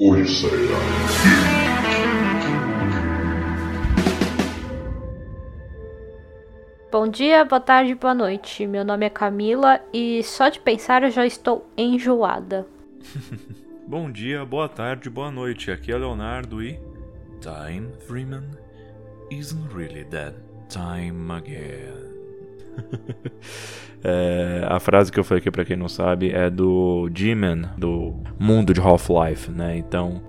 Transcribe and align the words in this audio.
Odisseia. 0.00 0.78
Bom 6.90 7.06
dia, 7.06 7.44
boa 7.44 7.60
tarde, 7.60 7.94
boa 7.94 8.14
noite. 8.14 8.66
Meu 8.66 8.82
nome 8.82 9.04
é 9.04 9.10
Camila 9.10 9.78
e 9.92 10.22
só 10.22 10.48
de 10.48 10.58
pensar 10.58 11.02
eu 11.02 11.10
já 11.10 11.26
estou 11.26 11.68
enjoada. 11.76 12.66
Bom 13.86 14.10
dia, 14.10 14.42
boa 14.46 14.70
tarde, 14.70 15.10
boa 15.10 15.30
noite. 15.30 15.70
Aqui 15.70 15.92
é 15.92 15.98
Leonardo 15.98 16.62
e. 16.62 16.80
Time, 17.40 17.92
Freeman, 18.06 18.52
isn't 19.30 19.68
really 19.74 20.04
that 20.04 20.34
time 20.70 21.30
again. 21.30 22.08
é, 24.02 24.64
a 24.68 24.80
frase 24.80 25.12
que 25.12 25.18
eu 25.18 25.24
falei 25.24 25.40
aqui, 25.40 25.50
pra 25.50 25.64
quem 25.64 25.76
não 25.76 25.88
sabe, 25.88 26.30
é 26.30 26.48
do 26.48 27.08
G-Man, 27.14 27.72
do 27.76 28.14
mundo 28.38 28.72
de 28.72 28.80
Half-Life, 28.80 29.50
né? 29.50 29.76
Então, 29.76 30.22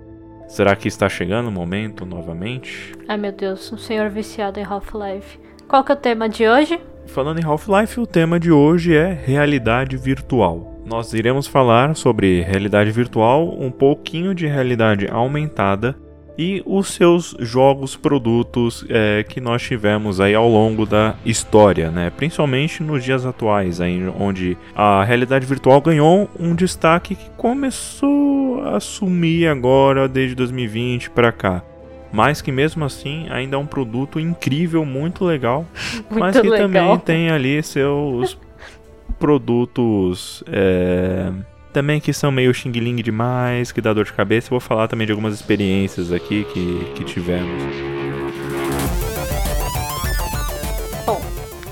será 0.48 0.76
que 0.76 0.88
está 0.88 1.08
chegando 1.08 1.48
o 1.48 1.52
momento 1.52 2.04
novamente? 2.04 2.92
Ai 3.08 3.16
meu 3.16 3.32
Deus, 3.32 3.72
um 3.72 3.78
senhor 3.78 4.10
viciado 4.10 4.60
em 4.60 4.64
Half-Life. 4.64 5.38
Qual 5.66 5.82
que 5.82 5.92
é 5.92 5.94
o 5.94 5.98
tema 5.98 6.28
de 6.28 6.46
hoje? 6.46 6.78
Falando 7.06 7.40
em 7.40 7.44
Half-Life, 7.44 7.98
o 7.98 8.06
tema 8.06 8.38
de 8.38 8.52
hoje 8.52 8.94
é 8.94 9.12
realidade 9.12 9.96
virtual. 9.96 10.80
Nós 10.84 11.12
iremos 11.14 11.46
falar 11.46 11.94
sobre 11.96 12.42
realidade 12.42 12.90
virtual, 12.90 13.56
um 13.58 13.70
pouquinho 13.70 14.34
de 14.34 14.46
realidade 14.46 15.08
aumentada 15.08 15.96
e 16.36 16.62
os 16.64 16.88
seus 16.88 17.36
jogos, 17.38 17.96
produtos 17.96 18.84
é, 18.88 19.24
que 19.28 19.40
nós 19.40 19.62
tivemos 19.62 20.20
aí 20.20 20.34
ao 20.34 20.48
longo 20.48 20.86
da 20.86 21.14
história, 21.24 21.90
né? 21.90 22.10
principalmente 22.10 22.82
nos 22.82 23.04
dias 23.04 23.26
atuais, 23.26 23.80
aí, 23.80 24.02
onde 24.18 24.56
a 24.74 25.04
realidade 25.04 25.44
virtual 25.46 25.80
ganhou 25.80 26.28
um 26.38 26.54
destaque 26.54 27.14
que 27.14 27.30
começou 27.36 28.62
a 28.64 28.80
sumir 28.80 29.48
agora 29.48 30.08
desde 30.08 30.34
2020 30.34 31.10
para 31.10 31.32
cá. 31.32 31.62
Mas 32.12 32.42
que 32.42 32.52
mesmo 32.52 32.84
assim 32.84 33.26
ainda 33.30 33.56
é 33.56 33.58
um 33.58 33.66
produto 33.66 34.20
incrível, 34.20 34.84
muito 34.84 35.24
legal, 35.24 35.64
Muito 36.10 36.18
mas 36.18 36.38
que 36.38 36.46
legal. 36.48 36.68
também 36.68 36.98
tem 36.98 37.30
ali 37.30 37.62
seus 37.62 38.38
produtos 39.18 40.44
é, 40.46 41.32
também 41.72 42.00
que 42.00 42.12
são 42.12 42.30
meio 42.30 42.52
xing-ling 42.52 42.96
demais, 42.96 43.72
que 43.72 43.80
dá 43.80 43.92
dor 43.92 44.04
de 44.04 44.12
cabeça. 44.12 44.48
Eu 44.48 44.50
vou 44.50 44.60
falar 44.60 44.86
também 44.88 45.06
de 45.06 45.12
algumas 45.12 45.34
experiências 45.34 46.12
aqui 46.12 46.44
que, 46.52 46.92
que 46.94 47.04
tivemos. 47.04 47.62
Bom, 51.06 51.20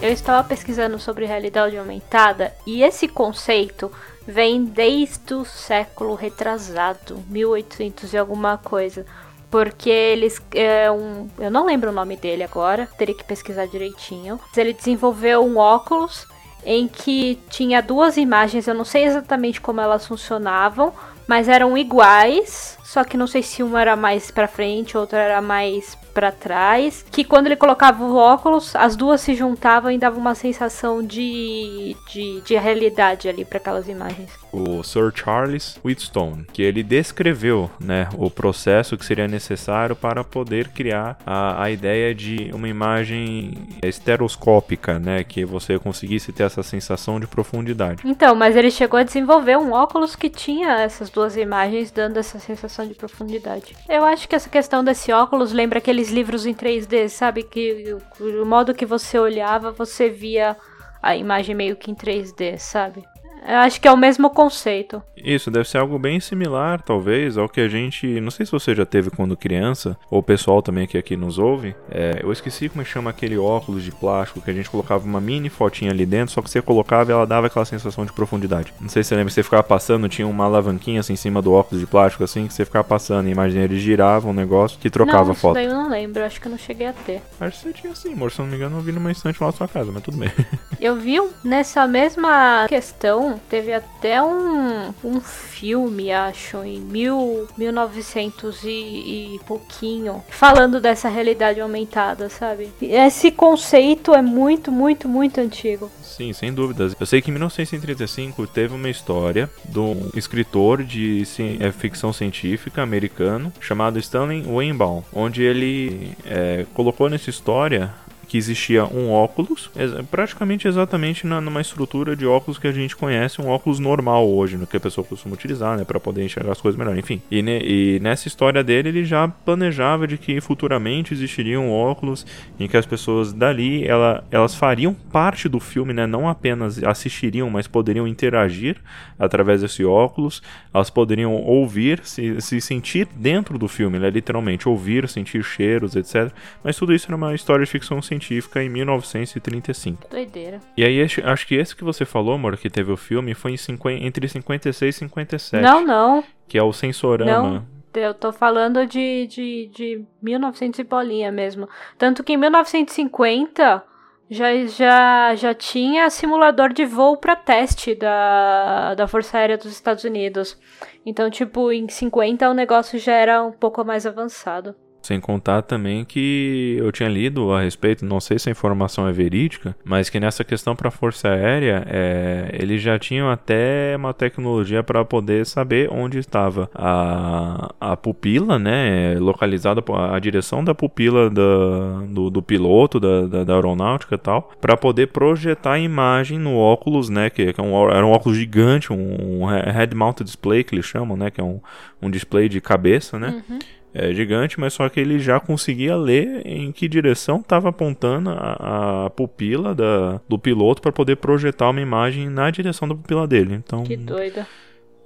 eu 0.00 0.10
estava 0.10 0.46
pesquisando 0.48 0.98
sobre 0.98 1.26
realidade 1.26 1.76
aumentada 1.76 2.52
e 2.66 2.82
esse 2.82 3.06
conceito 3.06 3.92
vem 4.26 4.64
desde 4.64 5.34
o 5.34 5.44
século 5.44 6.14
retrasado, 6.14 7.22
1800 7.28 8.12
e 8.12 8.18
alguma 8.18 8.56
coisa. 8.56 9.04
Porque 9.50 9.90
eles. 9.90 10.40
É 10.54 10.90
um, 10.90 11.28
eu 11.36 11.50
não 11.50 11.66
lembro 11.66 11.90
o 11.90 11.92
nome 11.92 12.16
dele 12.16 12.44
agora, 12.44 12.88
teria 12.96 13.14
que 13.14 13.24
pesquisar 13.24 13.66
direitinho. 13.66 14.38
Ele 14.56 14.72
desenvolveu 14.72 15.44
um 15.44 15.58
óculos 15.58 16.24
em 16.64 16.86
que 16.86 17.38
tinha 17.48 17.80
duas 17.80 18.16
imagens, 18.16 18.66
eu 18.66 18.74
não 18.74 18.84
sei 18.84 19.04
exatamente 19.04 19.60
como 19.60 19.80
elas 19.80 20.06
funcionavam, 20.06 20.92
mas 21.30 21.48
eram 21.48 21.78
iguais, 21.78 22.76
só 22.82 23.04
que 23.04 23.16
não 23.16 23.28
sei 23.28 23.40
se 23.40 23.62
uma 23.62 23.80
era 23.80 23.94
mais 23.94 24.32
pra 24.32 24.48
frente, 24.48 24.98
outra 24.98 25.20
era 25.20 25.40
mais 25.40 25.96
pra 26.10 26.32
trás, 26.32 27.04
que 27.08 27.22
quando 27.22 27.46
ele 27.46 27.54
colocava 27.54 28.02
o 28.02 28.16
óculos, 28.16 28.74
as 28.74 28.96
duas 28.96 29.20
se 29.20 29.36
juntavam 29.36 29.92
e 29.92 29.96
dava 29.98 30.18
uma 30.18 30.34
sensação 30.34 31.00
de, 31.00 31.96
de, 32.10 32.40
de 32.40 32.56
realidade 32.56 33.28
ali 33.28 33.44
para 33.44 33.58
aquelas 33.58 33.88
imagens. 33.88 34.28
O 34.52 34.82
Sir 34.82 35.12
Charles 35.14 35.78
Wheatstone, 35.84 36.46
que 36.52 36.62
ele 36.62 36.82
descreveu 36.82 37.70
né, 37.78 38.08
o 38.18 38.28
processo 38.28 38.96
que 38.96 39.04
seria 39.04 39.28
necessário 39.28 39.94
para 39.94 40.24
poder 40.24 40.68
criar 40.68 41.16
a, 41.24 41.62
a 41.62 41.70
ideia 41.70 42.12
de 42.12 42.50
uma 42.52 42.68
imagem 42.68 43.52
estereoscópica, 43.84 44.98
né, 44.98 45.22
que 45.22 45.44
você 45.44 45.78
conseguisse 45.78 46.32
ter 46.32 46.42
essa 46.42 46.64
sensação 46.64 47.20
de 47.20 47.28
profundidade. 47.28 48.02
Então, 48.04 48.34
mas 48.34 48.56
ele 48.56 48.72
chegou 48.72 48.98
a 48.98 49.04
desenvolver 49.04 49.56
um 49.56 49.70
óculos 49.70 50.16
que 50.16 50.28
tinha 50.28 50.80
essas 50.80 51.08
duas 51.08 51.19
imagens 51.36 51.90
dando 51.90 52.18
essa 52.18 52.38
sensação 52.38 52.86
de 52.86 52.94
profundidade. 52.94 53.76
Eu 53.88 54.04
acho 54.04 54.28
que 54.28 54.34
essa 54.34 54.48
questão 54.48 54.82
desse 54.84 55.12
óculos 55.12 55.52
lembra 55.52 55.78
aqueles 55.78 56.10
livros 56.10 56.46
em 56.46 56.54
3D, 56.54 57.08
sabe? 57.08 57.42
Que 57.42 57.96
o 58.20 58.44
modo 58.44 58.74
que 58.74 58.86
você 58.86 59.18
olhava, 59.18 59.70
você 59.70 60.08
via 60.08 60.56
a 61.02 61.16
imagem 61.16 61.54
meio 61.54 61.76
que 61.76 61.90
em 61.90 61.94
3D, 61.94 62.58
sabe? 62.58 63.04
Eu 63.46 63.56
acho 63.58 63.80
que 63.80 63.88
é 63.88 63.92
o 63.92 63.96
mesmo 63.96 64.30
conceito. 64.30 65.02
Isso, 65.16 65.50
deve 65.50 65.68
ser 65.68 65.78
algo 65.78 65.98
bem 65.98 66.20
similar, 66.20 66.82
talvez, 66.82 67.36
ao 67.36 67.48
que 67.48 67.60
a 67.60 67.68
gente. 67.68 68.20
Não 68.20 68.30
sei 68.30 68.46
se 68.46 68.52
você 68.52 68.74
já 68.74 68.86
teve 68.86 69.10
quando 69.10 69.36
criança, 69.36 69.96
ou 70.10 70.20
o 70.20 70.22
pessoal 70.22 70.62
também 70.62 70.86
que 70.86 70.98
aqui 70.98 71.16
nos 71.16 71.38
ouve. 71.38 71.74
É, 71.90 72.20
eu 72.22 72.32
esqueci 72.32 72.68
como 72.68 72.82
é 72.82 72.84
chama 72.84 73.10
aquele 73.10 73.38
óculos 73.38 73.84
de 73.84 73.92
plástico 73.92 74.40
que 74.40 74.50
a 74.50 74.54
gente 74.54 74.68
colocava 74.68 75.04
uma 75.04 75.20
mini 75.20 75.48
fotinha 75.48 75.90
ali 75.90 76.04
dentro, 76.04 76.34
só 76.34 76.42
que 76.42 76.50
você 76.50 76.60
colocava 76.60 77.10
e 77.10 77.14
ela 77.14 77.26
dava 77.26 77.46
aquela 77.46 77.64
sensação 77.64 78.04
de 78.04 78.12
profundidade. 78.12 78.72
Não 78.80 78.88
sei 78.88 79.02
se 79.02 79.10
você 79.10 79.16
lembra, 79.16 79.32
você 79.32 79.42
ficava 79.42 79.62
passando, 79.62 80.08
tinha 80.08 80.26
uma 80.26 80.44
alavanquinha 80.44 81.00
assim 81.00 81.12
em 81.12 81.16
cima 81.16 81.40
do 81.40 81.52
óculos 81.52 81.80
de 81.80 81.86
plástico, 81.86 82.24
assim, 82.24 82.46
que 82.46 82.54
você 82.54 82.64
ficava 82.64 82.84
passando, 82.84 83.26
e 83.26 83.28
a 83.28 83.32
imagem 83.32 83.62
ele 83.62 83.78
girava 83.78 84.28
um 84.28 84.32
negócio 84.32 84.78
que 84.78 84.90
trocava 84.90 85.24
não, 85.24 85.32
a 85.32 85.34
foto. 85.34 85.58
Isso 85.58 85.68
daí 85.68 85.76
eu 85.76 85.82
não 85.82 85.90
lembro, 85.90 86.24
acho 86.24 86.40
que 86.40 86.46
eu 86.46 86.50
não 86.50 86.58
cheguei 86.58 86.88
a 86.88 86.92
ter. 86.92 87.22
Acho 87.40 87.58
que 87.58 87.62
você 87.68 87.72
tinha 87.72 87.94
sim, 87.94 88.12
amor. 88.12 88.32
Se 88.32 88.40
eu 88.40 88.44
não 88.44 88.50
me 88.50 88.56
engano, 88.56 88.78
eu 88.78 88.82
vi 88.82 88.92
numa 88.92 89.12
estante 89.12 89.40
lá 89.40 89.48
na 89.48 89.52
sua 89.52 89.68
casa, 89.68 89.92
mas 89.92 90.02
tudo 90.02 90.16
bem. 90.16 90.30
Eu 90.80 90.96
vi 90.96 91.20
nessa 91.44 91.86
mesma 91.86 92.64
questão, 92.66 93.29
teve 93.48 93.72
até 93.72 94.22
um, 94.22 94.92
um 95.04 95.20
filme, 95.20 96.12
acho, 96.12 96.62
em 96.64 96.80
mil, 96.80 97.46
1900 97.56 98.64
e, 98.64 98.68
e 98.68 99.40
pouquinho, 99.46 100.22
falando 100.28 100.80
dessa 100.80 101.08
realidade 101.08 101.60
aumentada, 101.60 102.28
sabe? 102.28 102.70
Esse 102.80 103.30
conceito 103.30 104.14
é 104.14 104.22
muito, 104.22 104.70
muito, 104.72 105.08
muito 105.08 105.40
antigo. 105.40 105.90
Sim, 106.02 106.32
sem 106.32 106.52
dúvidas. 106.52 106.94
Eu 106.98 107.06
sei 107.06 107.22
que 107.22 107.30
em 107.30 107.34
1935 107.34 108.46
teve 108.46 108.74
uma 108.74 108.88
história 108.88 109.48
de 109.64 109.78
um 109.78 110.10
escritor 110.14 110.82
de 110.82 111.22
é, 111.60 111.72
ficção 111.72 112.12
científica 112.12 112.82
americano 112.82 113.52
chamado 113.60 113.98
Stanley 113.98 114.44
Weinbaum, 114.46 115.02
onde 115.12 115.42
ele 115.42 116.12
é, 116.24 116.66
colocou 116.74 117.08
nessa 117.08 117.30
história 117.30 117.94
que 118.30 118.38
existia 118.38 118.84
um 118.84 119.10
óculos, 119.10 119.68
praticamente 120.08 120.68
exatamente 120.68 121.26
na, 121.26 121.40
numa 121.40 121.60
estrutura 121.60 122.14
de 122.14 122.24
óculos 122.24 122.60
que 122.60 122.68
a 122.68 122.70
gente 122.70 122.94
conhece, 122.94 123.42
um 123.42 123.48
óculos 123.48 123.80
normal 123.80 124.30
hoje, 124.30 124.56
no 124.56 124.68
que 124.68 124.76
a 124.76 124.80
pessoa 124.80 125.04
costuma 125.04 125.34
utilizar, 125.34 125.76
né, 125.76 125.82
para 125.82 125.98
poder 125.98 126.24
enxergar 126.24 126.52
as 126.52 126.60
coisas 126.60 126.78
melhor, 126.78 126.96
enfim. 126.96 127.20
E, 127.28 127.42
ne- 127.42 127.60
e 127.60 127.98
nessa 127.98 128.28
história 128.28 128.62
dele, 128.62 128.90
ele 128.90 129.04
já 129.04 129.26
planejava 129.26 130.06
de 130.06 130.16
que 130.16 130.40
futuramente 130.40 131.12
existiria 131.12 131.58
um 131.58 131.72
óculos 131.72 132.24
em 132.60 132.68
que 132.68 132.76
as 132.76 132.86
pessoas 132.86 133.32
dali, 133.32 133.84
ela, 133.84 134.22
elas 134.30 134.54
fariam 134.54 134.94
parte 134.94 135.48
do 135.48 135.58
filme, 135.58 135.92
né, 135.92 136.06
não 136.06 136.28
apenas 136.28 136.80
assistiriam, 136.84 137.50
mas 137.50 137.66
poderiam 137.66 138.06
interagir 138.06 138.76
através 139.18 139.60
desse 139.60 139.84
óculos, 139.84 140.40
elas 140.72 140.88
poderiam 140.88 141.34
ouvir, 141.34 142.00
se, 142.04 142.40
se 142.40 142.60
sentir 142.60 143.08
dentro 143.16 143.58
do 143.58 143.66
filme, 143.66 143.98
né, 143.98 144.08
literalmente, 144.08 144.68
ouvir, 144.68 145.08
sentir 145.08 145.42
cheiros, 145.42 145.96
etc. 145.96 146.30
Mas 146.62 146.76
tudo 146.76 146.94
isso 146.94 147.06
era 147.08 147.16
uma 147.16 147.34
história 147.34 147.64
de 147.64 147.70
ficção 147.72 148.00
científica 148.00 148.19
em 148.62 148.68
1935. 148.68 150.08
Doideira. 150.10 150.60
E 150.76 150.84
aí, 150.84 151.02
acho- 151.02 151.46
que 151.46 151.54
esse 151.54 151.74
que 151.74 151.84
você 151.84 152.04
falou, 152.04 152.34
amor, 152.34 152.56
que 152.56 152.68
teve 152.70 152.92
o 152.92 152.96
filme, 152.96 153.34
foi 153.34 153.52
em 153.52 153.56
50 153.56 154.04
entre 154.04 154.28
56 154.28 154.94
e 154.94 154.98
57. 154.98 155.62
Não, 155.62 155.84
não. 155.84 156.24
Que 156.48 156.58
é 156.58 156.62
o 156.62 156.72
Sensorama. 156.72 157.50
Não. 157.50 157.80
Eu 157.92 158.14
tô 158.14 158.32
falando 158.32 158.86
de, 158.86 159.26
de, 159.26 159.66
de 159.74 160.04
1900 160.22 160.78
e 160.78 160.84
bolinha 160.84 161.32
mesmo. 161.32 161.68
Tanto 161.98 162.22
que 162.22 162.34
em 162.34 162.36
1950 162.36 163.82
já, 164.30 164.64
já, 164.66 165.34
já 165.34 165.52
tinha 165.54 166.08
simulador 166.08 166.72
de 166.72 166.84
voo 166.84 167.16
para 167.16 167.34
teste 167.34 167.96
da, 167.96 168.94
da 168.94 169.08
Força 169.08 169.38
Aérea 169.38 169.58
dos 169.58 169.72
Estados 169.72 170.04
Unidos. 170.04 170.56
Então, 171.04 171.28
tipo, 171.30 171.72
em 171.72 171.88
50 171.88 172.48
o 172.48 172.54
negócio 172.54 172.96
já 172.96 173.14
era 173.14 173.42
um 173.42 173.50
pouco 173.50 173.84
mais 173.84 174.06
avançado. 174.06 174.74
Sem 175.02 175.18
contar 175.18 175.62
também 175.62 176.04
que 176.04 176.76
eu 176.78 176.92
tinha 176.92 177.08
lido 177.08 177.52
a 177.52 177.62
respeito, 177.62 178.04
não 178.04 178.20
sei 178.20 178.38
se 178.38 178.48
a 178.48 178.52
informação 178.52 179.08
é 179.08 179.12
verídica, 179.12 179.74
mas 179.84 180.10
que 180.10 180.20
nessa 180.20 180.44
questão 180.44 180.76
para 180.76 180.88
a 180.88 180.90
Força 180.90 181.28
Aérea, 181.28 181.84
é, 181.86 182.50
eles 182.52 182.82
já 182.82 182.98
tinham 182.98 183.30
até 183.30 183.94
uma 183.96 184.12
tecnologia 184.12 184.82
para 184.82 185.04
poder 185.04 185.46
saber 185.46 185.88
onde 185.90 186.18
estava 186.18 186.70
a, 186.74 187.72
a 187.80 187.96
pupila, 187.96 188.58
né, 188.58 189.18
localizada 189.18 189.82
a 190.12 190.18
direção 190.18 190.62
da 190.62 190.74
pupila 190.74 191.30
da, 191.30 192.02
do, 192.08 192.30
do 192.30 192.42
piloto, 192.42 193.00
da, 193.00 193.26
da, 193.26 193.44
da 193.44 193.54
aeronáutica 193.54 194.14
e 194.14 194.18
tal, 194.18 194.50
para 194.60 194.76
poder 194.76 195.08
projetar 195.08 195.72
a 195.72 195.78
imagem 195.78 196.38
no 196.38 196.56
óculos, 196.56 197.08
né, 197.08 197.30
que, 197.30 197.52
que 197.52 197.60
é 197.60 197.64
um, 197.64 197.90
era 197.90 198.04
um 198.04 198.10
óculos 198.10 198.36
gigante, 198.36 198.92
um, 198.92 199.46
head-mounted 199.46 200.24
display 200.24 200.62
que 200.62 200.74
eles 200.74 200.84
chamam, 200.84 201.16
né, 201.16 201.30
que 201.30 201.40
é 201.40 201.44
um, 201.44 201.60
um 202.02 202.10
display 202.10 202.48
de 202.48 202.60
cabeça, 202.60 203.18
né, 203.18 203.42
é 203.92 204.12
gigante, 204.14 204.58
mas 204.60 204.72
só 204.72 204.88
que 204.88 205.00
ele 205.00 205.18
já 205.18 205.40
conseguia 205.40 205.96
ler 205.96 206.46
em 206.46 206.70
que 206.72 206.88
direção 206.88 207.38
estava 207.40 207.68
apontando 207.70 208.30
a, 208.30 209.06
a 209.06 209.10
pupila 209.10 209.74
da, 209.74 210.20
do 210.28 210.38
piloto 210.38 210.80
para 210.80 210.92
poder 210.92 211.16
projetar 211.16 211.70
uma 211.70 211.80
imagem 211.80 212.28
na 212.28 212.50
direção 212.50 212.86
da 212.88 212.94
pupila 212.94 213.26
dele. 213.26 213.54
Então, 213.54 213.82
Que 213.82 213.96
doida. 213.96 214.46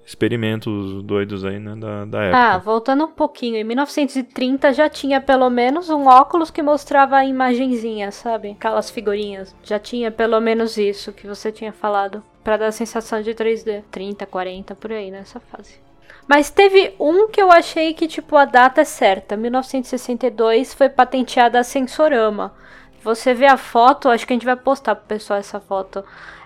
experimentos 0.06 1.02
doidos 1.02 1.44
aí, 1.44 1.58
né, 1.58 1.74
da, 1.76 2.04
da 2.04 2.18
Ah, 2.20 2.52
época. 2.54 2.58
voltando 2.58 3.04
um 3.04 3.10
pouquinho, 3.12 3.56
em 3.56 3.64
1930 3.64 4.72
já 4.72 4.88
tinha 4.88 5.20
pelo 5.20 5.48
menos 5.48 5.88
um 5.88 6.06
óculos 6.06 6.50
que 6.50 6.62
mostrava 6.62 7.16
a 7.16 7.24
imagenzinha, 7.24 8.10
sabe? 8.10 8.50
Aquelas 8.52 8.90
figurinhas. 8.90 9.54
Já 9.62 9.78
tinha 9.78 10.10
pelo 10.10 10.38
menos 10.40 10.76
isso 10.76 11.12
que 11.12 11.26
você 11.26 11.50
tinha 11.50 11.72
falado. 11.72 12.22
Pra 12.44 12.58
dar 12.58 12.66
a 12.66 12.72
sensação 12.72 13.22
de 13.22 13.32
3D. 13.34 13.82
30, 13.90 14.26
40, 14.26 14.74
por 14.74 14.92
aí 14.92 15.10
nessa 15.10 15.40
fase. 15.40 15.76
Mas 16.26 16.50
teve 16.50 16.94
um 16.98 17.28
que 17.28 17.40
eu 17.40 17.52
achei 17.52 17.92
que, 17.92 18.06
tipo, 18.08 18.36
a 18.36 18.44
data 18.44 18.80
é 18.80 18.84
certa. 18.84 19.36
1962 19.36 20.72
foi 20.72 20.88
patenteada 20.88 21.58
a 21.58 21.64
Sensorama. 21.64 22.54
Você 23.02 23.34
vê 23.34 23.46
a 23.46 23.58
foto, 23.58 24.08
acho 24.08 24.26
que 24.26 24.32
a 24.32 24.36
gente 24.36 24.46
vai 24.46 24.56
postar 24.56 24.94
pro 24.94 25.06
pessoal 25.06 25.38
essa 25.38 25.60
foto. 25.60 26.02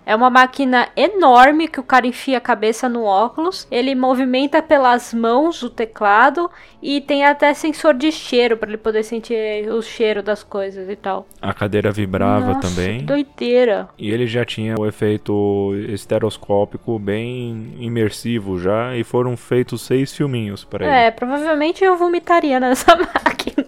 É 0.08 0.16
uma 0.16 0.30
máquina 0.30 0.88
enorme 0.96 1.68
que 1.68 1.78
o 1.78 1.82
cara 1.82 2.06
enfia 2.06 2.38
a 2.38 2.40
cabeça 2.40 2.88
no 2.88 3.04
óculos. 3.04 3.68
Ele 3.70 3.94
movimenta 3.94 4.62
pelas 4.62 5.12
mãos 5.12 5.62
o 5.62 5.68
teclado 5.68 6.50
e 6.82 7.02
tem 7.02 7.26
até 7.26 7.52
sensor 7.52 7.92
de 7.92 8.10
cheiro 8.10 8.56
para 8.56 8.70
ele 8.70 8.78
poder 8.78 9.02
sentir 9.02 9.70
o 9.70 9.82
cheiro 9.82 10.22
das 10.22 10.42
coisas 10.42 10.88
e 10.88 10.96
tal. 10.96 11.26
A 11.42 11.52
cadeira 11.52 11.92
vibrava 11.92 12.54
Nossa, 12.54 12.60
também. 12.60 13.04
doideira. 13.04 13.90
E 13.98 14.10
ele 14.10 14.26
já 14.26 14.46
tinha 14.46 14.76
o 14.80 14.86
efeito 14.86 15.74
estereoscópico 15.90 16.98
bem 16.98 17.74
imersivo 17.78 18.58
já, 18.58 18.96
e 18.96 19.04
foram 19.04 19.36
feitos 19.36 19.82
seis 19.82 20.16
filminhos 20.16 20.64
para 20.64 20.86
ele. 20.86 20.94
É, 20.94 21.10
provavelmente 21.10 21.84
eu 21.84 21.98
vomitaria 21.98 22.58
nessa 22.58 22.96
máquina. 22.96 23.66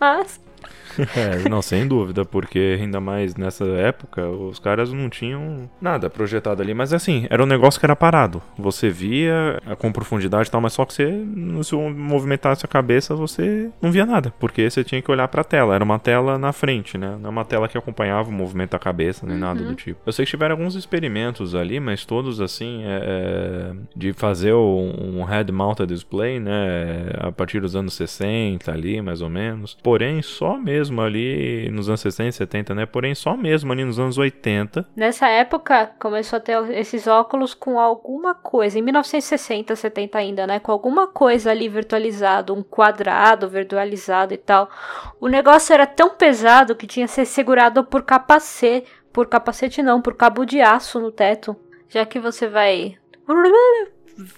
Mas 0.00 0.40
É, 1.14 1.48
não, 1.48 1.62
sem 1.62 1.86
dúvida, 1.86 2.24
porque 2.24 2.76
ainda 2.80 3.00
mais 3.00 3.36
nessa 3.36 3.64
época, 3.64 4.28
os 4.28 4.58
caras 4.58 4.92
não 4.92 5.08
tinham 5.08 5.70
nada 5.80 6.10
projetado 6.10 6.60
ali. 6.60 6.74
Mas 6.74 6.92
assim, 6.92 7.26
era 7.30 7.42
um 7.42 7.46
negócio 7.46 7.78
que 7.78 7.86
era 7.86 7.94
parado. 7.94 8.42
Você 8.58 8.88
via 8.88 9.60
é, 9.66 9.74
com 9.76 9.92
profundidade 9.92 10.48
e 10.48 10.50
tal, 10.50 10.60
mas 10.60 10.72
só 10.72 10.84
que 10.84 10.92
você, 10.92 11.24
se 11.62 11.76
movimentasse 11.76 12.64
a 12.64 12.68
cabeça, 12.68 13.14
você 13.14 13.70
não 13.80 13.92
via 13.92 14.04
nada. 14.04 14.32
Porque 14.40 14.68
você 14.68 14.82
tinha 14.82 15.00
que 15.00 15.10
olhar 15.10 15.28
pra 15.28 15.44
tela. 15.44 15.74
Era 15.74 15.84
uma 15.84 15.98
tela 15.98 16.36
na 16.38 16.52
frente, 16.52 16.98
né? 16.98 17.16
Não 17.20 17.28
é 17.28 17.30
uma 17.30 17.44
tela 17.44 17.68
que 17.68 17.78
acompanhava 17.78 18.28
o 18.28 18.32
movimento 18.32 18.72
da 18.72 18.78
cabeça, 18.78 19.26
nem 19.26 19.36
nada 19.36 19.62
do 19.62 19.74
tipo. 19.74 20.00
Eu 20.04 20.12
sei 20.12 20.24
que 20.24 20.30
tiveram 20.30 20.56
alguns 20.56 20.74
experimentos 20.74 21.54
ali, 21.54 21.78
mas 21.78 22.04
todos 22.04 22.40
assim, 22.40 22.82
é, 22.84 23.00
é, 23.02 23.72
de 23.94 24.12
fazer 24.12 24.52
um, 24.54 25.20
um 25.20 25.24
head-mounted 25.24 25.92
display, 25.92 26.40
né? 26.40 27.10
A 27.18 27.30
partir 27.30 27.60
dos 27.60 27.76
anos 27.76 27.94
60 27.94 28.70
ali, 28.70 29.00
mais 29.00 29.20
ou 29.20 29.28
menos. 29.28 29.76
Porém, 29.82 30.22
só 30.22 30.56
mesmo 30.56 30.83
ali 30.90 31.68
nos 31.70 31.88
anos 31.88 32.00
60 32.00 32.28
e 32.28 32.32
70, 32.32 32.74
né? 32.74 32.86
Porém, 32.86 33.14
só 33.14 33.36
mesmo 33.36 33.72
ali 33.72 33.84
nos 33.84 33.98
anos 33.98 34.18
80. 34.18 34.86
nessa 34.96 35.28
época 35.28 35.92
começou 35.98 36.36
a 36.38 36.40
ter 36.40 36.70
esses 36.72 37.06
óculos 37.06 37.54
com 37.54 37.78
alguma 37.78 38.34
coisa. 38.34 38.78
Em 38.78 38.82
1960, 38.82 39.76
70 39.76 40.18
ainda, 40.18 40.46
né? 40.46 40.58
Com 40.58 40.72
alguma 40.72 41.06
coisa 41.06 41.50
ali 41.50 41.68
virtualizado, 41.68 42.54
um 42.54 42.62
quadrado 42.62 43.48
virtualizado 43.48 44.34
e 44.34 44.38
tal. 44.38 44.68
O 45.20 45.28
negócio 45.28 45.72
era 45.72 45.86
tão 45.86 46.10
pesado 46.10 46.74
que 46.74 46.86
tinha 46.86 47.06
que 47.06 47.12
ser 47.12 47.24
segurado 47.24 47.84
por 47.84 48.02
capacete. 48.02 48.86
Por 49.12 49.28
capacete 49.28 49.82
não, 49.82 50.02
por 50.02 50.16
cabo 50.16 50.44
de 50.44 50.60
aço 50.60 50.98
no 50.98 51.12
teto. 51.12 51.56
Já 51.88 52.04
que 52.04 52.18
você 52.18 52.48
vai 52.48 52.96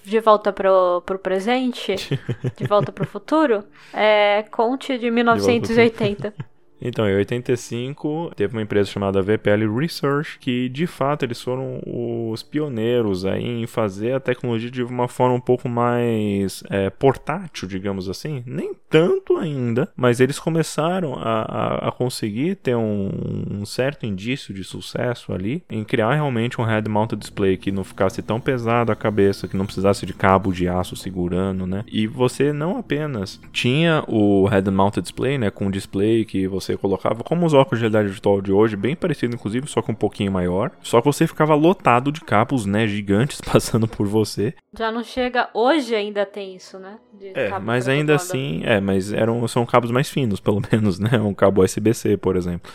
de 0.03 0.19
volta 0.19 0.51
pro, 0.51 1.01
pro 1.05 1.19
presente, 1.19 1.95
de 2.57 2.67
volta 2.67 2.91
pro 2.91 3.05
futuro, 3.05 3.63
é, 3.93 4.43
conte 4.51 4.97
de 4.97 5.09
1980. 5.11 6.33
Então, 6.81 7.07
em 7.09 7.15
85, 7.15 8.31
teve 8.35 8.55
uma 8.55 8.61
empresa 8.61 8.89
chamada 8.89 9.21
VPL 9.21 9.73
Research 9.77 10.37
que, 10.39 10.69
de 10.69 10.87
fato, 10.87 11.23
eles 11.23 11.41
foram 11.41 11.81
os 11.85 12.43
pioneiros 12.43 13.25
aí 13.25 13.61
em 13.61 13.67
fazer 13.67 14.13
a 14.13 14.19
tecnologia 14.19 14.69
de 14.69 14.83
uma 14.83 15.07
forma 15.07 15.35
um 15.35 15.41
pouco 15.41 15.67
mais 15.67 16.63
é, 16.69 16.89
portátil, 16.89 17.67
digamos 17.67 18.09
assim. 18.09 18.43
Nem 18.45 18.73
tanto 18.89 19.37
ainda, 19.37 19.89
mas 19.95 20.19
eles 20.19 20.39
começaram 20.39 21.15
a, 21.15 21.41
a, 21.41 21.87
a 21.89 21.91
conseguir 21.91 22.55
ter 22.55 22.75
um, 22.75 23.11
um, 23.51 23.65
certo 23.65 24.05
indício 24.05 24.53
de 24.53 24.63
sucesso 24.63 25.33
ali 25.33 25.63
em 25.69 25.83
criar 25.83 26.13
realmente 26.13 26.59
um 26.61 26.63
head-mounted 26.63 27.19
display 27.19 27.57
que 27.57 27.71
não 27.71 27.83
ficasse 27.83 28.21
tão 28.21 28.39
pesado 28.39 28.91
a 28.91 28.95
cabeça, 28.95 29.47
que 29.47 29.57
não 29.57 29.65
precisasse 29.65 30.05
de 30.05 30.13
cabo 30.13 30.53
de 30.53 30.67
aço 30.67 30.95
segurando, 30.95 31.65
né? 31.65 31.83
E 31.87 32.07
você 32.07 32.53
não 32.53 32.77
apenas 32.77 33.39
tinha 33.51 34.03
o 34.07 34.45
head-mounted 34.45 35.01
display, 35.01 35.37
né, 35.37 35.49
com 35.49 35.65
um 35.65 35.71
display 35.71 36.25
que 36.25 36.47
você 36.47 36.66
colocava, 36.75 37.23
como 37.23 37.45
os 37.45 37.53
óculos 37.53 37.79
de 37.79 37.83
realidade 37.83 38.09
virtual 38.09 38.41
de 38.41 38.51
hoje, 38.51 38.75
bem 38.75 38.95
parecido 38.95 39.35
inclusive, 39.35 39.67
só 39.67 39.81
que 39.81 39.91
um 39.91 39.95
pouquinho 39.95 40.31
maior. 40.31 40.71
Só 40.81 40.99
que 40.99 41.05
você 41.05 41.27
ficava 41.27 41.53
lotado 41.55 42.11
de 42.11 42.21
cabos, 42.21 42.65
né, 42.65 42.87
gigantes 42.87 43.39
passando 43.45 43.87
por 43.87 44.07
você. 44.07 44.53
Já 44.77 44.91
não 44.91 45.03
chega. 45.03 45.49
Hoje 45.53 45.95
ainda 45.95 46.25
tem 46.25 46.55
isso, 46.55 46.79
né? 46.79 46.97
De 47.13 47.31
É, 47.33 47.59
mas 47.59 47.87
ainda 47.87 48.15
assim, 48.15 48.61
é, 48.63 48.79
mas 48.79 49.13
eram, 49.13 49.47
são 49.47 49.65
cabos 49.65 49.91
mais 49.91 50.09
finos, 50.09 50.39
pelo 50.41 50.61
menos, 50.71 50.99
né? 50.99 51.19
Um 51.19 51.33
cabo 51.33 51.63
USB-C, 51.63 52.17
por 52.17 52.35
exemplo. 52.35 52.71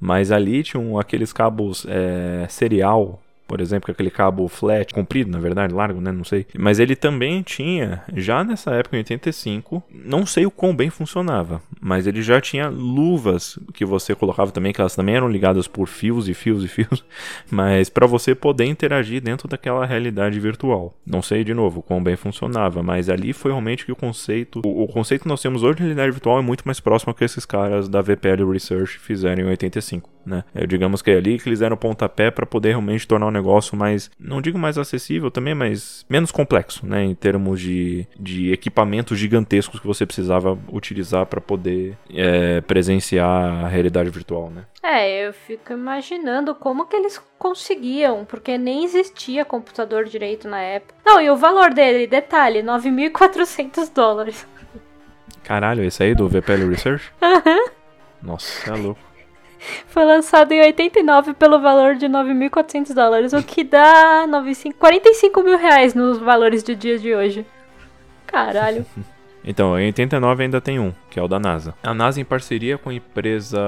Mas 0.00 0.30
ali 0.30 0.62
tinham 0.62 0.98
aqueles 0.98 1.32
cabos 1.32 1.86
é, 1.88 2.46
serial, 2.48 3.20
por 3.46 3.60
exemplo, 3.60 3.90
aquele 3.90 4.10
cabo 4.10 4.46
flat, 4.48 4.92
comprido, 4.92 5.30
na 5.30 5.38
verdade, 5.38 5.72
largo, 5.72 6.00
né? 6.00 6.10
Não 6.10 6.24
sei. 6.24 6.46
Mas 6.58 6.78
ele 6.78 6.96
também 6.96 7.42
tinha, 7.42 8.02
já 8.14 8.42
nessa 8.42 8.72
época, 8.72 8.96
em 8.96 9.00
85, 9.00 9.82
não 9.90 10.26
sei 10.26 10.46
o 10.46 10.50
quão 10.50 10.74
bem 10.74 10.90
funcionava, 10.90 11.62
mas 11.80 12.06
ele 12.06 12.22
já 12.22 12.40
tinha 12.40 12.68
luvas 12.68 13.58
que 13.72 13.84
você 13.84 14.14
colocava 14.14 14.50
também, 14.50 14.72
que 14.72 14.80
elas 14.80 14.96
também 14.96 15.14
eram 15.14 15.28
ligadas 15.28 15.68
por 15.68 15.86
fios 15.86 16.28
e 16.28 16.34
fios 16.34 16.64
e 16.64 16.68
fios, 16.68 17.04
mas 17.50 17.88
para 17.88 18.06
você 18.06 18.34
poder 18.34 18.64
interagir 18.64 19.22
dentro 19.22 19.48
daquela 19.48 19.86
realidade 19.86 20.38
virtual. 20.40 20.94
Não 21.06 21.22
sei 21.22 21.44
de 21.44 21.54
novo 21.54 21.82
quão 21.82 22.02
bem 22.02 22.16
funcionava, 22.16 22.82
mas 22.82 23.08
ali 23.08 23.32
foi 23.32 23.52
realmente 23.52 23.84
que 23.84 23.92
o 23.92 23.96
conceito, 23.96 24.60
o, 24.64 24.84
o 24.84 24.88
conceito 24.88 25.22
que 25.22 25.28
nós 25.28 25.40
temos 25.40 25.62
hoje 25.62 25.76
de 25.76 25.82
realidade 25.82 26.10
virtual 26.10 26.38
é 26.38 26.42
muito 26.42 26.62
mais 26.64 26.80
próximo 26.80 27.14
que 27.14 27.24
esses 27.24 27.44
caras 27.44 27.88
da 27.88 28.00
VPL 28.02 28.50
Research 28.50 28.98
fizeram 28.98 29.42
em 29.42 29.46
85, 29.46 30.10
né? 30.24 30.44
É, 30.54 30.66
digamos 30.66 31.02
que 31.02 31.10
é 31.10 31.16
ali 31.16 31.38
que 31.38 31.48
eles 31.48 31.60
deram 31.60 31.76
pontapé 31.76 32.30
para 32.30 32.44
poder 32.46 32.70
realmente 32.70 33.06
tornar 33.06 33.26
negócio 33.36 33.76
mais, 33.76 34.10
não 34.18 34.40
digo 34.40 34.58
mais 34.58 34.78
acessível 34.78 35.30
também, 35.30 35.54
mas 35.54 36.04
menos 36.08 36.30
complexo, 36.30 36.86
né? 36.86 37.04
Em 37.04 37.14
termos 37.14 37.60
de, 37.60 38.06
de 38.18 38.52
equipamentos 38.52 39.18
gigantescos 39.18 39.80
que 39.80 39.86
você 39.86 40.04
precisava 40.04 40.58
utilizar 40.72 41.26
para 41.26 41.40
poder 41.40 41.96
é, 42.12 42.60
presenciar 42.62 43.64
a 43.64 43.68
realidade 43.68 44.10
virtual, 44.10 44.50
né? 44.50 44.64
É, 44.82 45.26
eu 45.26 45.32
fico 45.32 45.72
imaginando 45.72 46.54
como 46.54 46.86
que 46.86 46.96
eles 46.96 47.20
conseguiam, 47.38 48.24
porque 48.24 48.56
nem 48.56 48.84
existia 48.84 49.44
computador 49.44 50.04
direito 50.04 50.48
na 50.48 50.60
época. 50.60 50.94
Não, 51.04 51.20
e 51.20 51.28
o 51.28 51.36
valor 51.36 51.74
dele, 51.74 52.06
detalhe, 52.06 52.62
9.400 52.62 53.92
dólares. 53.92 54.46
Caralho, 55.42 55.84
esse 55.84 56.02
aí 56.02 56.14
do 56.14 56.28
VPL 56.28 56.68
Research? 56.68 57.12
Nossa, 58.22 58.70
é 58.70 58.74
louco. 58.74 59.00
Foi 59.86 60.04
lançado 60.04 60.52
em 60.52 60.60
89 60.60 61.34
pelo 61.34 61.60
valor 61.60 61.96
de 61.96 62.06
9.400 62.06 62.94
dólares, 62.94 63.32
o 63.32 63.42
que 63.42 63.64
dá 63.64 64.26
95, 64.26 64.78
45 64.78 65.42
mil 65.42 65.58
reais 65.58 65.94
nos 65.94 66.18
valores 66.18 66.62
de 66.62 66.74
dia 66.74 66.98
de 66.98 67.14
hoje. 67.14 67.46
Caralho. 68.26 68.84
Então, 69.48 69.78
em 69.78 69.86
89 69.86 70.42
ainda 70.42 70.60
tem 70.60 70.80
um, 70.80 70.92
que 71.08 71.20
é 71.20 71.22
o 71.22 71.28
da 71.28 71.38
NASA. 71.38 71.72
A 71.80 71.94
NASA, 71.94 72.20
em 72.20 72.24
parceria 72.24 72.76
com 72.76 72.90
a 72.90 72.94
empresa 72.94 73.60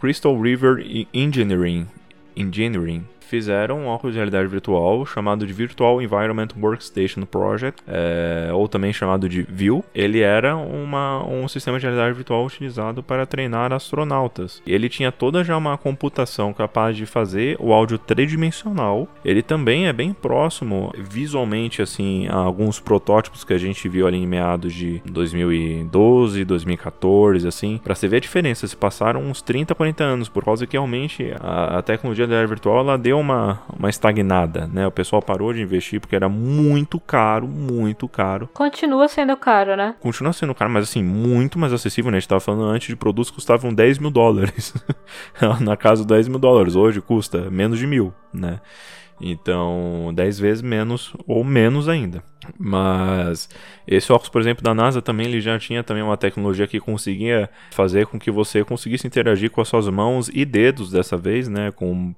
Crystal 0.00 0.34
River 0.40 0.82
Engineering, 1.12 1.86
Engineering 2.34 3.06
fizeram 3.24 3.80
um 3.80 3.86
óculos 3.86 4.14
de 4.14 4.18
realidade 4.18 4.48
virtual 4.48 5.04
chamado 5.06 5.46
de 5.46 5.52
Virtual 5.52 6.00
Environment 6.00 6.48
Workstation 6.60 7.22
Project, 7.22 7.82
é, 7.86 8.50
ou 8.52 8.68
também 8.68 8.92
chamado 8.92 9.28
de 9.28 9.42
VIW. 9.42 9.84
Ele 9.94 10.20
era 10.20 10.56
uma, 10.56 11.24
um 11.26 11.46
sistema 11.48 11.78
de 11.78 11.86
realidade 11.86 12.14
virtual 12.14 12.44
utilizado 12.44 13.02
para 13.02 13.26
treinar 13.26 13.72
astronautas. 13.72 14.62
Ele 14.66 14.88
tinha 14.88 15.10
toda 15.10 15.44
já 15.44 15.56
uma 15.56 15.76
computação 15.76 16.52
capaz 16.52 16.96
de 16.96 17.06
fazer 17.06 17.56
o 17.58 17.72
áudio 17.72 17.98
tridimensional. 17.98 19.08
Ele 19.24 19.42
também 19.42 19.86
é 19.86 19.92
bem 19.92 20.12
próximo 20.12 20.92
visualmente 20.96 21.82
assim 21.82 22.26
a 22.28 22.36
alguns 22.36 22.80
protótipos 22.80 23.44
que 23.44 23.52
a 23.52 23.58
gente 23.58 23.88
viu 23.88 24.06
ali 24.06 24.18
em 24.18 24.26
meados 24.26 24.72
de 24.72 25.02
2012, 25.06 26.44
2014, 26.44 27.46
assim, 27.48 27.80
para 27.82 27.94
você 27.94 28.08
ver 28.08 28.18
a 28.18 28.20
diferença. 28.20 28.66
Se 28.66 28.76
passaram 28.76 29.20
uns 29.22 29.42
30, 29.42 29.74
40 29.74 30.04
anos 30.04 30.28
por 30.28 30.44
causa 30.44 30.66
que 30.66 30.74
realmente 30.74 31.32
a, 31.40 31.78
a 31.78 31.82
tecnologia 31.82 32.26
da 32.26 32.32
realidade 32.32 32.50
virtual 32.50 32.80
ela 32.80 32.98
deu 32.98 33.13
uma, 33.14 33.62
uma 33.78 33.88
estagnada, 33.88 34.66
né? 34.66 34.86
O 34.86 34.90
pessoal 34.90 35.22
parou 35.22 35.52
de 35.52 35.62
investir 35.62 36.00
porque 36.00 36.16
era 36.16 36.28
muito 36.28 36.98
caro, 37.00 37.46
muito 37.46 38.08
caro. 38.08 38.48
Continua 38.52 39.08
sendo 39.08 39.36
caro, 39.36 39.76
né? 39.76 39.94
Continua 40.00 40.32
sendo 40.32 40.54
caro, 40.54 40.70
mas 40.70 40.84
assim, 40.84 41.02
muito 41.02 41.58
mais 41.58 41.72
acessível, 41.72 42.10
né? 42.10 42.18
A 42.18 42.20
gente 42.20 42.28
tava 42.28 42.40
falando 42.40 42.64
antes 42.64 42.88
de 42.88 42.96
produtos 42.96 43.30
que 43.30 43.36
custavam 43.36 43.72
10 43.72 43.98
mil 43.98 44.10
dólares. 44.10 44.74
Na 45.60 45.76
casa 45.76 46.04
10 46.04 46.28
mil 46.28 46.38
dólares. 46.38 46.76
Hoje 46.76 47.00
custa 47.00 47.50
menos 47.50 47.78
de 47.78 47.86
mil, 47.86 48.12
né? 48.32 48.60
Então, 49.20 50.12
10 50.14 50.38
vezes 50.38 50.62
menos 50.62 51.14
ou 51.26 51.44
menos 51.44 51.88
ainda. 51.88 52.22
Mas 52.58 53.48
esse 53.86 54.12
óculos, 54.12 54.28
por 54.28 54.40
exemplo, 54.40 54.62
da 54.62 54.74
NASA 54.74 55.00
também 55.00 55.26
ele 55.26 55.40
já 55.40 55.58
tinha 55.58 55.82
também 55.82 56.02
uma 56.02 56.16
tecnologia 56.16 56.66
que 56.66 56.80
conseguia 56.80 57.48
fazer 57.70 58.06
com 58.06 58.18
que 58.18 58.30
você 58.30 58.64
conseguisse 58.64 59.06
interagir 59.06 59.50
com 59.50 59.60
as 59.60 59.68
suas 59.68 59.88
mãos 59.88 60.30
e 60.32 60.44
dedos 60.44 60.90
dessa 60.90 61.16
vez, 61.16 61.48
né, 61.48 61.70
com 61.70 62.14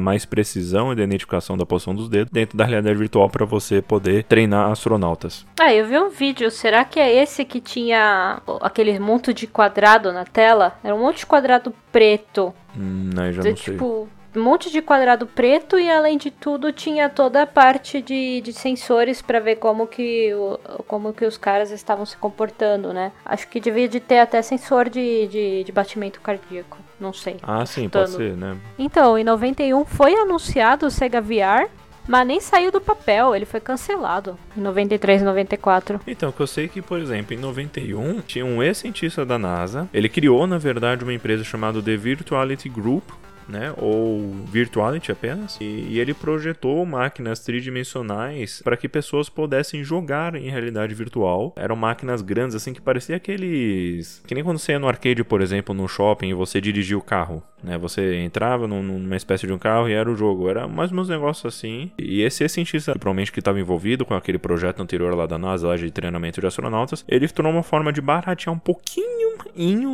mais 0.00 0.24
precisão 0.24 0.90
e 0.90 0.92
identificação 0.94 1.56
da 1.56 1.66
posição 1.66 1.94
dos 1.94 2.08
dedos 2.08 2.32
dentro 2.32 2.56
da 2.56 2.64
realidade 2.64 2.98
virtual 2.98 3.28
para 3.28 3.44
você 3.44 3.80
poder 3.80 4.24
treinar 4.24 4.70
astronautas. 4.70 5.46
Ah, 5.60 5.72
eu 5.72 5.86
vi 5.86 5.98
um 5.98 6.10
vídeo. 6.10 6.50
Será 6.50 6.84
que 6.84 6.98
é 6.98 7.22
esse 7.22 7.44
que 7.44 7.60
tinha 7.60 8.40
aquele 8.60 8.98
monte 8.98 9.32
de 9.32 9.46
quadrado 9.46 10.12
na 10.12 10.24
tela? 10.24 10.76
Era 10.82 10.94
um 10.94 11.00
monte 11.00 11.18
de 11.18 11.26
quadrado 11.26 11.72
preto. 11.92 12.52
Hum, 12.76 13.10
não, 13.14 13.32
já 13.32 13.42
não 13.42 13.56
sei. 13.56 13.72
Tipo, 13.72 14.08
um 14.34 14.42
monte 14.42 14.70
de 14.70 14.82
quadrado 14.82 15.26
preto 15.26 15.78
e 15.78 15.90
além 15.90 16.18
de 16.18 16.30
tudo 16.30 16.72
tinha 16.72 17.08
toda 17.08 17.42
a 17.42 17.46
parte 17.46 18.02
de, 18.02 18.40
de 18.40 18.52
sensores 18.52 19.22
para 19.22 19.40
ver 19.40 19.56
como 19.56 19.86
que, 19.86 20.32
o, 20.34 20.58
como 20.86 21.12
que 21.12 21.24
os 21.24 21.36
caras 21.36 21.70
estavam 21.70 22.04
se 22.04 22.16
comportando, 22.16 22.92
né? 22.92 23.12
Acho 23.24 23.48
que 23.48 23.60
devia 23.60 23.88
de 23.88 24.00
ter 24.00 24.18
até 24.18 24.42
sensor 24.42 24.88
de, 24.88 25.26
de, 25.28 25.64
de 25.64 25.72
batimento 25.72 26.20
cardíaco, 26.20 26.78
não 27.00 27.12
sei. 27.12 27.36
Ah, 27.42 27.64
sim, 27.64 27.88
pode 27.88 28.10
ser, 28.10 28.36
né? 28.36 28.56
Então, 28.78 29.16
em 29.16 29.24
91 29.24 29.84
foi 29.84 30.14
anunciado 30.14 30.86
o 30.86 30.90
Sega 30.90 31.20
VR, 31.20 31.68
mas 32.08 32.26
nem 32.26 32.40
saiu 32.40 32.72
do 32.72 32.80
papel, 32.80 33.36
ele 33.36 33.44
foi 33.44 33.60
cancelado 33.60 34.38
em 34.56 34.60
93 34.60 35.20
e 35.20 35.24
94. 35.24 36.00
Então, 36.06 36.32
que 36.32 36.40
eu 36.40 36.46
sei 36.46 36.66
que, 36.66 36.80
por 36.80 36.98
exemplo, 36.98 37.34
em 37.34 37.38
91 37.38 38.22
tinha 38.22 38.46
um 38.46 38.62
ex-cientista 38.62 39.26
da 39.26 39.38
NASA, 39.38 39.88
ele 39.92 40.08
criou, 40.08 40.46
na 40.46 40.56
verdade, 40.56 41.04
uma 41.04 41.12
empresa 41.12 41.44
chamada 41.44 41.82
The 41.82 41.96
Virtuality 41.96 42.70
Group, 42.70 43.04
né, 43.48 43.72
ou 43.76 44.30
Virtuality 44.50 45.10
apenas, 45.10 45.58
e, 45.60 45.64
e 45.64 45.98
ele 45.98 46.12
projetou 46.12 46.84
máquinas 46.84 47.40
tridimensionais 47.40 48.60
para 48.62 48.76
que 48.76 48.88
pessoas 48.88 49.28
pudessem 49.28 49.82
jogar 49.82 50.34
em 50.34 50.50
realidade 50.50 50.94
virtual. 50.94 51.52
Eram 51.56 51.76
máquinas 51.76 52.22
grandes, 52.22 52.54
assim, 52.54 52.72
que 52.72 52.80
parecia 52.80 53.16
aqueles. 53.16 54.22
Que 54.26 54.34
nem 54.34 54.44
quando 54.44 54.58
você 54.58 54.72
ia 54.72 54.78
no 54.78 54.88
arcade, 54.88 55.24
por 55.24 55.40
exemplo, 55.40 55.74
no 55.74 55.88
shopping 55.88 56.28
e 56.28 56.34
você 56.34 56.60
dirigia 56.60 56.98
o 56.98 57.02
carro. 57.02 57.42
Né? 57.62 57.76
Você 57.78 58.16
entrava 58.16 58.66
num, 58.66 58.82
numa 58.82 59.16
espécie 59.16 59.46
de 59.46 59.52
um 59.52 59.58
carro 59.58 59.88
e 59.88 59.92
era 59.92 60.10
o 60.10 60.16
jogo. 60.16 60.48
Era 60.48 60.68
mais 60.68 60.92
uns 60.92 61.08
negócios 61.08 61.46
assim. 61.54 61.90
E 61.98 62.22
esse 62.22 62.48
cientista, 62.48 62.92
provavelmente 62.92 63.32
que 63.32 63.40
estava 63.40 63.58
envolvido 63.58 64.04
com 64.04 64.14
aquele 64.14 64.38
projeto 64.38 64.80
anterior 64.80 65.14
lá 65.14 65.26
da 65.26 65.38
NASA, 65.38 65.68
lá 65.68 65.76
de 65.76 65.90
treinamento 65.90 66.40
de 66.40 66.46
astronautas, 66.46 67.04
ele 67.08 67.28
tornou 67.28 67.52
uma 67.52 67.62
forma 67.62 67.92
de 67.92 68.00
baratear 68.00 68.54
um 68.54 68.58
pouquinho 68.58 69.18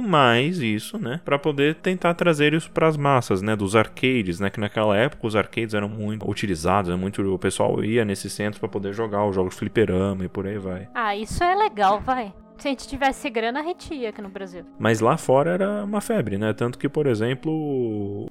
mais 0.03 0.59
isso, 0.59 0.99
né? 0.99 1.21
Para 1.25 1.39
poder 1.39 1.77
tentar 1.77 2.15
trazer 2.15 2.53
isso 2.55 2.71
para 2.71 2.87
as 2.87 2.97
massas, 2.97 3.43
né? 3.45 3.55
Dos 3.57 3.77
arcades, 3.77 4.41
né? 4.41 4.51
Que 4.51 4.59
naquela 4.59 4.97
época 4.97 5.27
os 5.27 5.37
arcades 5.37 5.75
eram 5.75 5.89
muito 5.89 6.29
utilizados, 6.29 6.91
né? 6.91 6.97
muito 6.97 7.23
o 7.23 7.39
pessoal 7.39 7.83
ia 7.85 8.05
nesses 8.05 8.33
centros 8.33 8.59
para 8.59 8.69
poder 8.69 8.93
jogar 8.93 9.25
os 9.27 9.35
jogos 9.35 9.55
fliperama 9.55 10.25
e 10.25 10.29
por 10.29 10.47
aí 10.47 10.59
vai. 10.59 10.89
Ah, 10.95 11.15
isso 11.15 11.43
é 11.43 11.55
legal, 11.55 12.01
vai. 12.01 12.33
Se 12.59 12.69
a 12.69 12.71
gente 12.71 12.87
tivesse 12.87 13.29
grana, 13.31 13.61
a 13.61 13.63
gente 13.63 13.93
ia 13.93 14.11
aqui 14.11 14.23
no 14.23 14.29
Brasil. 14.29 14.65
Mas 14.79 15.01
lá 15.01 15.17
fora 15.17 15.51
era 15.51 15.85
uma 15.85 16.01
febre, 16.01 16.39
né? 16.39 16.53
Tanto 16.53 16.79
que, 16.79 16.89
por 16.89 17.07
exemplo, 17.07 18.27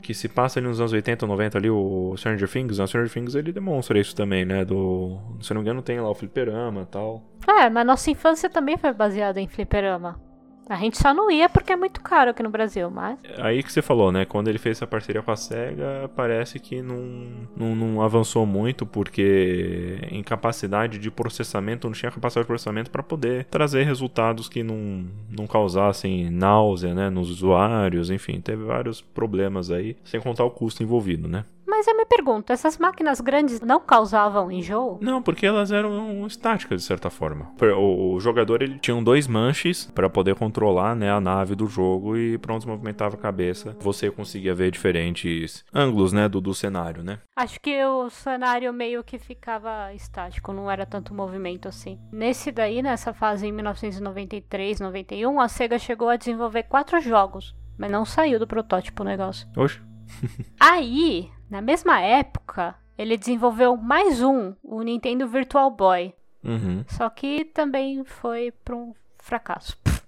que 0.00 0.14
se 0.14 0.28
passa 0.28 0.58
ali 0.58 0.66
nos 0.66 0.80
anos 0.80 0.92
80 0.92 1.24
ou 1.24 1.28
90 1.28 1.58
ali, 1.58 1.70
o 1.70 2.14
Stranger 2.16 2.48
Things, 2.48 2.78
o 2.78 2.86
Stranger 2.86 3.12
Things 3.12 3.34
ele 3.34 3.52
demonstra 3.52 3.98
isso 3.98 4.16
também, 4.16 4.44
né? 4.44 4.64
Do, 4.64 5.18
se 5.40 5.52
não 5.52 5.60
me 5.60 5.66
engano, 5.66 5.82
tem 5.82 6.00
lá 6.00 6.10
o 6.10 6.14
fliperama 6.14 6.82
e 6.82 6.86
tal. 6.86 7.22
É, 7.46 7.68
mas 7.68 7.86
nossa 7.86 8.10
infância 8.10 8.48
também 8.48 8.76
foi 8.76 8.92
baseada 8.92 9.40
em 9.40 9.46
fliperama. 9.46 10.18
A 10.70 10.76
gente 10.76 10.96
só 10.96 11.12
não 11.12 11.28
ia 11.30 11.48
porque 11.48 11.72
é 11.72 11.76
muito 11.76 12.00
caro 12.00 12.30
aqui 12.30 12.42
no 12.42 12.48
Brasil, 12.48 12.88
mas. 12.90 13.18
Aí 13.38 13.60
que 13.60 13.72
você 13.72 13.82
falou, 13.82 14.12
né? 14.12 14.24
Quando 14.24 14.46
ele 14.46 14.58
fez 14.58 14.78
essa 14.78 14.86
parceria 14.86 15.20
com 15.20 15.32
a 15.32 15.36
SEGA, 15.36 16.08
parece 16.14 16.60
que 16.60 16.80
não, 16.80 17.26
não, 17.56 17.74
não 17.74 18.02
avançou 18.02 18.46
muito, 18.46 18.86
porque 18.86 19.98
em 20.10 20.22
capacidade 20.22 20.98
de 20.98 21.10
processamento, 21.10 21.88
não 21.88 21.94
tinha 21.94 22.12
capacidade 22.12 22.44
de 22.44 22.48
processamento 22.48 22.90
para 22.90 23.02
poder 23.02 23.46
trazer 23.46 23.82
resultados 23.82 24.48
que 24.48 24.62
não, 24.62 25.04
não 25.28 25.46
causassem 25.46 26.30
náusea, 26.30 26.94
né? 26.94 27.10
Nos 27.10 27.30
usuários, 27.30 28.08
enfim, 28.08 28.40
teve 28.40 28.62
vários 28.62 29.00
problemas 29.00 29.72
aí, 29.72 29.96
sem 30.04 30.20
contar 30.20 30.44
o 30.44 30.50
custo 30.50 30.84
envolvido, 30.84 31.28
né? 31.28 31.44
Mas 31.80 31.86
eu 31.86 31.96
me 31.96 32.04
pergunto, 32.04 32.52
essas 32.52 32.76
máquinas 32.76 33.22
grandes 33.22 33.58
não 33.62 33.80
causavam 33.80 34.52
enjoo? 34.52 34.98
Não, 35.00 35.22
porque 35.22 35.46
elas 35.46 35.72
eram 35.72 36.26
estáticas 36.26 36.82
de 36.82 36.86
certa 36.86 37.08
forma. 37.08 37.50
O, 37.74 38.12
o 38.12 38.20
jogador 38.20 38.60
ele 38.60 38.78
tinha 38.78 39.00
dois 39.00 39.26
manches 39.26 39.86
para 39.86 40.10
poder 40.10 40.34
controlar 40.34 40.94
né, 40.94 41.10
a 41.10 41.18
nave 41.18 41.54
do 41.54 41.66
jogo 41.66 42.18
e 42.18 42.36
pronto, 42.36 42.68
movimentava 42.68 43.16
a 43.16 43.18
cabeça. 43.18 43.74
Você 43.80 44.10
conseguia 44.10 44.54
ver 44.54 44.70
diferentes 44.70 45.64
ângulos 45.72 46.12
né, 46.12 46.28
do, 46.28 46.38
do 46.38 46.52
cenário, 46.52 47.02
né? 47.02 47.20
Acho 47.34 47.58
que 47.58 47.82
o 47.82 48.10
cenário 48.10 48.74
meio 48.74 49.02
que 49.02 49.18
ficava 49.18 49.94
estático, 49.94 50.52
não 50.52 50.70
era 50.70 50.84
tanto 50.84 51.14
movimento 51.14 51.66
assim. 51.66 51.98
Nesse 52.12 52.52
daí, 52.52 52.82
nessa 52.82 53.14
fase 53.14 53.46
em 53.46 53.52
1993, 53.52 54.80
91, 54.80 55.40
a 55.40 55.48
Sega 55.48 55.78
chegou 55.78 56.10
a 56.10 56.16
desenvolver 56.16 56.64
quatro 56.64 57.00
jogos, 57.00 57.56
mas 57.78 57.90
não 57.90 58.04
saiu 58.04 58.38
do 58.38 58.46
protótipo 58.46 59.02
o 59.02 59.06
negócio. 59.06 59.48
Oxe. 59.56 59.80
Aí, 60.58 61.30
na 61.50 61.60
mesma 61.60 62.00
época, 62.00 62.74
ele 62.96 63.16
desenvolveu 63.16 63.76
mais 63.76 64.22
um, 64.22 64.54
o 64.62 64.82
Nintendo 64.82 65.26
Virtual 65.26 65.70
Boy. 65.70 66.14
Uhum. 66.44 66.84
Só 66.88 67.08
que 67.10 67.44
também 67.44 68.04
foi 68.04 68.52
para 68.64 68.74
um 68.74 68.94
fracasso. 69.18 69.76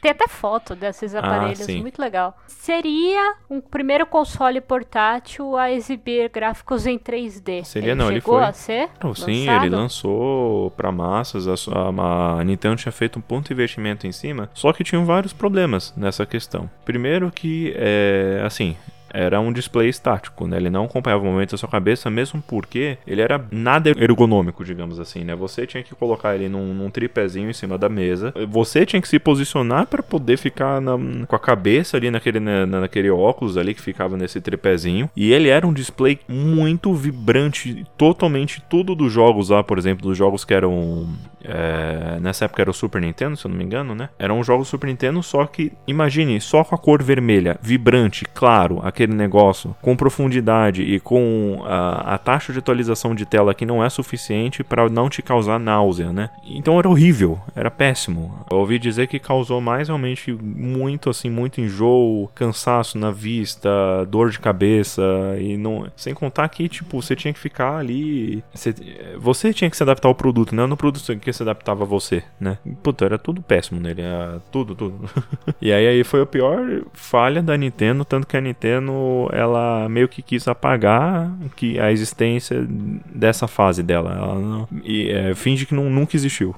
Tem 0.00 0.10
até 0.12 0.26
foto 0.26 0.74
desses 0.74 1.14
ah, 1.14 1.18
aparelhos, 1.18 1.68
ah, 1.68 1.72
muito 1.74 2.00
legal. 2.00 2.36
Seria 2.46 3.34
um 3.50 3.60
primeiro 3.60 4.06
console 4.06 4.60
portátil 4.60 5.56
a 5.56 5.70
exibir 5.70 6.30
gráficos 6.30 6.86
em 6.86 6.98
3D. 6.98 7.64
Seria 7.64 7.90
ele 7.90 7.94
não, 7.94 8.10
ele 8.10 8.20
foi. 8.20 8.42
a 8.42 8.52
ser? 8.52 8.88
Não, 9.02 9.14
sim, 9.14 9.48
ele 9.48 9.68
lançou 9.68 10.70
para 10.70 10.90
massas. 10.90 11.46
A, 11.46 11.54
a, 11.72 12.40
a, 12.40 12.44
Nintendo 12.44 12.76
tinha 12.76 12.92
feito 12.92 13.18
um 13.18 13.22
ponto 13.22 13.48
de 13.48 13.52
investimento 13.52 14.06
em 14.06 14.12
cima, 14.12 14.50
só 14.54 14.72
que 14.72 14.82
tinham 14.82 15.04
vários 15.04 15.34
problemas 15.34 15.94
nessa 15.94 16.24
questão. 16.24 16.68
Primeiro 16.84 17.30
que, 17.30 17.74
é, 17.76 18.42
assim, 18.44 18.76
era 19.12 19.40
um 19.40 19.52
display 19.52 19.88
estático, 19.88 20.46
né? 20.46 20.56
Ele 20.56 20.70
não 20.70 20.84
acompanhava 20.84 21.22
o 21.22 21.26
movimento 21.26 21.52
da 21.52 21.58
sua 21.58 21.68
cabeça, 21.68 22.10
mesmo 22.10 22.42
porque 22.46 22.98
ele 23.06 23.20
era 23.20 23.44
nada 23.50 23.90
ergonômico, 23.90 24.64
digamos 24.64 24.98
assim, 24.98 25.24
né? 25.24 25.34
Você 25.34 25.66
tinha 25.66 25.82
que 25.82 25.94
colocar 25.94 26.34
ele 26.34 26.48
num, 26.48 26.72
num 26.74 26.90
tripézinho 26.90 27.50
em 27.50 27.52
cima 27.52 27.76
da 27.76 27.88
mesa. 27.88 28.32
Você 28.48 28.86
tinha 28.86 29.00
que 29.00 29.08
se 29.08 29.18
posicionar 29.18 29.86
para 29.86 30.02
poder 30.02 30.36
ficar 30.36 30.80
na, 30.80 30.92
com 31.26 31.36
a 31.36 31.38
cabeça 31.38 31.96
ali 31.96 32.10
naquele, 32.10 32.40
na, 32.40 32.66
naquele 32.66 33.10
óculos 33.10 33.56
ali 33.56 33.74
que 33.74 33.82
ficava 33.82 34.16
nesse 34.16 34.40
tripézinho. 34.40 35.10
E 35.16 35.32
ele 35.32 35.48
era 35.48 35.66
um 35.66 35.72
display 35.72 36.18
muito 36.28 36.92
vibrante, 36.94 37.84
totalmente 37.96 38.62
tudo 38.68 38.94
dos 38.94 39.12
jogos 39.12 39.50
lá, 39.50 39.62
por 39.62 39.78
exemplo, 39.78 40.08
dos 40.08 40.16
jogos 40.16 40.44
que 40.44 40.54
eram 40.54 41.08
é, 41.44 42.18
nessa 42.20 42.44
época 42.44 42.62
era 42.62 42.70
o 42.70 42.74
Super 42.74 43.00
Nintendo, 43.00 43.36
se 43.36 43.46
eu 43.46 43.50
não 43.50 43.56
me 43.56 43.64
engano, 43.64 43.94
né? 43.94 44.10
Eram 44.18 44.42
jogos 44.42 44.68
Super 44.68 44.86
Nintendo, 44.86 45.22
só 45.22 45.46
que 45.46 45.72
imagine 45.86 46.40
só 46.40 46.62
com 46.64 46.74
a 46.74 46.78
cor 46.78 47.02
vermelha, 47.02 47.58
vibrante, 47.62 48.24
claro, 48.34 48.80
aquele 48.82 48.99
negócio, 49.08 49.74
com 49.80 49.96
profundidade 49.96 50.82
e 50.82 51.00
com 51.00 51.62
a, 51.64 52.14
a 52.14 52.18
taxa 52.18 52.52
de 52.52 52.58
atualização 52.58 53.14
de 53.14 53.26
tela 53.26 53.54
que 53.54 53.66
não 53.66 53.84
é 53.84 53.88
suficiente 53.88 54.62
para 54.62 54.88
não 54.88 55.08
te 55.08 55.22
causar 55.22 55.58
náusea, 55.58 56.12
né? 56.12 56.30
Então 56.44 56.78
era 56.78 56.88
horrível, 56.88 57.38
era 57.54 57.70
péssimo. 57.70 58.44
Eu 58.50 58.58
ouvi 58.58 58.78
dizer 58.78 59.06
que 59.06 59.18
causou 59.18 59.60
mais 59.60 59.88
realmente 59.88 60.32
muito 60.32 61.10
assim, 61.10 61.30
muito 61.30 61.60
enjoo, 61.60 62.28
cansaço 62.34 62.98
na 62.98 63.10
vista, 63.10 63.70
dor 64.08 64.30
de 64.30 64.38
cabeça 64.38 65.02
e 65.38 65.56
não, 65.56 65.90
sem 65.96 66.14
contar 66.14 66.48
que 66.48 66.68
tipo 66.68 67.00
você 67.00 67.14
tinha 67.14 67.32
que 67.32 67.40
ficar 67.40 67.76
ali, 67.76 68.42
você, 68.52 68.74
você 69.18 69.52
tinha 69.52 69.70
que 69.70 69.76
se 69.76 69.82
adaptar 69.82 70.08
ao 70.08 70.14
produto, 70.14 70.54
né? 70.54 70.66
No 70.66 70.76
produto 70.76 71.16
que 71.18 71.32
se 71.32 71.42
adaptava 71.42 71.84
a 71.84 71.86
você, 71.86 72.22
né? 72.38 72.58
Puta, 72.82 73.04
era 73.04 73.18
tudo 73.18 73.42
péssimo 73.42 73.80
nele, 73.80 74.02
tudo, 74.50 74.74
tudo. 74.74 75.08
e 75.60 75.72
aí, 75.72 75.86
aí 75.86 76.04
foi 76.04 76.22
a 76.22 76.26
pior 76.26 76.82
falha 76.92 77.42
da 77.42 77.56
Nintendo, 77.56 78.04
tanto 78.04 78.26
que 78.26 78.36
a 78.36 78.40
Nintendo, 78.40 78.89
ela 79.32 79.88
meio 79.88 80.08
que 80.08 80.22
quis 80.22 80.46
apagar 80.48 81.30
que 81.56 81.78
a 81.78 81.90
existência 81.90 82.66
dessa 83.06 83.46
fase 83.46 83.82
dela. 83.82 84.12
Ela 84.12 84.34
não, 84.38 84.68
e 84.84 85.10
é, 85.10 85.34
finge 85.34 85.66
que 85.66 85.74
não, 85.74 85.90
nunca 85.90 86.16
existiu. 86.16 86.54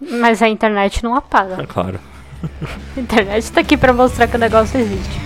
Mas 0.20 0.42
a 0.42 0.48
internet 0.48 1.02
não 1.02 1.14
apaga. 1.14 1.62
É 1.62 1.66
claro. 1.66 1.98
A 2.96 3.00
internet 3.00 3.50
tá 3.50 3.60
aqui 3.60 3.76
pra 3.76 3.92
mostrar 3.92 4.28
que 4.28 4.36
o 4.36 4.38
negócio 4.38 4.78
existe. 4.78 5.20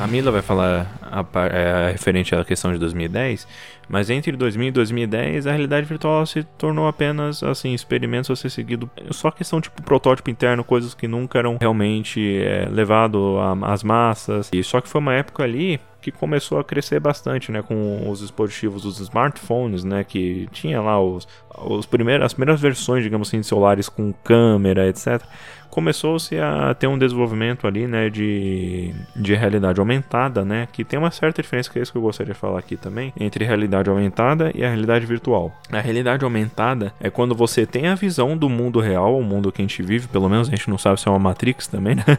A 0.00 0.06
Mila 0.06 0.30
vai 0.30 0.42
falar 0.42 0.97
a, 1.20 1.38
a, 1.38 1.46
é, 1.46 1.90
referente 1.92 2.34
à 2.34 2.44
questão 2.44 2.72
de 2.72 2.78
2010, 2.78 3.46
mas 3.88 4.10
entre 4.10 4.32
2000 4.32 4.68
e 4.68 4.70
2010 4.70 5.46
a 5.46 5.50
realidade 5.50 5.86
virtual 5.86 6.24
se 6.26 6.42
tornou 6.42 6.86
apenas 6.86 7.42
assim 7.42 7.72
experimentos 7.72 8.30
a 8.30 8.36
ser 8.36 8.50
seguido, 8.50 8.90
só 9.10 9.30
questão 9.30 9.60
tipo 9.60 9.82
protótipo 9.82 10.30
interno, 10.30 10.62
coisas 10.62 10.94
que 10.94 11.08
nunca 11.08 11.38
eram 11.38 11.56
realmente 11.60 12.38
é, 12.42 12.68
levado 12.70 13.36
às 13.62 13.82
massas. 13.82 14.50
E 14.52 14.62
só 14.62 14.80
que 14.80 14.88
foi 14.88 15.00
uma 15.00 15.14
época 15.14 15.42
ali 15.42 15.80
que 16.00 16.12
começou 16.12 16.58
a 16.58 16.64
crescer 16.64 17.00
bastante, 17.00 17.50
né, 17.50 17.62
com 17.62 18.08
os 18.10 18.20
dispositivos, 18.20 18.84
os 18.84 19.00
smartphones, 19.00 19.84
né, 19.84 20.04
que 20.04 20.48
tinha 20.52 20.80
lá 20.80 21.00
os, 21.00 21.26
os 21.56 21.86
primeiros, 21.86 22.26
as 22.26 22.32
primeiras 22.32 22.60
versões, 22.60 23.02
digamos 23.02 23.28
assim, 23.28 23.40
de 23.40 23.46
celulares 23.46 23.88
com 23.88 24.12
câmera, 24.12 24.88
etc 24.88 25.22
começou-se 25.70 26.36
a 26.38 26.74
ter 26.74 26.86
um 26.86 26.98
desenvolvimento 26.98 27.66
ali, 27.66 27.86
né, 27.86 28.10
de, 28.10 28.92
de 29.14 29.34
realidade 29.34 29.78
aumentada, 29.78 30.44
né, 30.44 30.66
que 30.72 30.84
tem 30.84 30.98
uma 30.98 31.10
certa 31.10 31.42
diferença, 31.42 31.70
que 31.70 31.78
é 31.78 31.82
isso 31.82 31.92
que 31.92 31.98
eu 31.98 32.02
gostaria 32.02 32.32
de 32.32 32.38
falar 32.38 32.58
aqui 32.58 32.76
também, 32.76 33.12
entre 33.18 33.44
realidade 33.44 33.88
aumentada 33.88 34.50
e 34.54 34.64
a 34.64 34.68
realidade 34.68 35.06
virtual. 35.06 35.52
A 35.70 35.80
realidade 35.80 36.24
aumentada 36.24 36.92
é 37.00 37.10
quando 37.10 37.34
você 37.34 37.66
tem 37.66 37.86
a 37.86 37.94
visão 37.94 38.36
do 38.36 38.48
mundo 38.48 38.80
real, 38.80 39.16
o 39.16 39.22
mundo 39.22 39.52
que 39.52 39.62
a 39.62 39.64
gente 39.64 39.82
vive, 39.82 40.08
pelo 40.08 40.28
menos 40.28 40.48
a 40.48 40.50
gente 40.50 40.68
não 40.68 40.78
sabe 40.78 41.00
se 41.00 41.06
é 41.06 41.10
uma 41.10 41.18
Matrix 41.18 41.66
também, 41.68 41.94
né, 41.94 42.04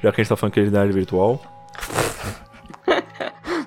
já 0.00 0.12
que 0.12 0.20
a 0.20 0.22
gente 0.22 0.28
tá 0.28 0.36
falando 0.36 0.52
que 0.52 0.60
é 0.60 0.62
realidade 0.62 0.92
virtual. 0.92 1.42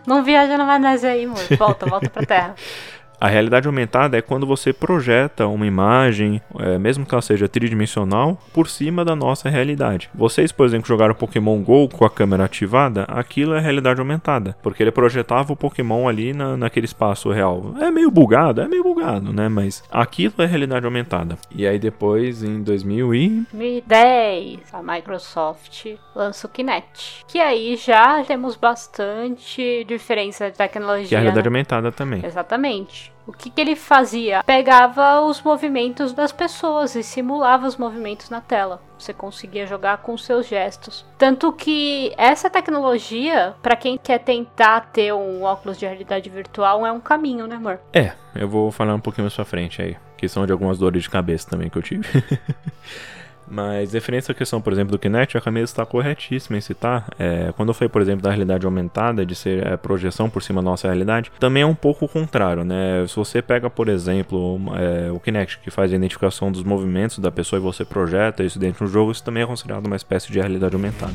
Não 0.05 0.23
viaja 0.23 0.57
na 0.57 0.65
maionese 0.65 1.07
aí, 1.07 1.25
amor. 1.25 1.43
Volta, 1.57 1.85
volta 1.85 2.09
pra 2.09 2.25
terra. 2.25 2.55
A 3.23 3.29
realidade 3.29 3.67
aumentada 3.67 4.17
é 4.17 4.21
quando 4.21 4.45
você 4.45 4.73
projeta 4.73 5.47
uma 5.47 5.65
imagem, 5.65 6.41
é, 6.59 6.77
mesmo 6.77 7.05
que 7.05 7.15
ela 7.15 7.21
seja 7.21 7.47
tridimensional, 7.47 8.37
por 8.51 8.67
cima 8.67 9.05
da 9.05 9.15
nossa 9.15 9.47
realidade. 9.47 10.09
Vocês, 10.13 10.51
por 10.51 10.65
exemplo, 10.65 10.89
jogaram 10.89 11.15
Pokémon 11.15 11.63
GO 11.63 11.87
com 11.87 12.03
a 12.03 12.09
câmera 12.09 12.43
ativada, 12.43 13.03
aquilo 13.03 13.53
é 13.53 13.61
realidade 13.61 14.01
aumentada, 14.01 14.57
porque 14.61 14.83
ele 14.83 14.91
projetava 14.91 15.53
o 15.53 15.55
Pokémon 15.55 16.05
ali 16.05 16.33
na, 16.33 16.57
naquele 16.57 16.85
espaço 16.85 17.31
real. 17.31 17.73
É 17.79 17.89
meio 17.89 18.11
bugado, 18.11 18.59
é 18.59 18.67
meio 18.67 18.83
bugado, 18.83 19.31
né? 19.31 19.47
Mas 19.47 19.81
aquilo 19.89 20.33
é 20.39 20.45
realidade 20.45 20.85
aumentada. 20.85 21.37
E 21.55 21.65
aí 21.65 21.79
depois, 21.79 22.43
em 22.43 22.61
2000 22.61 23.15
e... 23.15 23.29
2010, 23.53 24.73
a 24.73 24.83
Microsoft 24.83 25.95
lança 26.13 26.45
o 26.45 26.49
Kinect. 26.49 27.23
Que 27.25 27.39
aí 27.39 27.77
já 27.77 28.21
temos 28.25 28.57
bastante 28.57 29.85
diferença 29.85 30.51
de 30.51 30.57
tecnologia. 30.57 31.07
Que 31.07 31.15
é 31.15 31.19
a 31.19 31.21
realidade 31.21 31.45
né? 31.45 31.55
aumentada 31.55 31.89
também. 31.89 32.21
Exatamente. 32.25 33.12
O 33.25 33.31
que, 33.31 33.49
que 33.49 33.61
ele 33.61 33.75
fazia? 33.75 34.43
Pegava 34.43 35.21
os 35.21 35.41
movimentos 35.41 36.11
das 36.11 36.31
pessoas 36.31 36.93
e 36.95 37.03
simulava 37.03 37.65
os 37.65 37.77
movimentos 37.77 38.29
na 38.29 38.41
tela. 38.41 38.81
Você 38.97 39.13
conseguia 39.13 39.65
jogar 39.65 39.97
com 39.97 40.17
seus 40.17 40.47
gestos. 40.47 41.05
Tanto 41.17 41.51
que 41.53 42.13
essa 42.17 42.49
tecnologia, 42.49 43.55
para 43.61 43.77
quem 43.77 43.97
quer 43.97 44.19
tentar 44.19 44.91
ter 44.91 45.13
um 45.13 45.43
óculos 45.43 45.77
de 45.77 45.85
realidade 45.85 46.29
virtual, 46.29 46.85
é 46.85 46.91
um 46.91 46.99
caminho, 46.99 47.47
né, 47.47 47.55
amor? 47.55 47.79
É, 47.93 48.11
eu 48.35 48.47
vou 48.47 48.71
falar 48.71 48.93
um 48.93 48.99
pouquinho 48.99 49.23
mais 49.23 49.33
pra 49.33 49.45
frente 49.45 49.81
aí. 49.81 49.95
Que 50.17 50.27
são 50.27 50.45
de 50.45 50.51
algumas 50.51 50.77
dores 50.77 51.03
de 51.03 51.09
cabeça 51.09 51.49
também 51.49 51.69
que 51.69 51.77
eu 51.77 51.81
tive. 51.81 52.03
Mas 53.53 53.93
referência 53.93 54.31
à 54.31 54.35
questão, 54.35 54.59
por 54.59 54.73
exemplo, 54.73 54.91
do 54.91 54.97
Kinect, 54.97 55.37
a 55.37 55.41
Camila 55.41 55.63
está 55.63 55.85
corretíssima 55.85 56.57
em 56.57 56.61
citar. 56.61 57.05
É, 57.19 57.53
quando 57.55 57.69
eu 57.69 57.73
falei, 57.75 57.87
por 57.87 58.01
exemplo, 58.01 58.23
da 58.23 58.31
realidade 58.31 58.65
aumentada, 58.65 59.23
de 59.23 59.35
ser 59.35 59.63
é, 59.63 59.77
projeção 59.77 60.27
por 60.27 60.41
cima 60.41 60.59
da 60.59 60.71
nossa 60.71 60.87
realidade, 60.87 61.31
também 61.39 61.61
é 61.61 61.65
um 61.65 61.75
pouco 61.75 62.05
o 62.05 62.09
contrário, 62.09 62.63
né? 62.63 63.05
Se 63.07 63.15
você 63.15 63.43
pega, 63.43 63.69
por 63.69 63.89
exemplo, 63.89 64.59
é, 64.75 65.11
o 65.11 65.19
Kinect, 65.19 65.59
que 65.59 65.69
faz 65.69 65.93
a 65.93 65.95
identificação 65.95 66.51
dos 66.51 66.63
movimentos 66.63 67.19
da 67.19 67.29
pessoa 67.29 67.59
e 67.59 67.61
você 67.61 67.85
projeta 67.85 68.43
isso 68.43 68.57
dentro 68.57 68.87
do 68.87 68.91
jogo, 68.91 69.11
isso 69.11 69.23
também 69.23 69.43
é 69.43 69.45
considerado 69.45 69.85
uma 69.85 69.95
espécie 69.95 70.31
de 70.31 70.39
realidade 70.39 70.73
aumentada. 70.73 71.13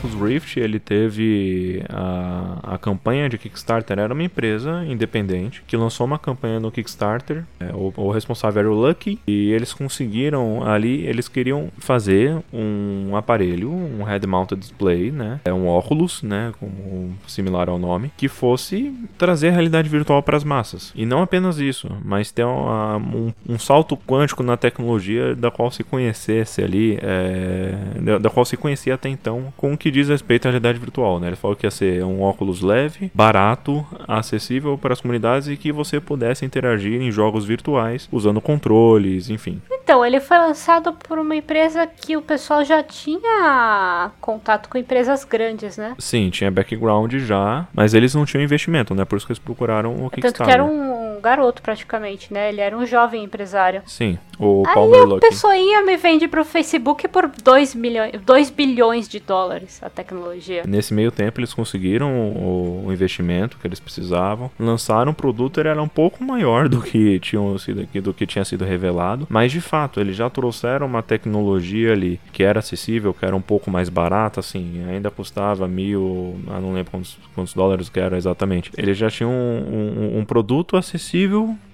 Oculus 0.00 0.14
Rift 0.14 0.58
ele 0.58 0.78
teve 0.78 1.82
a, 1.88 2.74
a 2.74 2.78
campanha 2.78 3.28
de 3.28 3.36
Kickstarter 3.36 3.98
era 3.98 4.12
uma 4.12 4.22
empresa 4.22 4.84
independente 4.86 5.62
que 5.66 5.76
lançou 5.76 6.06
uma 6.06 6.18
campanha 6.18 6.58
no 6.58 6.70
Kickstarter 6.70 7.44
é, 7.58 7.66
o, 7.74 7.92
o, 7.96 8.10
responsável 8.10 8.60
era 8.60 8.70
o 8.70 8.74
Lucky 8.74 9.18
e 9.26 9.52
eles 9.52 9.72
conseguiram 9.72 10.66
ali 10.66 11.06
eles 11.06 11.28
queriam 11.28 11.68
fazer 11.78 12.36
um 12.52 13.14
aparelho 13.14 13.70
um 13.70 14.02
head 14.02 14.26
mounted 14.26 14.58
display 14.60 15.10
né 15.10 15.40
é 15.44 15.52
um 15.52 15.66
óculos 15.68 16.22
né 16.22 16.52
como 16.58 17.14
similar 17.26 17.68
ao 17.68 17.78
nome 17.78 18.10
que 18.16 18.28
fosse 18.28 18.92
trazer 19.18 19.48
a 19.48 19.52
realidade 19.52 19.88
virtual 19.88 20.22
para 20.22 20.36
as 20.36 20.44
massas. 20.44 20.92
E 20.94 21.04
não 21.04 21.22
apenas 21.22 21.58
isso 21.58 21.88
mas 22.04 22.30
ter 22.30 22.44
um, 22.44 22.96
um, 22.96 23.32
um, 23.48 23.58
salto 23.58 23.96
quântico 23.96 24.42
na 24.42 24.56
tecnologia 24.56 25.34
da 25.34 25.50
qual 25.50 25.70
se 25.70 25.84
conhecesse 25.84 26.62
ali 26.62 26.98
é, 27.02 27.74
da, 28.00 28.18
da 28.18 28.30
qual 28.30 28.44
se 28.44 28.56
conhecia 28.56 28.94
até 28.94 29.08
então 29.08 29.52
com 29.56 29.72
o 29.72 29.78
que 29.78 29.89
diz 29.90 30.08
respeito 30.08 30.46
à 30.46 30.50
realidade 30.50 30.78
virtual, 30.78 31.20
né? 31.20 31.28
Ele 31.28 31.36
falou 31.36 31.56
que 31.56 31.66
ia 31.66 31.70
ser 31.70 32.04
um 32.04 32.22
óculos 32.22 32.60
leve, 32.60 33.10
barato, 33.14 33.86
acessível 34.06 34.76
para 34.78 34.92
as 34.92 35.00
comunidades 35.00 35.48
e 35.48 35.56
que 35.56 35.72
você 35.72 36.00
pudesse 36.00 36.44
interagir 36.44 37.00
em 37.00 37.10
jogos 37.10 37.44
virtuais 37.44 38.08
usando 38.12 38.40
controles, 38.40 39.30
enfim. 39.30 39.60
Então, 39.70 40.04
ele 40.04 40.20
foi 40.20 40.38
lançado 40.38 40.92
por 40.92 41.18
uma 41.18 41.34
empresa 41.34 41.86
que 41.86 42.16
o 42.16 42.22
pessoal 42.22 42.64
já 42.64 42.82
tinha 42.82 44.10
contato 44.20 44.68
com 44.68 44.78
empresas 44.78 45.24
grandes, 45.24 45.76
né? 45.76 45.94
Sim, 45.98 46.30
tinha 46.30 46.50
background 46.50 47.14
já, 47.14 47.66
mas 47.72 47.94
eles 47.94 48.14
não 48.14 48.24
tinham 48.24 48.42
investimento, 48.42 48.94
né? 48.94 49.04
Por 49.04 49.16
isso 49.16 49.26
que 49.26 49.32
eles 49.32 49.38
procuraram 49.38 49.92
o 49.92 50.10
Kickstarter. 50.10 50.32
Tanto 50.32 50.44
que 50.44 50.50
era 50.50 50.64
um 50.64 50.99
garoto 51.20 51.62
praticamente, 51.62 52.32
né? 52.32 52.48
Ele 52.48 52.60
era 52.60 52.76
um 52.76 52.86
jovem 52.86 53.24
empresário. 53.24 53.82
Sim, 53.86 54.18
o 54.38 54.64
Aí 54.66 54.74
Palmer 54.74 55.00
a 55.00 55.04
Luckey. 55.04 55.28
pessoinha 55.28 55.82
me 55.82 55.96
vende 55.96 56.26
pro 56.26 56.44
Facebook 56.44 57.06
por 57.08 57.30
2 57.42 57.74
milhões, 57.74 58.12
2 58.24 58.50
bilhões 58.50 59.08
de 59.08 59.20
dólares 59.20 59.80
a 59.82 59.90
tecnologia. 59.90 60.62
Nesse 60.66 60.94
meio 60.94 61.10
tempo 61.10 61.40
eles 61.40 61.52
conseguiram 61.52 62.10
o, 62.32 62.86
o 62.86 62.92
investimento 62.92 63.58
que 63.58 63.66
eles 63.66 63.78
precisavam, 63.78 64.50
lançaram 64.58 65.12
um 65.12 65.14
produto, 65.14 65.60
ele 65.60 65.68
era 65.68 65.82
um 65.82 65.88
pouco 65.88 66.24
maior 66.24 66.68
do 66.68 66.80
que, 66.80 67.18
tinham 67.20 67.56
sido, 67.58 67.86
do 68.00 68.14
que 68.14 68.26
tinha 68.26 68.44
sido 68.44 68.64
revelado, 68.64 69.26
mas 69.28 69.52
de 69.52 69.60
fato 69.60 70.00
eles 70.00 70.16
já 70.16 70.30
trouxeram 70.30 70.86
uma 70.86 71.02
tecnologia 71.02 71.92
ali 71.92 72.18
que 72.32 72.42
era 72.42 72.60
acessível, 72.60 73.12
que 73.12 73.24
era 73.24 73.36
um 73.36 73.42
pouco 73.42 73.70
mais 73.70 73.88
barata, 73.88 74.40
assim, 74.40 74.82
ainda 74.88 75.10
custava 75.10 75.68
mil, 75.68 76.36
ah, 76.48 76.60
não 76.60 76.72
lembro 76.72 76.90
quantos, 76.92 77.18
quantos 77.34 77.52
dólares 77.54 77.88
que 77.88 78.00
era 78.00 78.16
exatamente. 78.16 78.70
Eles 78.76 78.96
já 78.96 79.10
tinham 79.10 79.30
um, 79.30 80.14
um, 80.14 80.18
um 80.20 80.24
produto 80.24 80.76
acessível 80.76 81.09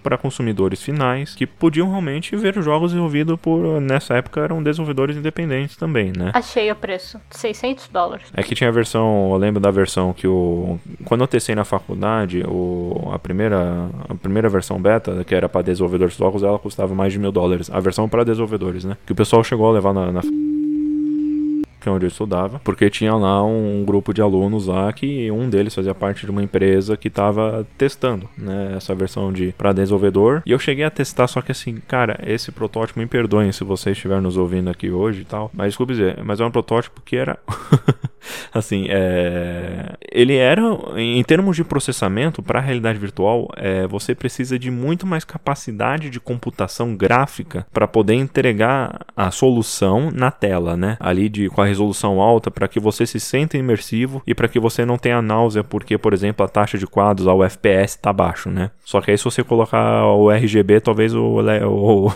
para 0.03 0.16
consumidores 0.16 0.81
finais 0.81 1.35
que 1.35 1.46
podiam 1.46 1.88
realmente 1.88 2.37
ver 2.37 2.55
jogos 2.62 2.92
desenvolvidos 2.92 3.37
por, 3.40 3.81
nessa 3.81 4.14
época, 4.14 4.40
eram 4.40 4.62
desenvolvedores 4.62 5.16
independentes 5.16 5.77
também, 5.77 6.12
né? 6.16 6.31
Achei 6.33 6.70
o 6.70 6.77
preço, 6.77 7.20
600 7.31 7.88
dólares. 7.88 8.27
É 8.33 8.42
que 8.42 8.55
tinha 8.55 8.70
a 8.70 8.72
versão, 8.72 9.31
eu 9.33 9.37
lembro 9.37 9.61
da 9.61 9.70
versão 9.70 10.12
que 10.12 10.29
o 10.29 10.79
quando 11.05 11.22
eu 11.22 11.27
testei 11.27 11.57
na 11.57 11.64
faculdade, 11.64 12.44
o 12.46 13.11
a 13.12 13.18
primeira 13.18 13.88
a 14.09 14.14
primeira 14.14 14.49
versão 14.49 14.81
beta, 14.81 15.25
que 15.25 15.35
era 15.35 15.49
para 15.49 15.62
desenvolvedores 15.62 16.14
de 16.14 16.18
jogos, 16.20 16.42
ela 16.44 16.59
custava 16.59 16.94
mais 16.94 17.12
de 17.12 17.18
mil 17.18 17.33
dólares. 17.33 17.68
A 17.72 17.81
versão 17.81 18.09
para 18.09 18.22
desenvolvedores, 18.22 18.85
né? 18.85 18.96
Que 19.05 19.12
o 19.12 19.16
pessoal 19.16 19.42
chegou 19.42 19.68
a 19.68 19.72
levar 19.72 19.92
na, 19.92 20.12
na 20.12 20.22
que 21.87 21.88
é 21.88 21.92
onde 21.92 22.05
eu 22.05 22.09
estudava, 22.09 22.61
porque 22.64 22.90
tinha 22.90 23.14
lá 23.14 23.44
um 23.44 23.85
grupo 23.87 24.12
de 24.12 24.20
alunos 24.20 24.66
lá 24.66 24.92
que 24.92 25.31
um 25.31 25.49
deles 25.49 25.72
fazia 25.72 25.94
parte 25.94 26.27
de 26.27 26.33
uma 26.33 26.42
empresa 26.42 26.96
que 26.96 27.07
estava 27.07 27.64
testando, 27.79 28.29
né, 28.37 28.75
essa 28.77 28.92
versão 28.92 29.33
de 29.33 29.55
para 29.57 29.72
desenvolvedor. 29.72 30.42
E 30.44 30.51
eu 30.51 30.59
cheguei 30.59 30.85
a 30.85 30.90
testar, 30.90 31.29
só 31.29 31.40
que 31.40 31.53
assim, 31.53 31.77
cara, 31.87 32.18
esse 32.27 32.51
protótipo 32.51 32.99
me 32.99 33.07
perdoem 33.07 33.53
se 33.53 33.62
vocês 33.62 33.96
estiverem 33.96 34.22
nos 34.25 34.37
ouvindo 34.37 34.68
aqui 34.68 34.90
hoje 34.90 35.20
e 35.20 35.25
tal, 35.25 35.49
mas 35.55 35.68
desculpe 35.68 35.92
dizer, 35.92 36.18
mas 36.25 36.40
é 36.40 36.44
um 36.44 36.51
protótipo 36.51 37.01
que 37.03 37.16
era 37.16 37.38
assim, 38.53 38.87
é... 38.89 39.95
ele 40.11 40.37
era 40.37 40.62
em 40.97 41.23
termos 41.23 41.57
de 41.57 41.65
processamento 41.65 42.43
para 42.43 42.59
a 42.59 42.62
realidade 42.62 42.99
virtual, 42.99 43.49
é... 43.57 43.87
você 43.87 44.15
precisa 44.15 44.59
de 44.59 44.71
muito 44.71 45.07
mais 45.07 45.25
capacidade 45.25 46.11
de 46.11 46.21
computação 46.21 46.95
gráfica 46.95 47.67
para 47.73 47.87
poder 47.87 48.15
entregar 48.15 49.07
a 49.17 49.31
solução 49.31 50.11
na 50.12 50.31
tela, 50.31 50.77
né? 50.77 50.97
Ali 51.01 51.29
de 51.29 51.49
com 51.49 51.62
a 51.62 51.67
resolução 51.67 52.21
alta 52.21 52.51
para 52.51 52.69
que 52.69 52.81
você 52.81 53.07
se 53.07 53.21
sinta 53.21 53.57
imersivo 53.57 54.23
e 54.27 54.35
para 54.35 54.49
que 54.49 54.61
você 54.61 54.85
não 54.85 54.99
tenha 54.99 55.23
náusea 55.23 55.65
porque, 55.65 55.99
por 55.99 56.12
exemplo, 56.12 56.45
a 56.45 56.49
taxa 56.49 56.79
de 56.79 56.87
quadros, 56.87 57.27
o 57.27 57.45
FPS 57.45 57.97
está 57.97 58.12
baixo, 58.12 58.51
né? 58.51 58.71
Só 58.85 59.01
que 59.01 59.11
aí 59.11 59.19
se 59.19 59.25
você 59.25 59.43
colocar 59.43 60.07
o 60.07 60.31
RGB, 60.31 60.81
talvez 60.81 61.15
o, 61.15 61.41
o, 61.41 62.12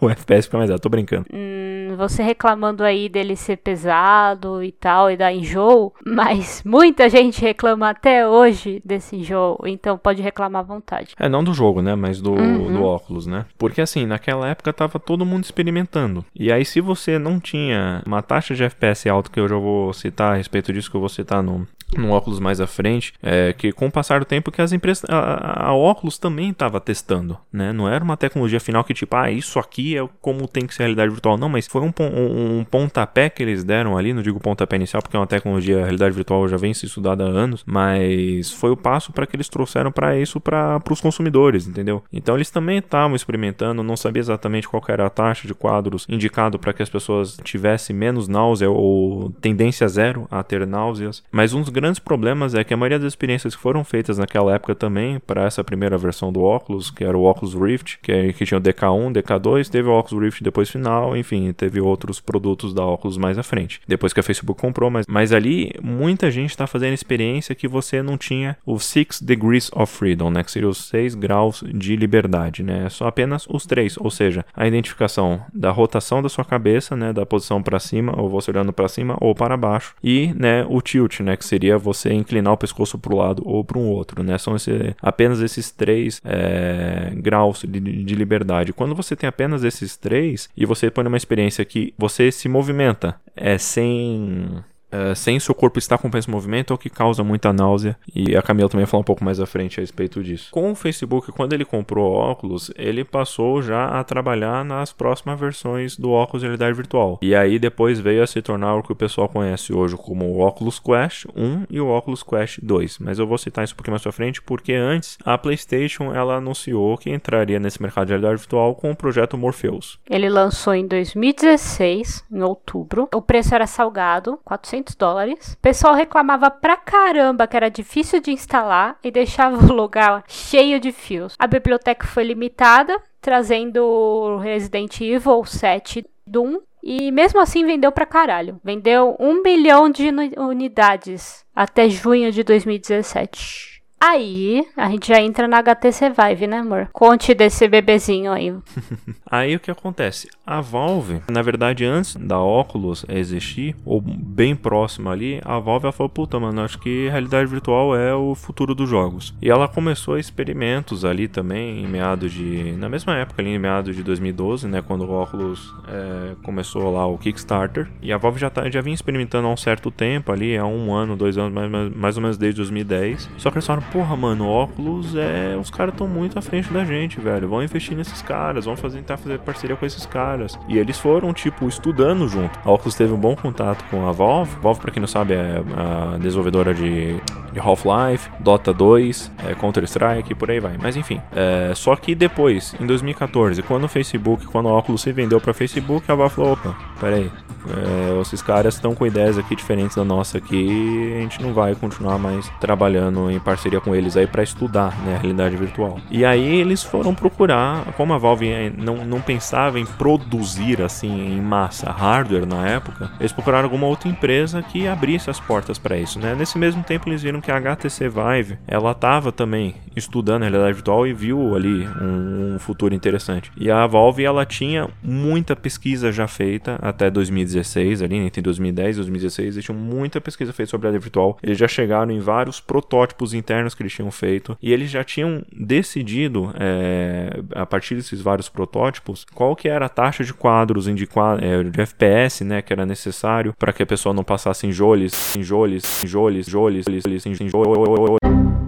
o 0.00 0.10
FPS 0.10 0.46
fica 0.46 0.58
mais 0.58 0.70
alto. 0.70 0.82
Tô 0.82 0.88
brincando. 0.88 1.26
Hum, 1.32 1.94
você 1.96 2.22
reclamando 2.22 2.82
aí 2.82 3.08
dele 3.08 3.36
ser 3.36 3.56
pesado 3.56 4.62
e 4.62 4.72
tal 4.72 5.10
e 5.10 5.16
dar 5.16 5.32
enjoo, 5.54 5.92
mas 6.04 6.62
muita 6.64 7.08
gente 7.08 7.40
reclama 7.40 7.90
até 7.90 8.28
hoje 8.28 8.82
desse 8.84 9.16
enjoo, 9.16 9.58
então 9.64 9.96
pode 9.96 10.20
reclamar 10.20 10.60
à 10.60 10.64
vontade. 10.64 11.14
É, 11.18 11.28
não 11.28 11.44
do 11.44 11.54
jogo, 11.54 11.80
né? 11.80 11.94
Mas 11.94 12.20
do, 12.20 12.32
uhum. 12.32 12.72
do 12.72 12.82
óculos, 12.82 13.26
né? 13.26 13.46
Porque 13.56 13.80
assim, 13.80 14.04
naquela 14.06 14.48
época 14.48 14.72
tava 14.72 14.98
todo 14.98 15.24
mundo 15.24 15.44
experimentando. 15.44 16.24
E 16.34 16.50
aí, 16.50 16.64
se 16.64 16.80
você 16.80 17.18
não 17.18 17.38
tinha 17.38 18.02
uma 18.04 18.22
taxa 18.22 18.54
de 18.54 18.64
FPS 18.64 19.08
alta, 19.08 19.30
que 19.30 19.40
eu 19.40 19.48
já 19.48 19.56
vou 19.56 19.92
citar 19.92 20.34
a 20.34 20.36
respeito 20.36 20.72
disso, 20.72 20.90
que 20.90 20.96
eu 20.96 21.00
vou 21.00 21.08
citar 21.08 21.42
no, 21.42 21.66
no 22.00 22.10
óculos 22.10 22.40
mais 22.40 22.60
à 22.60 22.66
frente, 22.66 23.12
é, 23.22 23.52
que 23.52 23.72
com 23.72 23.86
o 23.86 23.90
passar 23.90 24.20
do 24.20 24.26
tempo 24.26 24.50
que 24.50 24.62
as 24.62 24.72
empresas, 24.72 25.04
a, 25.08 25.68
a 25.68 25.74
óculos 25.74 26.18
também 26.18 26.50
estava 26.50 26.80
testando, 26.80 27.38
né? 27.52 27.72
Não 27.72 27.88
era 27.88 28.02
uma 28.02 28.16
tecnologia 28.16 28.60
final 28.60 28.84
que 28.84 28.94
tipo, 28.94 29.14
ah, 29.16 29.30
isso 29.30 29.58
aqui 29.58 29.96
é 29.96 30.08
como 30.20 30.46
tem 30.48 30.66
que 30.66 30.74
ser 30.74 30.84
realidade 30.84 31.10
virtual, 31.10 31.36
não, 31.36 31.48
mas 31.48 31.66
foi 31.66 31.82
um, 31.82 31.92
um, 32.00 32.58
um 32.58 32.64
pontapé 32.64 33.28
que 33.28 33.42
eles 33.42 33.64
deram 33.64 33.96
ali, 33.96 34.12
não 34.12 34.22
digo 34.22 34.40
pontapé 34.40 34.76
inicial 34.76 35.02
porque 35.02 35.16
é 35.16 35.20
uma 35.20 35.26
tecnologia, 35.26 35.80
a 35.80 35.82
realidade 35.82 36.14
virtual 36.14 36.48
já 36.48 36.56
vem 36.56 36.74
se 36.74 36.86
estudada 36.86 37.24
há 37.24 37.28
anos, 37.28 37.62
mas 37.66 38.50
foi 38.50 38.70
o 38.70 38.76
passo 38.76 39.12
para 39.12 39.26
que 39.26 39.36
eles 39.36 39.48
trouxeram 39.48 39.90
para 39.90 40.18
isso 40.18 40.40
para 40.40 40.80
os 40.90 41.00
consumidores, 41.00 41.66
entendeu? 41.66 42.02
Então 42.12 42.34
eles 42.34 42.50
também 42.50 42.78
estavam 42.78 43.16
experimentando, 43.16 43.82
não 43.82 43.96
sabia 43.96 44.20
exatamente 44.20 44.68
qual 44.68 44.82
era 44.88 45.06
a 45.06 45.10
taxa 45.10 45.46
de 45.46 45.54
quadros 45.54 46.06
indicado 46.08 46.58
para 46.58 46.72
que 46.72 46.82
as 46.82 46.88
pessoas 46.88 47.38
tivessem 47.42 47.94
menos 47.94 48.28
náusea 48.28 48.70
ou 48.70 49.30
tendência 49.40 49.88
zero 49.88 50.26
a 50.30 50.42
ter 50.42 50.66
náuseas, 50.66 51.22
mas 51.30 51.52
um 51.52 51.60
dos 51.60 51.70
grandes 51.84 51.98
problemas 51.98 52.54
é 52.54 52.64
que 52.64 52.72
a 52.72 52.76
maioria 52.78 52.98
das 52.98 53.08
experiências 53.08 53.54
que 53.54 53.60
foram 53.60 53.84
feitas 53.84 54.16
naquela 54.16 54.54
época 54.54 54.74
também, 54.74 55.20
para 55.20 55.44
essa 55.44 55.62
primeira 55.62 55.98
versão 55.98 56.32
do 56.32 56.42
óculos, 56.42 56.90
que 56.90 57.04
era 57.04 57.16
o 57.16 57.24
Oculus 57.24 57.52
Rift, 57.52 57.98
que, 58.00 58.10
é, 58.10 58.32
que 58.32 58.46
tinha 58.46 58.56
o 58.56 58.60
DK1, 58.60 59.12
DK2, 59.12 59.68
teve 59.68 59.86
o 59.86 59.98
Oculus 59.98 60.24
Rift 60.24 60.42
depois 60.42 60.70
final, 60.70 61.14
enfim, 61.14 61.52
teve 61.52 61.82
outros 61.82 62.20
produtos 62.20 62.72
da 62.72 62.82
Oculus 62.86 63.18
mais 63.18 63.36
à 63.36 63.42
frente. 63.42 63.82
Depois 63.86 64.14
que 64.14 64.20
a 64.20 64.22
Facebook 64.22 64.58
comprou, 64.58 64.90
mas, 64.90 65.04
mas 65.06 65.30
ali 65.30 65.72
muita 65.82 66.30
gente 66.30 66.50
está 66.50 66.66
fazendo 66.66 66.94
experiência 66.94 67.54
que 67.54 67.68
você 67.68 68.00
não 68.00 68.16
tinha 68.16 68.56
o 68.64 68.78
Six 68.78 69.20
Degrees 69.20 69.70
of 69.74 69.94
Freedom, 69.94 70.30
né, 70.30 70.42
que 70.42 70.50
seria 70.50 70.70
os 70.70 70.88
6 70.88 71.14
graus 71.14 71.62
de 71.66 71.96
liberdade, 71.96 72.62
né, 72.62 72.88
só 72.88 73.08
apenas 73.08 73.46
os 73.46 73.66
três, 73.66 73.98
ou 73.98 74.10
seja, 74.10 74.46
a 74.56 74.66
identificação 74.66 75.42
da 75.52 75.70
rotação 75.70 76.22
da 76.22 76.30
sua 76.30 76.46
cabeça, 76.46 76.96
né, 76.96 77.12
da 77.12 77.26
posição 77.26 77.62
para 77.62 77.78
cima, 77.78 78.18
ou 78.18 78.30
você 78.30 78.50
olhando 78.50 78.72
para 78.72 78.88
cima 78.88 79.18
ou 79.20 79.34
para 79.34 79.54
baixo, 79.54 79.94
e, 80.02 80.32
né, 80.34 80.64
o 80.66 80.80
tilt, 80.80 81.20
né, 81.20 81.36
que 81.36 81.44
seria 81.44 81.73
você 81.76 82.12
inclinar 82.12 82.52
o 82.52 82.56
pescoço 82.56 82.98
para 82.98 83.14
o 83.14 83.16
lado 83.16 83.42
ou 83.44 83.64
para 83.64 83.78
um 83.78 83.88
outro, 83.88 84.22
né? 84.22 84.38
São 84.38 84.56
esse, 84.56 84.94
apenas 85.00 85.40
esses 85.40 85.70
três 85.70 86.20
é, 86.24 87.12
graus 87.16 87.64
de, 87.66 87.80
de 87.80 88.14
liberdade. 88.14 88.72
Quando 88.72 88.94
você 88.94 89.14
tem 89.16 89.28
apenas 89.28 89.64
esses 89.64 89.96
três 89.96 90.48
e 90.56 90.64
você 90.66 90.90
põe 90.90 91.04
numa 91.04 91.16
experiência 91.16 91.64
que 91.64 91.94
você 91.98 92.30
se 92.30 92.48
movimenta 92.48 93.16
é, 93.36 93.58
sem 93.58 94.62
Uh, 94.94 95.14
sem 95.16 95.40
seu 95.40 95.54
corpo 95.54 95.78
estar 95.78 95.98
com 95.98 96.08
esse 96.16 96.30
movimento 96.30 96.72
é 96.72 96.74
o 96.74 96.78
que 96.78 96.88
causa 96.88 97.24
muita 97.24 97.52
náusea. 97.52 97.96
E 98.14 98.36
a 98.36 98.42
Camila 98.42 98.68
também 98.68 98.84
vai 98.84 98.90
falar 98.90 99.00
um 99.00 99.04
pouco 99.04 99.24
mais 99.24 99.40
à 99.40 99.46
frente 99.46 99.80
a 99.80 99.82
respeito 99.82 100.22
disso. 100.22 100.48
Com 100.52 100.70
o 100.70 100.74
Facebook, 100.74 101.32
quando 101.32 101.52
ele 101.52 101.64
comprou 101.64 102.12
óculos, 102.12 102.70
ele 102.76 103.04
passou 103.04 103.60
já 103.60 103.86
a 103.86 104.04
trabalhar 104.04 104.64
nas 104.64 104.92
próximas 104.92 105.38
versões 105.38 105.96
do 105.96 106.12
óculos 106.12 106.42
de 106.42 106.46
realidade 106.46 106.76
virtual. 106.76 107.18
E 107.20 107.34
aí 107.34 107.58
depois 107.58 107.98
veio 107.98 108.22
a 108.22 108.26
se 108.26 108.40
tornar 108.40 108.76
o 108.76 108.82
que 108.82 108.92
o 108.92 108.96
pessoal 108.96 109.28
conhece 109.28 109.72
hoje 109.72 109.96
como 109.96 110.26
o 110.26 110.46
Oculus 110.46 110.78
Quest 110.78 111.26
1 111.34 111.64
e 111.70 111.80
o 111.80 111.88
Oculus 111.88 112.22
Quest 112.22 112.60
2. 112.62 112.98
Mas 113.00 113.18
eu 113.18 113.26
vou 113.26 113.38
citar 113.38 113.64
isso 113.64 113.74
um 113.74 113.76
pouquinho 113.76 113.94
mais 113.94 114.02
pra 114.02 114.12
frente 114.12 114.40
porque 114.42 114.74
antes 114.74 115.18
a 115.24 115.36
PlayStation 115.36 116.14
ela 116.14 116.36
anunciou 116.36 116.96
que 116.96 117.10
entraria 117.10 117.58
nesse 117.58 117.82
mercado 117.82 118.06
de 118.06 118.12
realidade 118.12 118.38
virtual 118.38 118.74
com 118.74 118.90
o 118.90 118.96
projeto 118.96 119.36
Morpheus. 119.36 119.98
Ele 120.08 120.28
lançou 120.28 120.74
em 120.74 120.86
2016, 120.86 122.24
em 122.30 122.42
outubro. 122.42 123.08
O 123.12 123.22
preço 123.22 123.54
era 123.54 123.66
salgado, 123.66 124.38
400 124.44 124.83
200 124.84 124.94
dólares. 124.94 125.52
O 125.54 125.58
pessoal 125.58 125.94
reclamava 125.94 126.50
pra 126.50 126.76
caramba 126.76 127.46
que 127.46 127.56
era 127.56 127.70
difícil 127.70 128.20
de 128.20 128.30
instalar 128.30 128.96
e 129.02 129.10
deixava 129.10 129.56
o 129.56 129.72
lugar 129.72 130.24
cheio 130.28 130.78
de 130.78 130.92
fios. 130.92 131.34
A 131.38 131.46
biblioteca 131.46 132.06
foi 132.06 132.24
limitada, 132.24 133.00
trazendo 133.20 134.38
Resident 134.38 135.00
Evil 135.00 135.44
7 135.44 136.06
Doom 136.26 136.60
e 136.82 137.10
mesmo 137.10 137.40
assim 137.40 137.64
vendeu 137.64 137.90
pra 137.90 138.06
caralho. 138.06 138.60
Vendeu 138.62 139.16
um 139.18 139.42
bilhão 139.42 139.88
de 139.88 140.10
unidades 140.36 141.44
até 141.54 141.88
junho 141.88 142.30
de 142.30 142.42
2017. 142.42 143.73
Aí, 144.00 144.66
a 144.76 144.90
gente 144.90 145.08
já 145.08 145.20
entra 145.20 145.48
na 145.48 145.58
HTC 145.58 146.10
Vive, 146.10 146.46
né, 146.46 146.58
amor? 146.58 146.88
Conte 146.92 147.32
desse 147.32 147.66
bebezinho 147.66 148.30
aí. 148.32 148.54
aí 149.30 149.56
o 149.56 149.60
que 149.60 149.70
acontece? 149.70 150.28
A 150.46 150.60
Valve, 150.60 151.22
na 151.30 151.40
verdade, 151.40 151.86
antes 151.86 152.14
da 152.16 152.38
Oculus 152.38 153.06
existir, 153.08 153.74
ou 153.84 154.00
bem 154.00 154.54
próximo 154.54 155.08
ali, 155.08 155.40
a 155.42 155.58
Valve 155.58 155.90
falou: 155.90 156.10
puta, 156.10 156.38
mano, 156.38 156.60
acho 156.60 156.78
que 156.78 157.08
realidade 157.08 157.48
virtual 157.48 157.96
é 157.96 158.14
o 158.14 158.34
futuro 158.34 158.74
dos 158.74 158.88
jogos. 158.90 159.34
E 159.40 159.48
ela 159.48 159.66
começou 159.66 160.18
experimentos 160.18 161.04
ali 161.04 161.26
também, 161.26 161.82
em 161.82 161.88
meados 161.88 162.30
de. 162.30 162.72
Na 162.72 162.90
mesma 162.90 163.16
época, 163.16 163.40
ali, 163.40 163.50
em 163.50 163.58
meados 163.58 163.96
de 163.96 164.02
2012, 164.02 164.68
né, 164.68 164.82
quando 164.82 165.04
o 165.04 165.22
Oculus 165.22 165.74
é, 165.88 166.34
começou 166.42 166.92
lá 166.92 167.06
o 167.06 167.16
Kickstarter. 167.16 167.88
E 168.02 168.12
a 168.12 168.18
Valve 168.18 168.38
já, 168.38 168.50
tá, 168.50 168.68
já 168.68 168.82
vinha 168.82 168.94
experimentando 168.94 169.48
há 169.48 169.50
um 169.50 169.56
certo 169.56 169.90
tempo 169.90 170.30
ali, 170.30 170.58
há 170.58 170.66
um 170.66 170.92
ano, 170.92 171.16
dois 171.16 171.38
anos, 171.38 171.54
mais, 171.54 171.70
mais, 171.70 171.94
mais 171.94 172.16
ou 172.16 172.22
menos 172.22 172.36
desde 172.36 172.58
2010. 172.58 173.30
Só 173.38 173.50
que 173.50 173.56
eles 173.56 173.66
falaram, 173.66 173.83
porra, 173.92 174.16
mano, 174.16 174.48
óculos 174.48 175.14
é. 175.16 175.56
Os 175.60 175.70
caras 175.70 175.94
estão 175.94 176.06
muito 176.08 176.38
à 176.38 176.42
frente 176.42 176.72
da 176.72 176.84
gente, 176.84 177.20
velho. 177.20 177.48
Vão 177.48 177.62
investir 177.62 177.96
nesses 177.96 178.22
caras, 178.22 178.64
vão 178.64 178.76
fazer, 178.76 178.98
tentar 178.98 179.16
fazer 179.16 179.38
parceria 179.38 179.76
com 179.76 179.86
esses 179.86 180.06
caras. 180.06 180.58
E 180.68 180.78
eles 180.78 180.98
foram, 180.98 181.32
tipo, 181.32 181.68
estudando 181.68 182.28
junto. 182.28 182.58
A 182.64 182.70
Oculus 182.70 182.94
teve 182.94 183.12
um 183.12 183.18
bom 183.18 183.36
contato 183.36 183.84
com 183.90 184.06
a 184.08 184.12
Valve. 184.12 184.56
Valve, 184.60 184.80
pra 184.80 184.90
quem 184.90 185.00
não 185.00 185.06
sabe, 185.06 185.34
é 185.34 185.62
a 185.76 186.16
desenvolvedora 186.18 186.74
de, 186.74 187.20
Half-Life, 187.58 188.30
Dota 188.40 188.72
2, 188.72 189.32
é, 189.46 189.54
Counter-Strike 189.54 190.34
por 190.34 190.50
aí 190.50 190.60
vai. 190.60 190.76
Mas 190.80 190.96
enfim. 190.96 191.20
É, 191.34 191.72
só 191.74 191.94
que 191.96 192.14
depois, 192.14 192.74
em 192.80 192.86
2014, 192.86 193.62
quando 193.62 193.84
o 193.84 193.88
Facebook, 193.88 194.46
quando 194.46 194.68
a 194.68 194.78
Oculus 194.78 195.02
se 195.02 195.12
vendeu 195.12 195.40
pra 195.40 195.54
Facebook, 195.54 196.10
a 196.10 196.14
Valve 196.14 196.34
falou: 196.34 196.52
opa, 196.52 196.74
peraí. 197.00 197.30
É, 197.68 198.20
esses 198.20 198.42
caras 198.42 198.74
estão 198.74 198.94
com 198.94 199.06
ideias 199.06 199.38
aqui 199.38 199.54
diferentes 199.54 199.96
da 199.96 200.04
nossa 200.04 200.38
aqui. 200.38 201.14
A 201.16 201.20
gente 201.20 201.42
não 201.42 201.52
vai 201.52 201.74
continuar 201.74 202.18
mais 202.18 202.48
trabalhando 202.60 203.30
em 203.30 203.38
parceria 203.38 203.80
com 203.80 203.94
eles 203.94 204.16
aí 204.16 204.26
para 204.26 204.42
estudar 204.42 204.96
né, 205.04 205.16
a 205.16 205.18
realidade 205.18 205.56
virtual. 205.56 205.98
E 206.10 206.24
aí 206.24 206.60
eles 206.60 206.82
foram 206.82 207.14
procurar, 207.14 207.84
como 207.96 208.12
a 208.12 208.18
Valve 208.18 208.72
não, 208.76 209.04
não 209.04 209.20
pensava 209.20 209.78
em 209.78 209.86
produzir 209.86 210.82
assim 210.82 211.36
em 211.36 211.40
massa 211.40 211.90
hardware 211.90 212.46
na 212.46 212.66
época, 212.68 213.10
eles 213.18 213.32
procuraram 213.32 213.64
alguma 213.64 213.86
outra 213.86 214.08
empresa 214.08 214.62
que 214.62 214.86
abrisse 214.86 215.30
as 215.30 215.40
portas 215.40 215.78
para 215.78 215.96
isso. 215.96 216.18
Né? 216.18 216.34
Nesse 216.34 216.58
mesmo 216.58 216.82
tempo 216.82 217.08
eles 217.08 217.22
viram 217.22 217.40
que 217.40 217.50
a 217.50 217.56
HTC 217.56 218.08
Vive 218.08 218.58
ela 218.66 218.92
estava 218.92 219.32
também 219.32 219.76
estudando 219.96 220.42
a 220.42 220.46
realidade 220.46 220.74
virtual 220.74 221.06
e 221.06 221.12
viu 221.12 221.54
ali 221.54 221.86
um, 222.00 222.54
um 222.54 222.58
futuro 222.58 222.94
interessante. 222.94 223.50
E 223.56 223.70
a 223.70 223.86
Valve 223.86 224.24
ela 224.24 224.44
tinha 224.44 224.88
muita 225.02 225.54
pesquisa 225.54 226.10
já 226.10 226.26
feita 226.26 226.78
até 226.82 227.10
2016 227.54 228.02
ali 228.02 228.16
entre 228.16 228.42
2010 228.42 228.96
e 228.96 228.98
2016 228.98 229.48
existe 229.48 229.72
muita 229.72 230.20
pesquisa 230.20 230.52
feita 230.52 230.70
sobre 230.70 230.86
a 230.86 230.90
realidade 230.90 231.04
virtual. 231.04 231.38
Eles 231.42 231.58
já 231.58 231.68
chegaram 231.68 232.10
em 232.10 232.20
vários 232.20 232.60
protótipos 232.60 233.34
internos 233.34 233.74
que 233.74 233.82
eles 233.82 233.92
tinham 233.92 234.10
feito 234.10 234.56
e 234.60 234.72
eles 234.72 234.90
já 234.90 235.04
tinham 235.04 235.42
decidido 235.52 236.52
é, 236.58 237.40
a 237.54 237.66
partir 237.66 237.94
desses 237.94 238.20
vários 238.20 238.48
protótipos 238.48 239.24
qual 239.34 239.54
que 239.54 239.68
era 239.68 239.86
a 239.86 239.88
taxa 239.88 240.24
de 240.24 240.34
quadros 240.34 240.84
de, 240.84 241.08
é, 241.40 241.62
de 241.62 241.80
FPS 241.80 242.44
né 242.44 242.62
que 242.62 242.72
era 242.72 242.84
necessário 242.84 243.54
para 243.58 243.72
que 243.72 243.82
a 243.82 243.86
pessoa 243.86 244.14
não 244.14 244.24
passasse 244.24 244.66
em 244.66 244.72
joles 244.72 245.36
em 245.36 245.42
joles 245.42 246.04
em 246.04 246.06
joles 246.06 246.46
joles 246.46 246.86
em 246.86 247.48
joles 247.48 248.63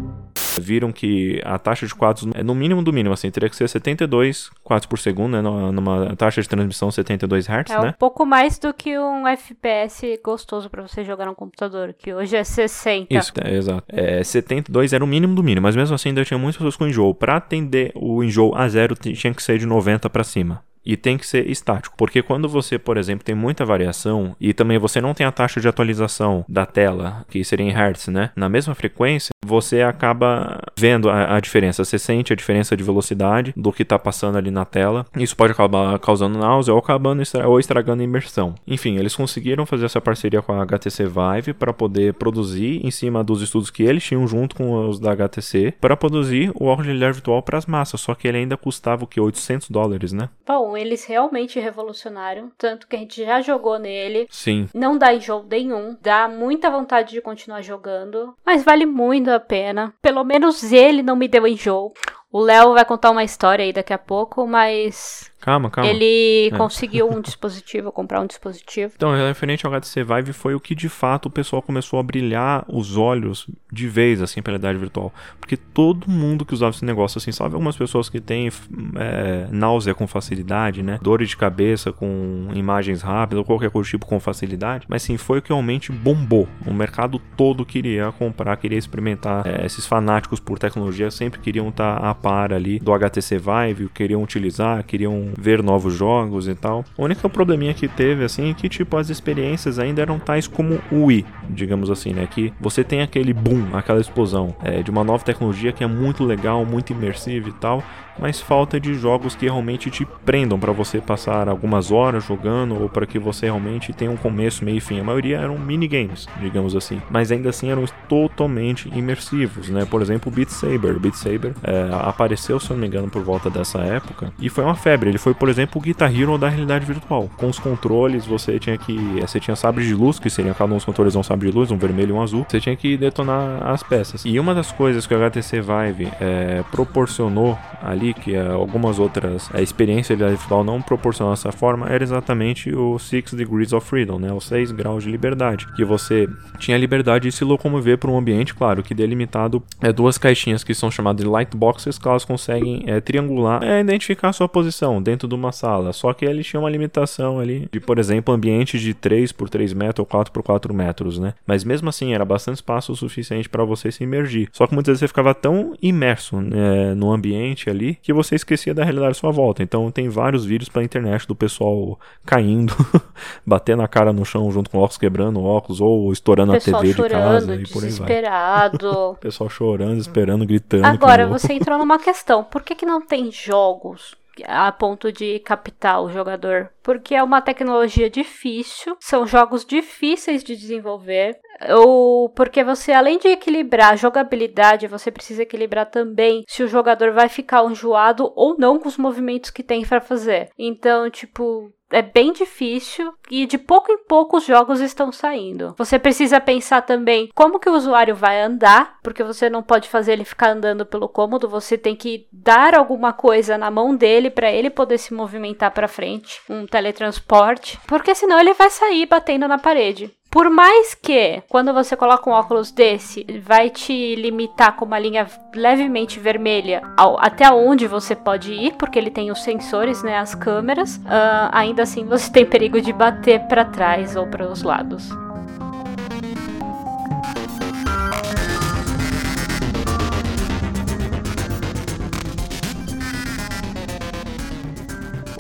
viram 0.61 0.93
que 0.93 1.41
a 1.45 1.59
taxa 1.59 1.87
de 1.87 1.95
quadros 1.95 2.29
é 2.35 2.43
no 2.43 2.55
mínimo 2.55 2.83
do 2.83 2.93
mínimo, 2.93 3.15
assim, 3.15 3.31
teria 3.31 3.49
que 3.49 3.57
ser 3.57 3.69
72 3.69 4.51
quadros 4.63 4.87
por 4.87 4.99
segundo, 4.99 5.33
né, 5.33 5.43
numa 5.43 6.15
taxa 6.17 6.41
de 6.41 6.49
transmissão 6.49 6.91
72 6.91 7.47
Hz, 7.47 7.71
é 7.71 7.81
né? 7.81 7.89
um 7.89 7.93
pouco 7.93 8.25
mais 8.25 8.59
do 8.59 8.73
que 8.73 8.99
um 8.99 9.27
FPS 9.27 10.19
gostoso 10.25 10.69
para 10.71 10.83
você 10.83 11.05
jogar 11.05 11.27
no 11.27 11.35
computador, 11.35 11.95
que 11.97 12.13
hoje 12.13 12.37
é 12.37 12.45
60. 12.45 13.15
Isso, 13.15 13.33
é, 13.43 13.55
exato. 13.55 13.85
É, 13.89 14.23
72 14.23 14.93
era 14.93 15.05
o 15.05 15.07
mínimo 15.07 15.35
do 15.35 15.43
mínimo, 15.43 15.63
mas 15.63 15.77
mesmo 15.77 15.95
assim 15.95 16.11
ainda 16.11 16.25
tinha 16.25 16.39
muitas 16.39 16.57
pessoas 16.57 16.77
com 16.77 16.87
enjoo. 16.87 17.15
Para 17.15 17.37
atender 17.37 17.93
o 17.95 18.23
enjoo 18.23 18.55
a 18.55 18.69
zero, 18.69 18.95
tinha 18.95 19.35
que 19.35 19.43
ser 19.43 19.59
de 19.59 19.67
90 19.67 20.09
para 20.11 20.25
cima 20.25 20.63
e 20.87 20.97
tem 20.97 21.19
que 21.19 21.27
ser 21.27 21.51
estático, 21.51 21.97
porque 21.99 22.23
quando 22.23 22.49
você, 22.49 22.79
por 22.79 22.97
exemplo, 22.97 23.25
tem 23.25 23.35
muita 23.35 23.65
variação 23.65 24.37
e 24.41 24.55
também 24.55 24.79
você 24.79 25.01
não 25.01 25.13
tem 25.13 25.27
a 25.27 25.33
taxa 25.33 25.61
de 25.61 25.69
atualização 25.69 26.45
da 26.49 26.65
tela, 26.65 27.27
que 27.29 27.45
seria 27.45 27.67
em 27.67 27.73
hertz, 27.73 28.09
né, 28.09 28.31
na 28.37 28.49
mesma 28.49 28.75
frequência, 28.75 29.31
você 29.45 29.83
acaba 29.83 30.61
vendo 30.79 31.09
a, 31.09 31.37
a 31.37 31.41
diferença, 31.41 31.85
você 31.85 31.99
sente 31.99 32.33
a 32.33 32.37
diferença 32.37 32.77
de 32.77 32.83
velocidade 32.83 33.53
do 33.57 33.73
que 33.73 33.83
está 33.83 33.99
passando 33.99 34.37
ali 34.37 34.51
na 34.51 34.65
tela. 34.65 35.07
Isso 35.17 35.37
pode 35.37 35.53
acabar 35.53 35.99
causando 35.99 36.39
náusea 36.39 36.75
ou 36.75 36.81
acabando 36.81 37.23
estra 37.23 37.49
ou 37.49 37.59
estragando 37.59 38.03
a 38.03 38.05
imersão. 38.05 38.55
Enfim, 38.67 38.97
eles 38.97 39.15
conseguiram 39.15 39.65
fazer 39.65 39.87
essa 39.87 40.01
parceria 40.01 40.43
com 40.43 40.53
a 40.53 40.63
HTC 40.63 41.05
Vive 41.07 41.53
para 41.53 41.73
poder 41.73 42.15
produzir 42.15 42.85
em 42.85 42.91
cima 42.91 43.23
dos 43.23 43.43
estudos 43.43 43.71
que 43.71 43.83
eles 43.83 44.05
tinham 44.05 44.27
junto 44.27 44.57
com 44.57 44.89
os 44.89 44.99
da 44.99 45.13
HTC 45.13 45.75
para 45.81 45.97
produzir 45.97 46.51
o 46.55 46.67
óculos 46.67 46.85
de 46.85 46.89
realidade 46.91 47.15
virtual 47.15 47.43
para 47.43 47.59
as 47.59 47.67
massas, 47.67 48.01
só 48.01 48.15
que 48.15 48.27
ele 48.27 48.39
ainda 48.39 48.57
custava 48.57 49.05
o 49.05 49.07
que 49.07 49.21
800 49.21 49.71
dólares, 49.71 50.13
né? 50.13 50.29
Bom, 50.47 50.76
eles 50.77 51.05
realmente 51.05 51.59
revolucionaram, 51.59 52.51
tanto 52.59 52.87
que 52.87 52.97
a 52.97 52.99
gente 52.99 53.25
já 53.25 53.41
jogou 53.41 53.79
nele. 53.79 54.27
Sim. 54.31 54.69
Não 54.75 54.97
dá 54.97 55.15
enjoo 55.15 55.45
nenhum, 55.49 55.97
dá 56.01 56.29
muita 56.29 56.71
vontade 56.71 57.13
de 57.13 57.21
continuar 57.21 57.63
jogando, 57.63 58.35
mas 58.45 58.65
vale 58.65 58.87
muito 58.87 59.31
a 59.31 59.41
pena. 59.41 59.95
Pelo 60.03 60.25
menos 60.25 60.73
ele 60.73 61.03
não 61.03 61.17
me 61.17 61.29
deu 61.29 61.47
enjoo. 61.47 61.93
O 62.31 62.41
Léo 62.41 62.75
vai 62.75 62.85
contar 62.85 63.11
uma 63.11 63.25
história 63.25 63.65
aí 63.65 63.73
daqui 63.73 63.93
a 63.93 63.99
pouco, 63.99 64.47
mas 64.47 65.33
Calma, 65.47 65.71
calma. 65.71 65.89
Ele 65.89 66.49
é. 66.49 66.59
conseguiu 66.59 67.09
um 67.09 67.21
dispositivo, 67.21 67.93
comprar 67.93 68.21
um 68.21 68.27
dispositivo. 68.27 68.95
Então, 68.97 69.13
referente 69.15 69.65
ao 69.65 69.73
HTC 69.73 70.03
Vive, 70.03 70.33
foi 70.33 70.57
o 70.57 70.61
que 70.61 70.75
de 70.75 70.89
fato 70.89 71.27
o 71.27 71.31
pessoal 71.31 71.63
começou 71.63 72.01
a 72.01 72.03
brilhar 72.03 72.65
os 72.67 72.97
olhos 72.97 73.47
de 73.73 73.87
vez, 73.87 74.21
assim, 74.21 74.43
pela 74.43 74.57
realidade 74.59 74.77
virtual. 74.77 75.15
Porque 75.39 75.57
todo 75.57 76.11
mundo 76.11 76.45
que 76.45 76.53
usava 76.53 76.75
esse 76.75 76.85
negócio, 76.85 77.19
assim, 77.19 77.31
sabe 77.31 77.55
algumas 77.55 77.77
pessoas 77.77 78.09
que 78.09 78.21
têm 78.21 78.51
é, 78.97 79.47
náusea 79.53 79.95
com 79.95 80.09
facilidade, 80.09 80.83
né? 80.83 80.99
Dores 81.01 81.29
de 81.29 81.37
cabeça 81.37 81.93
com 81.93 82.49
imagens 82.53 83.01
rápidas 83.01 83.39
ou 83.39 83.45
qualquer 83.45 83.71
coisa 83.71 83.89
tipo 83.89 84.05
com 84.05 84.19
facilidade. 84.19 84.85
Mas 84.89 85.05
sim, 85.05 85.17
foi 85.17 85.39
o 85.39 85.43
que 85.43 85.51
realmente 85.51 85.93
bombou. 85.93 86.49
O 86.67 86.75
mercado 86.75 87.21
todo 87.37 87.65
queria 87.65 88.11
comprar, 88.11 88.57
queria 88.57 88.79
experimentar. 88.79 89.47
É, 89.47 89.65
esses 89.65 89.87
fanáticos 89.87 90.41
por 90.41 90.59
tecnologia 90.59 91.09
sempre 91.09 91.39
queriam 91.39 91.69
estar 91.69 91.99
a 91.99 92.13
par 92.13 92.53
ali 92.53 92.81
do 92.81 92.93
HTC 92.93 93.39
Vive, 93.39 93.89
queriam 93.91 94.25
utilizar, 94.25 94.83
queriam 94.83 95.36
ver 95.39 95.63
novos 95.63 95.95
jogos 95.95 96.49
e 96.49 96.55
tal. 96.55 96.85
O 96.97 97.05
único 97.05 97.29
probleminha 97.29 97.75
que 97.75 97.89
teve, 97.89 98.25
assim, 98.25 98.51
é 98.51 98.55
que, 98.55 98.69
tipo, 98.69 98.97
as 98.97 99.11
experiências 99.11 99.79
ainda 99.79 100.03
eram 100.03 100.19
tais 100.19 100.47
como 100.47 100.81
o 100.91 101.05
Wii, 101.07 101.25
digamos 101.51 101.91
assim, 101.91 102.13
né? 102.13 102.27
Que 102.27 102.53
você 102.61 102.83
tem 102.83 103.03
aquele 103.03 103.33
boom, 103.33 103.77
aquela 103.77 104.01
explosão 104.01 104.55
é, 104.63 104.83
de 104.83 104.91
uma 104.91 105.05
nova 105.05 105.25
tecnologia 105.25 105.73
que 105.73 105.85
é 105.85 105.87
muito 105.87 106.25
legal, 106.25 106.65
muito 106.65 106.93
imersiva 106.93 107.49
e 107.49 107.53
tal, 107.53 107.83
mas 108.19 108.41
falta 108.41 108.79
de 108.79 108.95
jogos 108.95 109.35
que 109.35 109.47
realmente 109.47 109.91
te 109.91 110.07
prendam 110.25 110.59
para 110.59 110.73
você 110.73 111.01
passar 111.01 111.49
algumas 111.49 111.91
horas 111.91 112.25
jogando 112.25 112.81
ou 112.81 112.89
para 112.89 113.07
que 113.07 113.19
você 113.19 113.47
realmente 113.47 113.93
tenha 113.93 114.11
um 114.11 114.17
começo, 114.17 114.65
meio 114.65 114.79
e 114.79 114.81
fim. 114.81 115.01
A 115.01 115.05
maioria 115.05 115.39
eram 115.39 115.59
minigames, 115.59 116.27
digamos 116.41 116.75
assim, 116.75 117.01
mas 117.11 117.31
ainda 117.33 117.51
assim 117.51 117.71
eram 117.71 117.85
totalmente 118.09 118.91
imersivos, 118.95 119.69
né? 119.69 119.85
Por 119.85 120.03
exemplo, 120.03 120.31
Beat 120.31 120.51
Saber. 120.51 120.99
Beat 120.99 121.15
Saber 121.15 121.55
é, 121.63 121.89
apareceu, 121.93 122.59
se 122.61 122.71
eu 122.71 122.75
não 122.75 122.81
me 122.81 122.87
engano, 122.87 123.09
por 123.09 123.23
volta 123.23 123.51
dessa 123.51 123.79
época 123.81 124.33
e 124.39 124.49
foi 124.49 124.65
uma 124.65 124.75
febre. 124.75 125.11
Ele 125.11 125.19
foi, 125.19 125.35
por 125.35 125.49
exemplo, 125.49 125.81
o 125.81 125.81
Guitar 125.81 126.15
Hero 126.15 126.39
da 126.39 126.49
realidade 126.49 126.85
virtual. 126.85 127.31
Com 127.37 127.49
os 127.49 127.59
controles, 127.59 128.27
você 128.27 128.59
tinha 128.59 128.77
que. 128.77 128.97
Você 129.21 129.41
tinha 129.41 129.57
sabres 129.57 129.87
de 129.87 129.95
luz, 129.95 130.19
que 130.19 130.31
seriam 130.31 130.55
cada 130.55 130.73
um 130.73 130.77
dos 130.77 130.85
controles 130.85 131.17
um 131.17 131.23
sabre 131.23 131.51
de 131.51 131.57
luz, 131.57 131.71
um 131.71 131.77
vermelho 131.77 132.11
e 132.11 132.13
um 132.13 132.23
azul. 132.23 132.47
Você 132.49 132.61
tinha 132.61 132.77
que 132.77 132.97
detonar 132.97 133.67
as 133.67 133.83
peças. 133.83 134.25
E 134.25 134.39
uma 134.39 134.55
das 134.55 134.73
coisas 134.73 135.07
que 135.07 135.15
o 135.15 135.19
HTC 135.19 135.61
Vive 135.61 136.09
é, 136.21 136.63
proporcionou 136.71 137.59
ali, 137.83 138.06
que 138.15 138.35
é, 138.35 138.47
algumas 138.47 138.99
outras 138.99 139.51
experiências 139.55 140.19
de 140.19 140.25
virtual 140.25 140.65
não 140.65 140.83
proporcionam 140.83 141.33
dessa 141.33 141.53
forma, 141.53 141.89
era 141.89 142.03
exatamente 142.03 142.75
o 142.75 142.99
Six 142.99 143.35
Degrees 143.35 143.73
of 143.73 143.87
Freedom, 143.87 144.19
né? 144.19 144.33
Os 144.33 144.45
6 144.47 144.73
graus 144.73 145.05
de 145.05 145.11
liberdade. 145.11 145.67
Que 145.75 145.85
você 145.85 146.29
tinha 146.59 146.77
liberdade 146.77 147.29
de 147.29 147.33
se 147.33 147.45
locomover 147.45 147.99
por 147.99 148.11
um 148.11 148.19
ambiente, 148.19 148.55
claro, 148.55 148.83
que 148.83 148.95
delimitado 148.95 149.63
é 149.81 149.93
duas 149.93 150.19
caixinhas 150.19 150.65
que 150.65 150.75
são 150.75 150.91
chamadas 150.91 151.25
de 151.25 151.31
light 151.31 151.57
boxes, 151.57 151.99
que 151.99 152.09
elas 152.09 152.25
conseguem 152.25 152.85
é, 152.87 153.01
triangular, 153.01 153.63
é, 153.63 153.81
identificar 153.81 154.29
a 154.29 154.33
sua 154.33 154.49
posição 154.49 155.03
dentro 155.03 155.29
de 155.29 155.35
uma 155.35 155.53
sala. 155.53 155.93
Só 155.93 156.13
que 156.13 156.25
eles 156.25 156.47
tinham 156.47 156.63
uma 156.63 156.71
limitação 156.71 157.39
ali 157.39 157.69
de, 157.73 157.81
por 157.81 157.99
exemplo, 157.99 158.35
ambiente 158.35 158.79
de 158.79 158.95
3 158.95 159.33
por 159.33 159.49
3 159.49 159.73
metros 159.73 160.01
ou 160.01 160.07
4 160.07 160.33
por 160.33 160.43
4 160.43 160.75
metros, 160.75 161.19
né? 161.19 161.35
Mas 161.47 161.65
mesmo 161.65 161.89
assim, 161.89 162.13
era 162.13 162.25
bastante 162.25 162.57
espaço 162.57 162.95
suficiente 162.95 163.49
para 163.49 163.65
você 163.65 163.91
se 163.91 164.05
imergir. 164.05 164.49
Só 164.53 164.67
que 164.67 164.75
muitas 164.75 164.93
vezes 164.93 165.01
você 165.01 165.09
ficava 165.09 165.35
tão 165.35 165.75
imerso 165.81 166.41
né, 166.41 166.95
no 166.95 167.13
ambiente 167.13 167.71
ali 167.71 167.96
que 168.03 168.13
você 168.13 168.35
esquecia 168.35 168.75
da 168.75 168.85
realidade 168.85 169.13
à 169.13 169.15
sua 169.15 169.31
volta. 169.31 169.63
Então 169.63 169.91
tem 169.91 170.09
vários 170.09 170.45
vídeos 170.45 170.69
pela 170.69 170.85
internet 170.85 171.27
do 171.27 171.35
pessoal 171.35 171.99
caindo, 172.25 172.75
batendo 173.45 173.83
a 173.83 173.89
cara 173.89 174.13
no 174.13 174.25
chão 174.25 174.51
junto 174.51 174.71
com 174.71 174.79
óculos, 174.79 174.99
quebrando 174.99 175.43
óculos 175.43 175.81
ou 175.81 176.13
estourando 176.13 176.53
a 176.53 176.61
TV 176.61 176.93
chorando, 176.93 177.03
de 177.03 177.09
casa 177.09 177.55
e 177.55 177.69
por 177.69 177.85
aí 177.85 177.91
vai. 177.91 178.07
Desesperado. 178.07 179.17
pessoal 179.21 179.51
chorando, 179.51 179.99
esperando, 179.99 180.47
gritando. 180.47 180.87
Agora, 180.87 181.27
você 181.27 181.53
entrou 181.53 181.79
numa 181.79 181.99
questão. 181.99 182.45
Por 182.45 182.63
que, 182.63 182.75
que 182.75 182.87
não 182.87 183.01
tem 183.01 183.31
jogos 183.31 184.17
a 184.45 184.71
ponto 184.73 185.13
de 185.13 185.39
captar 185.41 186.03
o 186.03 186.11
jogador, 186.11 186.71
porque 186.83 187.15
é 187.15 187.23
uma 187.23 187.41
tecnologia 187.41 188.11
difícil, 188.11 188.97
são 189.01 189.27
jogos 189.27 189.65
difíceis 189.65 190.43
de 190.43 190.57
desenvolver, 190.57 191.39
ou 191.71 192.29
porque 192.29 192.63
você, 192.63 192.93
além 192.93 193.19
de 193.19 193.29
equilibrar 193.29 193.93
a 193.93 193.97
jogabilidade, 193.97 194.87
você 194.87 195.11
precisa 195.11 195.43
equilibrar 195.43 195.87
também 195.87 196.45
se 196.49 196.63
o 196.63 196.69
jogador 196.69 197.13
vai 197.13 197.29
ficar 197.29 197.65
enjoado 197.65 198.33
ou 198.37 198.57
não 198.59 198.79
com 198.79 198.89
os 198.89 198.99
movimentos 198.99 199.51
que 199.51 199.63
tem 199.63 199.85
para 199.85 200.01
fazer. 200.01 200.51
Então, 200.59 201.11
tipo, 201.11 201.73
é 201.91 202.03
bem 202.03 202.33
difícil 202.33 203.13
e 203.31 203.47
de 203.47 203.59
pouco 203.59 203.93
em 203.93 203.99
pouco 203.99 204.37
os 204.37 204.45
jogos 204.45 204.81
estão 204.81 205.13
saindo. 205.13 205.75
Você 205.79 205.99
precisa 205.99 206.41
pensar 206.41 206.83
também 206.83 207.31
como 207.35 207.59
que 207.59 207.69
o 207.69 207.75
usuário 207.75 208.15
vai 208.15 208.41
andar, 208.41 208.99
porque 209.03 209.23
você 209.23 209.49
não 209.49 209.63
pode 209.63 209.89
fazer 209.89 210.13
ele 210.13 210.25
ficar 210.25 210.51
andando 210.51 210.85
pelo 210.85 211.09
cômodo, 211.09 211.49
você 211.49 211.79
tem 211.79 211.95
que 211.95 212.27
dar 212.33 212.75
alguma 212.75 213.13
coisa 213.13 213.57
na 213.57 213.71
mão 213.71 213.95
dele 213.95 214.31
para 214.31 214.51
ele 214.51 214.71
poder 214.71 214.99
se 214.99 215.15
movimentar 215.15 215.71
para 215.71 215.89
frente, 215.89 216.41
um 216.49 216.67
teletransporte, 216.67 217.79
porque 217.87 218.15
senão 218.15 218.39
ele 218.39 218.55
vai 218.55 218.71
sair 218.71 219.07
batendo 219.07 219.47
na 219.47 219.59
parede. 219.59 220.11
Por 220.37 220.51
mais 220.51 220.95
que, 220.95 221.43
quando 221.49 221.73
você 221.73 221.97
coloca 221.97 222.29
um 222.29 222.33
óculos 222.35 222.71
desse, 222.71 223.25
vai 223.43 223.71
te 223.71 224.15
limitar 224.17 224.77
com 224.77 224.85
uma 224.85 224.99
linha 224.99 225.27
levemente 225.55 226.21
vermelha 226.21 226.83
ao, 226.95 227.19
até 227.19 227.51
onde 227.51 227.87
você 227.87 228.15
pode 228.15 228.53
ir, 228.53 228.75
porque 228.75 228.99
ele 228.99 229.11
tem 229.11 229.31
os 229.31 229.43
sensores, 229.43 230.03
né, 230.03 230.19
as 230.19 230.35
câmeras, 230.35 230.97
uh, 230.97 231.49
ainda 231.53 231.85
assim 231.85 232.05
você 232.05 232.31
tem 232.31 232.45
perigo 232.45 232.83
de 232.83 232.93
bater 232.93 233.49
para 233.49 233.65
trás 233.65 234.15
ou 234.15 234.27
para 234.27 234.47
os 234.47 234.63
lados. 234.63 235.09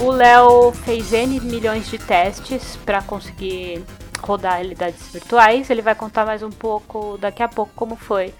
O 0.02 0.10
Léo 0.10 0.72
fez 0.72 1.12
N 1.12 1.38
milhões 1.40 1.86
de 1.90 1.98
testes 1.98 2.78
para 2.78 3.02
conseguir 3.02 3.84
rodar 4.26 4.56
realidades 4.56 5.08
virtuais. 5.12 5.70
Ele 5.70 5.82
vai 5.82 5.94
contar 5.94 6.26
mais 6.26 6.42
um 6.42 6.50
pouco 6.50 7.16
daqui 7.18 7.42
a 7.42 7.48
pouco 7.48 7.72
como 7.74 7.96
foi. 7.96 8.34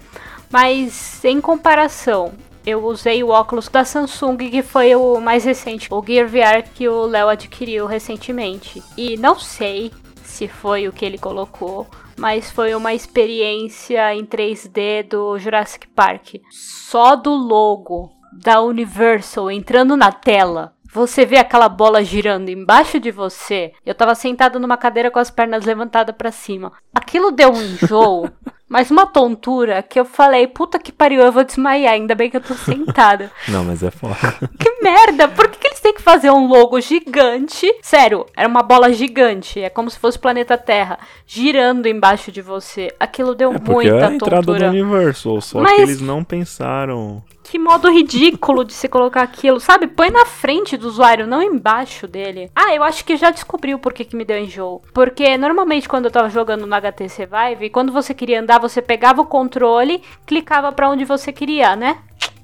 Mas 0.49 1.23
em 1.25 1.41
comparação, 1.41 2.33
eu 2.65 2.83
usei 2.85 3.23
o 3.23 3.29
óculos 3.29 3.69
da 3.69 3.85
Samsung, 3.85 4.37
que 4.37 4.61
foi 4.61 4.95
o 4.95 5.19
mais 5.19 5.45
recente, 5.45 5.87
o 5.91 6.03
Gear 6.05 6.27
VR 6.27 6.69
que 6.73 6.87
o 6.87 7.05
Léo 7.05 7.29
adquiriu 7.29 7.85
recentemente. 7.85 8.83
E 8.97 9.17
não 9.17 9.39
sei 9.39 9.91
se 10.23 10.47
foi 10.47 10.87
o 10.87 10.93
que 10.93 11.05
ele 11.05 11.17
colocou, 11.17 11.87
mas 12.17 12.51
foi 12.51 12.75
uma 12.75 12.93
experiência 12.93 14.13
em 14.13 14.25
3D 14.25 15.07
do 15.07 15.39
Jurassic 15.39 15.87
Park. 15.87 16.35
Só 16.51 17.15
do 17.15 17.31
logo 17.31 18.11
da 18.33 18.61
Universal 18.61 19.49
entrando 19.49 19.95
na 19.95 20.11
tela 20.11 20.73
você 20.91 21.25
vê 21.25 21.37
aquela 21.37 21.69
bola 21.69 22.03
girando 22.03 22.49
embaixo 22.49 22.99
de 22.99 23.11
você. 23.11 23.73
Eu 23.85 23.93
tava 23.93 24.15
sentada 24.15 24.57
numa 24.57 24.77
cadeira 24.77 25.11
com 25.11 25.19
as 25.19 25.29
pernas 25.29 25.65
levantadas 25.65 26.15
para 26.15 26.31
cima. 26.31 26.71
Aquilo 26.93 27.31
deu 27.31 27.51
um 27.51 27.61
enjoo, 27.61 28.29
mas 28.67 28.89
uma 28.89 29.05
tontura 29.05 29.83
que 29.83 29.99
eu 29.99 30.05
falei, 30.05 30.47
puta 30.47 30.79
que 30.79 30.91
pariu, 30.91 31.21
eu 31.21 31.31
vou 31.31 31.43
desmaiar, 31.43 31.93
ainda 31.93 32.15
bem 32.15 32.29
que 32.29 32.37
eu 32.37 32.41
tô 32.41 32.53
sentada. 32.53 33.31
Não, 33.47 33.63
mas 33.63 33.83
é 33.83 33.91
foda. 33.91 34.15
Que 34.57 34.81
merda, 34.81 35.27
por 35.27 35.49
que, 35.49 35.59
que 35.59 35.67
eles 35.67 35.79
têm 35.79 35.93
que 35.93 36.01
fazer 36.01 36.31
um 36.31 36.47
logo 36.47 36.79
gigante? 36.79 37.67
Sério, 37.81 38.25
era 38.35 38.47
uma 38.47 38.63
bola 38.63 38.91
gigante, 38.91 39.59
é 39.59 39.69
como 39.69 39.89
se 39.89 39.99
fosse 39.99 40.17
o 40.17 40.21
planeta 40.21 40.57
Terra, 40.57 40.97
girando 41.25 41.87
embaixo 41.87 42.31
de 42.31 42.41
você. 42.41 42.93
Aquilo 42.99 43.35
deu 43.35 43.53
é 43.53 43.59
muita 43.59 43.95
é 43.95 44.05
a 44.05 44.13
entrada 44.13 44.45
tontura. 44.45 44.69
do 44.69 44.75
Universal, 44.75 45.41
só 45.41 45.59
mas... 45.61 45.75
que 45.75 45.81
eles 45.81 46.01
não 46.01 46.23
pensaram 46.23 47.23
que 47.49 47.57
modo 47.57 47.89
ridículo 47.89 48.63
de 48.63 48.73
se 48.73 48.87
colocar 48.87 49.21
aquilo, 49.21 49.59
sabe? 49.59 49.87
Põe 49.87 50.09
na 50.09 50.25
frente 50.25 50.75
do 50.75 50.87
usuário, 50.87 51.25
não 51.25 51.41
embaixo 51.41 52.07
dele. 52.07 52.51
Ah, 52.55 52.75
eu 52.75 52.83
acho 52.83 53.05
que 53.05 53.15
já 53.15 53.31
descobriu 53.31 53.79
por 53.79 53.93
que, 53.93 54.03
que 54.05 54.15
me 54.15 54.25
deu 54.25 54.37
enjoo. 54.37 54.81
Porque 54.93 55.37
normalmente 55.37 55.87
quando 55.87 56.05
eu 56.05 56.11
tava 56.11 56.29
jogando 56.29 56.65
no 56.65 56.75
HTC 56.75 57.25
Vive, 57.25 57.69
quando 57.69 57.91
você 57.91 58.13
queria 58.13 58.41
andar, 58.41 58.59
você 58.59 58.81
pegava 58.81 59.21
o 59.21 59.25
controle, 59.25 60.03
clicava 60.25 60.71
para 60.71 60.89
onde 60.89 61.05
você 61.05 61.31
queria, 61.31 61.75
né? 61.75 61.97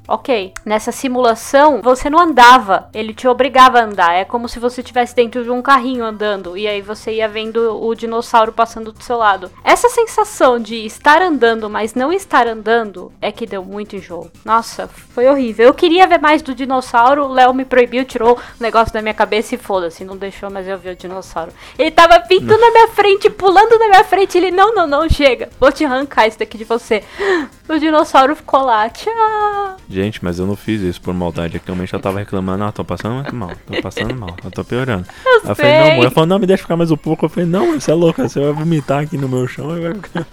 Ok. 0.07 0.53
Nessa 0.65 0.91
simulação, 0.91 1.81
você 1.81 2.09
não 2.09 2.19
andava, 2.19 2.89
ele 2.93 3.13
te 3.13 3.27
obrigava 3.27 3.79
a 3.79 3.83
andar. 3.83 4.13
É 4.13 4.25
como 4.25 4.49
se 4.49 4.59
você 4.59 4.81
estivesse 4.81 5.15
dentro 5.15 5.43
de 5.43 5.49
um 5.49 5.61
carrinho 5.61 6.03
andando 6.03 6.57
e 6.57 6.67
aí 6.67 6.81
você 6.81 7.13
ia 7.13 7.27
vendo 7.27 7.81
o 7.81 7.95
dinossauro 7.95 8.51
passando 8.51 8.91
do 8.91 9.03
seu 9.03 9.17
lado. 9.17 9.49
Essa 9.63 9.89
sensação 9.89 10.59
de 10.59 10.85
estar 10.85 11.21
andando, 11.21 11.69
mas 11.69 11.93
não 11.93 12.11
estar 12.11 12.47
andando, 12.47 13.11
é 13.21 13.31
que 13.31 13.45
deu 13.45 13.63
muito 13.63 13.95
enjoo. 13.95 14.29
Nossa, 14.43 14.87
foi 14.87 15.27
horrível. 15.27 15.67
Eu 15.67 15.73
queria 15.73 16.07
ver 16.07 16.19
mais 16.19 16.41
do 16.41 16.53
dinossauro, 16.53 17.25
o 17.25 17.33
Léo 17.33 17.53
me 17.53 17.65
proibiu, 17.65 18.03
tirou 18.03 18.37
o 18.37 18.63
negócio 18.63 18.93
da 18.93 19.01
minha 19.01 19.13
cabeça 19.13 19.55
e 19.55 19.57
foda-se, 19.57 20.03
não 20.03 20.17
deixou 20.17 20.49
mais 20.49 20.67
eu 20.67 20.77
ver 20.77 20.91
o 20.91 20.95
dinossauro. 20.95 21.51
Ele 21.77 21.91
tava 21.91 22.19
vindo 22.27 22.55
na 22.57 22.71
minha 22.71 22.87
frente, 22.89 23.29
pulando 23.29 23.79
na 23.79 23.87
minha 23.87 24.03
frente, 24.03 24.37
ele, 24.37 24.51
não, 24.51 24.75
não, 24.75 24.85
não, 24.85 25.07
chega, 25.09 25.49
vou 25.59 25.71
te 25.71 25.85
arrancar 25.85 26.27
isso 26.27 26.39
daqui 26.39 26.57
de 26.57 26.65
você. 26.65 27.03
O 27.69 27.79
dinossauro 27.79 28.35
ficou 28.35 28.61
lá, 28.61 28.89
tchau. 28.89 29.77
Gente, 29.93 30.23
mas 30.23 30.39
eu 30.39 30.47
não 30.47 30.56
fiz 30.56 30.82
isso 30.82 30.99
por 30.99 31.13
maldade. 31.13 31.58
Aqui 31.58 31.67
realmente 31.67 31.91
já 31.91 31.99
tava 31.99 32.17
reclamando, 32.17 32.63
ah, 32.63 32.71
tô 32.71 32.84
passando 32.84 33.13
muito 33.13 33.36
mal, 33.36 33.51
tô 33.67 33.79
passando 33.79 34.15
mal, 34.15 34.36
eu 34.43 34.49
tô 34.49 34.63
piorando. 34.65 35.06
Eu, 35.23 35.49
eu 35.49 35.56
falei, 35.56 35.71
não, 35.71 35.86
ela 36.01 36.10
falou, 36.10 36.27
não, 36.27 36.39
me 36.39 36.47
deixa 36.47 36.63
ficar 36.63 36.75
mais 36.75 36.89
um 36.89 36.97
pouco. 36.97 37.25
Eu 37.25 37.29
falei, 37.29 37.47
não, 37.47 37.79
você 37.79 37.91
é 37.91 37.93
louca, 37.93 38.27
você 38.27 38.39
vai 38.39 38.53
vomitar 38.53 39.03
aqui 39.03 39.17
no 39.19 39.29
meu 39.29 39.47
chão 39.47 39.77
e 39.77 39.82
vai 39.82 39.93
ficar. 39.93 40.25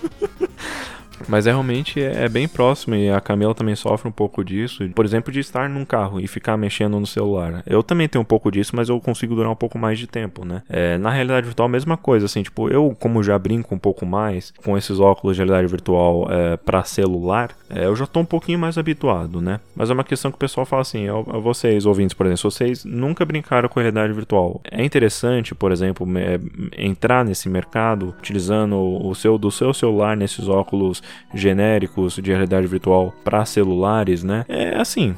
Mas 1.28 1.46
é 1.46 1.50
realmente 1.50 2.00
é, 2.02 2.24
é, 2.24 2.28
bem 2.28 2.48
próximo 2.48 2.94
e 2.94 3.10
a 3.10 3.20
Camila 3.20 3.54
também 3.54 3.74
sofre 3.74 4.08
um 4.08 4.12
pouco 4.12 4.44
disso. 4.44 4.88
Por 4.94 5.04
exemplo, 5.04 5.32
de 5.32 5.40
estar 5.40 5.68
num 5.68 5.84
carro 5.84 6.20
e 6.20 6.26
ficar 6.26 6.56
mexendo 6.56 6.98
no 6.98 7.06
celular. 7.06 7.62
Eu 7.66 7.82
também 7.82 8.08
tenho 8.08 8.22
um 8.22 8.26
pouco 8.26 8.50
disso, 8.50 8.74
mas 8.74 8.88
eu 8.88 9.00
consigo 9.00 9.34
durar 9.34 9.50
um 9.50 9.56
pouco 9.56 9.78
mais 9.78 9.98
de 9.98 10.06
tempo, 10.06 10.44
né? 10.44 10.62
É, 10.68 10.98
na 10.98 11.10
realidade 11.10 11.46
virtual, 11.46 11.66
a 11.66 11.70
mesma 11.70 11.96
coisa, 11.96 12.26
assim, 12.26 12.42
tipo, 12.42 12.68
eu 12.68 12.96
como 12.98 13.22
já 13.22 13.38
brinco 13.38 13.74
um 13.74 13.78
pouco 13.78 14.04
mais 14.04 14.52
com 14.64 14.76
esses 14.76 14.98
óculos 14.98 15.36
de 15.36 15.42
realidade 15.42 15.66
virtual 15.66 16.26
é, 16.30 16.56
para 16.56 16.84
celular, 16.84 17.50
é, 17.68 17.86
eu 17.86 17.94
já 17.94 18.06
tô 18.06 18.20
um 18.20 18.24
pouquinho 18.24 18.58
mais 18.58 18.76
habituado, 18.76 19.40
né? 19.40 19.60
Mas 19.74 19.90
é 19.90 19.92
uma 19.92 20.04
questão 20.04 20.30
que 20.30 20.36
o 20.36 20.38
pessoal 20.40 20.66
fala 20.66 20.82
assim, 20.82 21.08
a 21.08 21.38
vocês 21.38 21.86
ouvintes, 21.86 22.14
por 22.14 22.26
exemplo, 22.26 22.50
vocês 22.50 22.84
nunca 22.84 23.24
brincaram 23.24 23.68
com 23.68 23.80
realidade 23.80 24.12
virtual. 24.12 24.60
É 24.70 24.84
interessante, 24.84 25.54
por 25.54 25.72
exemplo, 25.72 26.06
é, 26.18 26.38
entrar 26.76 27.24
nesse 27.24 27.48
mercado 27.48 28.14
utilizando 28.18 28.76
o 28.76 29.14
seu 29.14 29.38
do 29.38 29.50
seu 29.50 29.72
celular 29.72 30.16
nesses 30.16 30.48
óculos 30.48 31.02
genéricos 31.34 32.16
de 32.16 32.30
realidade 32.30 32.66
virtual 32.66 33.14
para 33.24 33.44
celulares, 33.44 34.22
né? 34.22 34.44
É 34.48 34.76
assim, 34.76 35.14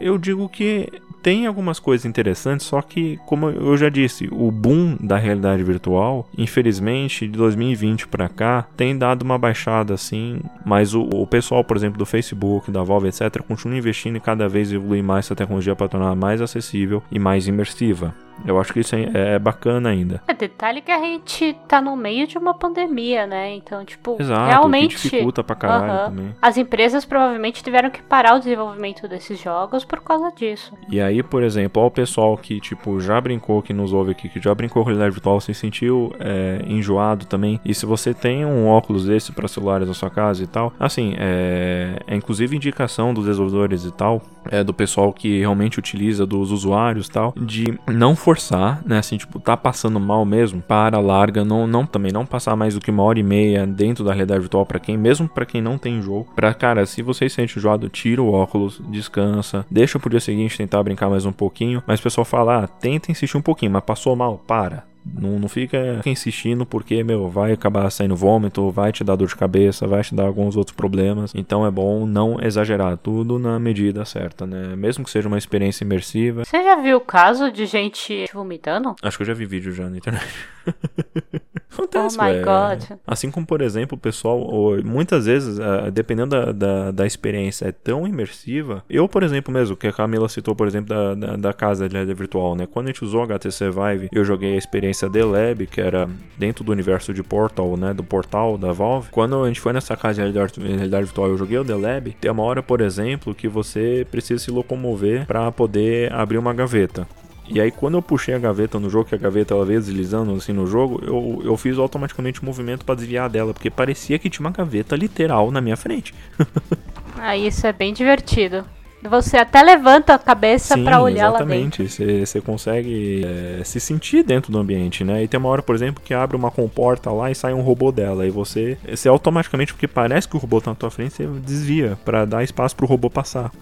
eu 0.00 0.18
digo 0.18 0.48
que 0.48 0.88
tem 1.26 1.44
algumas 1.44 1.80
coisas 1.80 2.04
interessantes, 2.04 2.66
só 2.66 2.80
que, 2.80 3.18
como 3.26 3.50
eu 3.50 3.76
já 3.76 3.88
disse, 3.88 4.28
o 4.30 4.48
boom 4.52 4.96
da 5.00 5.16
realidade 5.16 5.60
virtual, 5.64 6.28
infelizmente, 6.38 7.26
de 7.26 7.36
2020 7.36 8.06
para 8.06 8.28
cá, 8.28 8.64
tem 8.76 8.96
dado 8.96 9.22
uma 9.22 9.36
baixada 9.36 9.92
assim, 9.92 10.40
mas 10.64 10.94
o, 10.94 11.00
o, 11.02 11.26
pessoal, 11.26 11.64
por 11.64 11.76
exemplo, 11.76 11.98
do 11.98 12.06
Facebook, 12.06 12.70
da 12.70 12.84
Valve, 12.84 13.08
etc., 13.08 13.42
continua 13.42 13.76
investindo 13.76 14.14
e 14.14 14.20
cada 14.20 14.48
vez 14.48 14.70
evolui 14.70 15.02
mais 15.02 15.26
essa 15.26 15.34
tecnologia 15.34 15.74
para 15.74 15.88
tornar 15.88 16.14
mais 16.14 16.40
acessível 16.40 17.02
e 17.10 17.18
mais 17.18 17.48
imersiva. 17.48 18.14
Eu 18.44 18.60
acho 18.60 18.72
que 18.72 18.80
isso 18.80 18.94
é, 18.94 19.34
é 19.34 19.38
bacana 19.38 19.88
ainda. 19.88 20.22
É 20.26 20.34
detalhe 20.34 20.80
que 20.80 20.90
a 20.90 20.98
gente 20.98 21.56
tá 21.66 21.80
no 21.80 21.96
meio 21.96 22.26
de 22.26 22.38
uma 22.38 22.54
pandemia, 22.54 23.26
né? 23.26 23.54
Então, 23.54 23.84
tipo, 23.84 24.16
Exato, 24.20 24.48
realmente. 24.48 24.96
Dificulta 24.96 25.42
pra 25.42 25.56
caralho 25.56 25.92
uh 25.92 25.96
-huh. 25.96 26.04
também. 26.06 26.34
As 26.40 26.56
empresas 26.56 27.04
provavelmente 27.04 27.62
tiveram 27.62 27.90
que 27.90 28.02
parar 28.02 28.36
o 28.36 28.38
desenvolvimento 28.38 29.08
desses 29.08 29.40
jogos 29.40 29.84
por 29.84 30.00
causa 30.00 30.30
disso. 30.32 30.72
E 30.90 31.00
aí, 31.00 31.22
por 31.22 31.42
exemplo, 31.42 31.82
ó, 31.82 31.86
o 31.86 31.90
pessoal 31.90 32.36
que, 32.36 32.60
tipo, 32.60 33.00
já 33.00 33.20
brincou, 33.20 33.62
que 33.62 33.72
nos 33.72 33.92
ouve 33.92 34.12
aqui, 34.12 34.28
que 34.28 34.40
já 34.40 34.54
brincou 34.54 34.82
com 34.82 34.90
realidade 34.90 35.12
virtual, 35.12 35.40
se 35.40 35.54
sentiu 35.54 36.12
é, 36.18 36.62
enjoado 36.66 37.26
também. 37.26 37.60
E 37.64 37.74
se 37.74 37.86
você 37.86 38.12
tem 38.12 38.44
um 38.44 38.66
óculos 38.68 39.06
desse 39.06 39.32
para 39.32 39.48
celulares 39.48 39.88
na 39.88 39.94
sua 39.94 40.10
casa 40.10 40.42
e 40.42 40.46
tal, 40.46 40.72
assim, 40.78 41.14
é, 41.18 42.00
é 42.06 42.16
inclusive 42.16 42.56
indicação 42.56 43.12
dos 43.12 43.26
desenvolvedores 43.26 43.84
e 43.84 43.92
tal, 43.92 44.22
é 44.50 44.62
do 44.62 44.74
pessoal 44.74 45.12
que 45.12 45.38
realmente 45.38 45.78
utiliza, 45.78 46.26
dos 46.26 46.50
usuários 46.50 47.06
e 47.06 47.10
tal, 47.10 47.34
de 47.36 47.78
não 47.86 48.14
forçar, 48.26 48.82
né? 48.84 48.98
Assim, 48.98 49.16
tipo, 49.16 49.38
tá 49.38 49.56
passando 49.56 50.00
mal 50.00 50.24
mesmo, 50.24 50.60
para, 50.60 50.98
larga, 50.98 51.44
não, 51.44 51.64
não 51.64 51.86
também 51.86 52.10
não 52.10 52.26
passar 52.26 52.56
mais 52.56 52.74
do 52.74 52.80
que 52.80 52.90
uma 52.90 53.04
hora 53.04 53.20
e 53.20 53.22
meia 53.22 53.64
dentro 53.64 54.02
da 54.02 54.12
realidade 54.12 54.40
virtual 54.40 54.66
para 54.66 54.80
quem, 54.80 54.98
mesmo 54.98 55.28
para 55.28 55.46
quem 55.46 55.62
não 55.62 55.78
tem 55.78 56.02
jogo. 56.02 56.32
Pra, 56.34 56.52
cara, 56.52 56.84
se 56.86 57.02
você 57.02 57.28
se 57.28 57.36
sente 57.36 57.56
enjoado, 57.56 57.88
tira 57.88 58.20
o 58.20 58.32
óculos, 58.32 58.82
descansa, 58.88 59.64
deixa 59.70 59.96
pro 60.00 60.10
dia 60.10 60.18
seguinte 60.18 60.58
tentar 60.58 60.82
brincar 60.82 61.08
mais 61.08 61.24
um 61.24 61.30
pouquinho. 61.30 61.80
Mas 61.86 62.00
o 62.00 62.02
pessoal 62.02 62.24
fala, 62.24 62.64
ah, 62.64 62.66
tenta 62.66 63.12
insistir 63.12 63.36
um 63.36 63.42
pouquinho, 63.42 63.70
mas 63.70 63.84
passou 63.84 64.16
mal, 64.16 64.42
para 64.44 64.95
não, 65.14 65.38
não 65.38 65.48
fica 65.48 66.00
insistindo 66.04 66.66
porque, 66.66 67.02
meu, 67.02 67.28
vai 67.28 67.52
acabar 67.52 67.88
saindo 67.90 68.16
vômito, 68.16 68.70
vai 68.70 68.92
te 68.92 69.04
dar 69.04 69.16
dor 69.16 69.28
de 69.28 69.36
cabeça, 69.36 69.86
vai 69.86 70.02
te 70.02 70.14
dar 70.14 70.24
alguns 70.24 70.56
outros 70.56 70.76
problemas. 70.76 71.32
Então 71.34 71.66
é 71.66 71.70
bom 71.70 72.06
não 72.06 72.38
exagerar, 72.40 72.96
tudo 72.96 73.38
na 73.38 73.58
medida 73.58 74.04
certa, 74.04 74.46
né? 74.46 74.74
Mesmo 74.76 75.04
que 75.04 75.10
seja 75.10 75.28
uma 75.28 75.38
experiência 75.38 75.84
imersiva. 75.84 76.44
Você 76.44 76.62
já 76.62 76.76
viu 76.76 76.98
o 76.98 77.00
caso 77.00 77.50
de 77.50 77.66
gente 77.66 78.26
vomitando? 78.32 78.94
Acho 79.02 79.16
que 79.16 79.22
eu 79.22 79.26
já 79.26 79.34
vi 79.34 79.46
vídeo 79.46 79.72
já 79.72 79.88
na 79.88 79.96
internet. 79.98 80.26
Acontece, 81.72 82.16
oh 82.18 82.22
my 82.22 82.32
God. 82.40 82.98
Assim 83.06 83.30
como, 83.30 83.46
por 83.46 83.60
exemplo, 83.60 83.96
o 83.96 84.00
pessoal, 84.00 84.40
muitas 84.84 85.26
vezes, 85.26 85.58
uh, 85.58 85.90
dependendo 85.90 86.30
da, 86.30 86.52
da, 86.52 86.90
da, 86.90 87.06
experiência, 87.06 87.66
é 87.66 87.72
tão 87.72 88.06
imersiva. 88.06 88.82
Eu, 88.88 89.08
por 89.08 89.22
exemplo, 89.22 89.52
mesmo, 89.52 89.76
que 89.76 89.86
a 89.86 89.92
Camila 89.92 90.28
citou, 90.28 90.54
por 90.54 90.66
exemplo, 90.66 90.88
da, 90.88 91.14
da, 91.14 91.36
da 91.36 91.52
casa 91.52 91.88
de 91.88 91.94
realidade 91.94 92.16
virtual, 92.16 92.54
né? 92.54 92.66
Quando 92.66 92.86
a 92.86 92.88
gente 92.90 93.04
usou 93.04 93.22
HTC 93.22 93.70
Vive, 93.70 94.08
eu 94.12 94.24
joguei 94.24 94.54
a 94.54 94.58
experiência 94.58 95.10
The 95.10 95.24
Lab, 95.24 95.66
que 95.66 95.80
era 95.80 96.08
dentro 96.38 96.64
do 96.64 96.72
universo 96.72 97.12
de 97.12 97.22
Portal, 97.22 97.76
né? 97.76 97.92
Do 97.92 98.04
portal 98.04 98.56
da 98.56 98.72
Valve. 98.72 99.10
Quando 99.10 99.42
a 99.42 99.48
gente 99.48 99.60
foi 99.60 99.72
nessa 99.72 99.96
casa 99.96 100.14
de 100.14 100.20
realidade, 100.20 100.60
realidade 100.60 101.04
virtual, 101.04 101.28
eu 101.28 101.36
joguei 101.36 101.58
o 101.58 101.64
The 101.64 101.74
Lab. 101.74 102.16
Tem 102.20 102.30
uma 102.30 102.42
hora, 102.42 102.62
por 102.62 102.80
exemplo, 102.80 103.34
que 103.34 103.48
você 103.48 104.06
precisa 104.10 104.42
se 104.42 104.50
locomover 104.50 105.26
para 105.26 105.50
poder 105.52 106.12
abrir 106.12 106.38
uma 106.38 106.54
gaveta. 106.54 107.06
E 107.48 107.60
aí 107.60 107.70
quando 107.70 107.96
eu 107.96 108.02
puxei 108.02 108.34
a 108.34 108.38
gaveta 108.38 108.78
no 108.78 108.90
jogo, 108.90 109.08
que 109.08 109.14
a 109.14 109.18
gaveta 109.18 109.54
ela 109.54 109.64
veio 109.64 109.80
deslizando 109.80 110.32
assim 110.34 110.52
no 110.52 110.66
jogo, 110.66 111.00
eu, 111.04 111.40
eu 111.44 111.56
fiz 111.56 111.78
automaticamente 111.78 112.40
o 112.40 112.42
um 112.42 112.46
movimento 112.46 112.84
para 112.84 112.96
desviar 112.96 113.28
dela, 113.28 113.52
porque 113.54 113.70
parecia 113.70 114.18
que 114.18 114.28
tinha 114.28 114.46
uma 114.46 114.52
gaveta 114.52 114.96
literal 114.96 115.50
na 115.50 115.60
minha 115.60 115.76
frente. 115.76 116.14
ah, 117.16 117.36
isso 117.36 117.66
é 117.66 117.72
bem 117.72 117.92
divertido. 117.92 118.64
Você 119.02 119.36
até 119.36 119.62
levanta 119.62 120.14
a 120.14 120.18
cabeça 120.18 120.76
para 120.78 121.00
olhar 121.00 121.30
lá 121.30 121.38
dentro. 121.42 121.82
Exatamente, 121.82 122.26
você 122.26 122.40
consegue 122.40 123.24
é, 123.24 123.64
se 123.64 123.78
sentir 123.78 124.22
dentro 124.22 124.50
do 124.50 124.58
ambiente, 124.58 125.04
né? 125.04 125.22
E 125.22 125.28
tem 125.28 125.38
uma 125.38 125.48
hora, 125.48 125.62
por 125.62 125.74
exemplo, 125.74 126.02
que 126.04 126.14
abre 126.14 126.36
uma 126.36 126.50
comporta 126.50 127.10
lá 127.10 127.30
e 127.30 127.34
sai 127.34 127.52
um 127.52 127.60
robô 127.60 127.92
dela. 127.92 128.26
E 128.26 128.30
você, 128.30 128.76
você 128.88 129.08
automaticamente, 129.08 129.72
porque 129.72 129.86
parece 129.86 130.26
que 130.28 130.36
o 130.36 130.38
robô 130.38 130.60
tá 130.60 130.70
na 130.70 130.74
tua 130.74 130.90
frente, 130.90 131.14
você 131.14 131.26
desvia 131.26 131.98
para 132.04 132.24
dar 132.24 132.42
espaço 132.42 132.74
pro 132.74 132.86
robô 132.86 133.10
passar. 133.10 133.52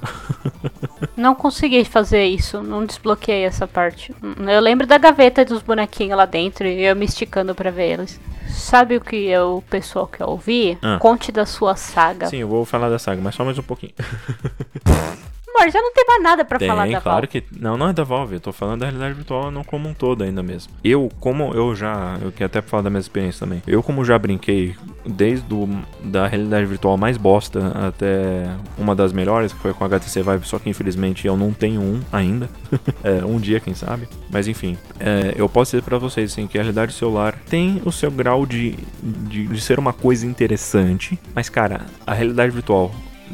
não 1.17 1.35
consegui 1.35 1.85
fazer 1.85 2.25
isso, 2.25 2.63
não 2.63 2.87
desbloqueei 2.87 3.45
essa 3.45 3.67
parte. 3.67 4.15
Eu 4.23 4.61
lembro 4.61 4.87
da 4.87 4.99
gaveta 4.99 5.45
dos 5.45 5.63
bonequinhos 5.63 6.17
lá 6.17 6.27
dentro 6.27 6.67
e 6.67 6.85
eu 6.85 6.97
me 6.97 7.05
esticando 7.05 7.55
para 7.55 7.71
ver 7.71 7.93
eles. 7.93 8.21
Sabe 8.49 8.97
o 8.97 9.01
que 9.01 9.37
o 9.37 9.63
pessoal 9.63 10.07
quer 10.07 10.25
ouvir? 10.25 10.79
Ah. 10.81 10.99
Conte 11.01 11.33
da 11.33 11.45
sua 11.45 11.77
saga. 11.77 12.27
Sim, 12.29 12.39
eu 12.39 12.49
vou 12.49 12.65
falar 12.65 12.89
da 12.89 12.99
saga, 12.99 13.21
mas 13.21 13.35
só 13.35 13.45
mais 13.45 13.59
um 13.59 13.63
pouquinho. 13.63 13.93
amor, 15.55 15.71
já 15.71 15.81
não 15.81 15.93
tem 15.93 16.05
mais 16.07 16.23
nada 16.23 16.45
para 16.45 16.59
falar 16.59 16.87
da 16.87 17.01
claro 17.01 17.27
Valve. 17.27 17.29
que 17.29 17.45
não, 17.59 17.77
não 17.77 17.89
é 17.89 17.93
da 17.93 18.05
Valve, 18.05 18.35
eu 18.35 18.41
tô 18.41 18.53
falando 18.53 18.81
da 18.81 18.87
realidade 18.87 19.15
virtual 19.15 19.51
não 19.51 19.65
como 19.65 19.89
um 19.89 19.95
todo 19.95 20.25
ainda 20.25 20.43
mesmo. 20.43 20.73
Eu, 20.83 21.11
como 21.21 21.53
eu 21.55 21.75
já, 21.75 22.19
eu 22.23 22.33
quero 22.33 22.47
até 22.47 22.63
falar 22.63 22.83
da 22.83 22.91
minha 22.91 23.01
experiência 23.01 23.41
também. 23.41 23.63
Eu 23.67 23.83
como 23.83 24.05
já 24.05 24.19
brinquei 24.19 24.75
desde 25.07 25.47
do, 25.47 25.69
da 26.03 26.27
realidade 26.27 26.67
virtual 26.67 26.97
mais 26.97 27.17
bosta 27.17 27.73
até 27.87 28.49
uma 28.79 28.95
das 28.95 29.13
melhores, 29.13 29.53
que 29.53 29.59
foi 29.59 29.73
com 29.73 29.85
a 29.85 29.87
HTC 29.87 30.23
Vive, 30.23 30.47
só 30.47 30.59
que 30.59 30.69
infelizmente 30.69 31.27
eu 31.27 31.37
não 31.37 31.53
tenho 31.53 31.81
um 31.81 32.01
ainda. 32.13 32.49
é, 33.03 33.25
um 33.25 33.39
dia, 33.39 33.61
quem 33.61 33.75
sabe. 33.75 34.09
Mas 34.31 34.49
enfim, 34.49 34.77
é, 34.99 35.35
eu 35.37 35.49
posso 35.49 35.73
dizer 35.73 35.83
para 35.83 35.99
vocês 35.99 36.33
assim, 36.33 36.47
que 36.47 36.59
a 36.59 36.63
realidade 36.63 36.93
celular 36.93 37.39
tem 37.49 37.81
o 37.85 37.93
seu 37.93 38.11
grau 38.11 38.47
de, 38.47 38.77
de, 39.03 39.47
de 39.47 39.61
ser 39.61 39.79
uma 39.79 39.93
coisa 39.93 40.27
interessante, 40.27 41.19
mas 41.35 41.49
cara, 41.49 41.83
a 42.07 42.15
realidade 42.15 42.53
virtual 42.53 42.91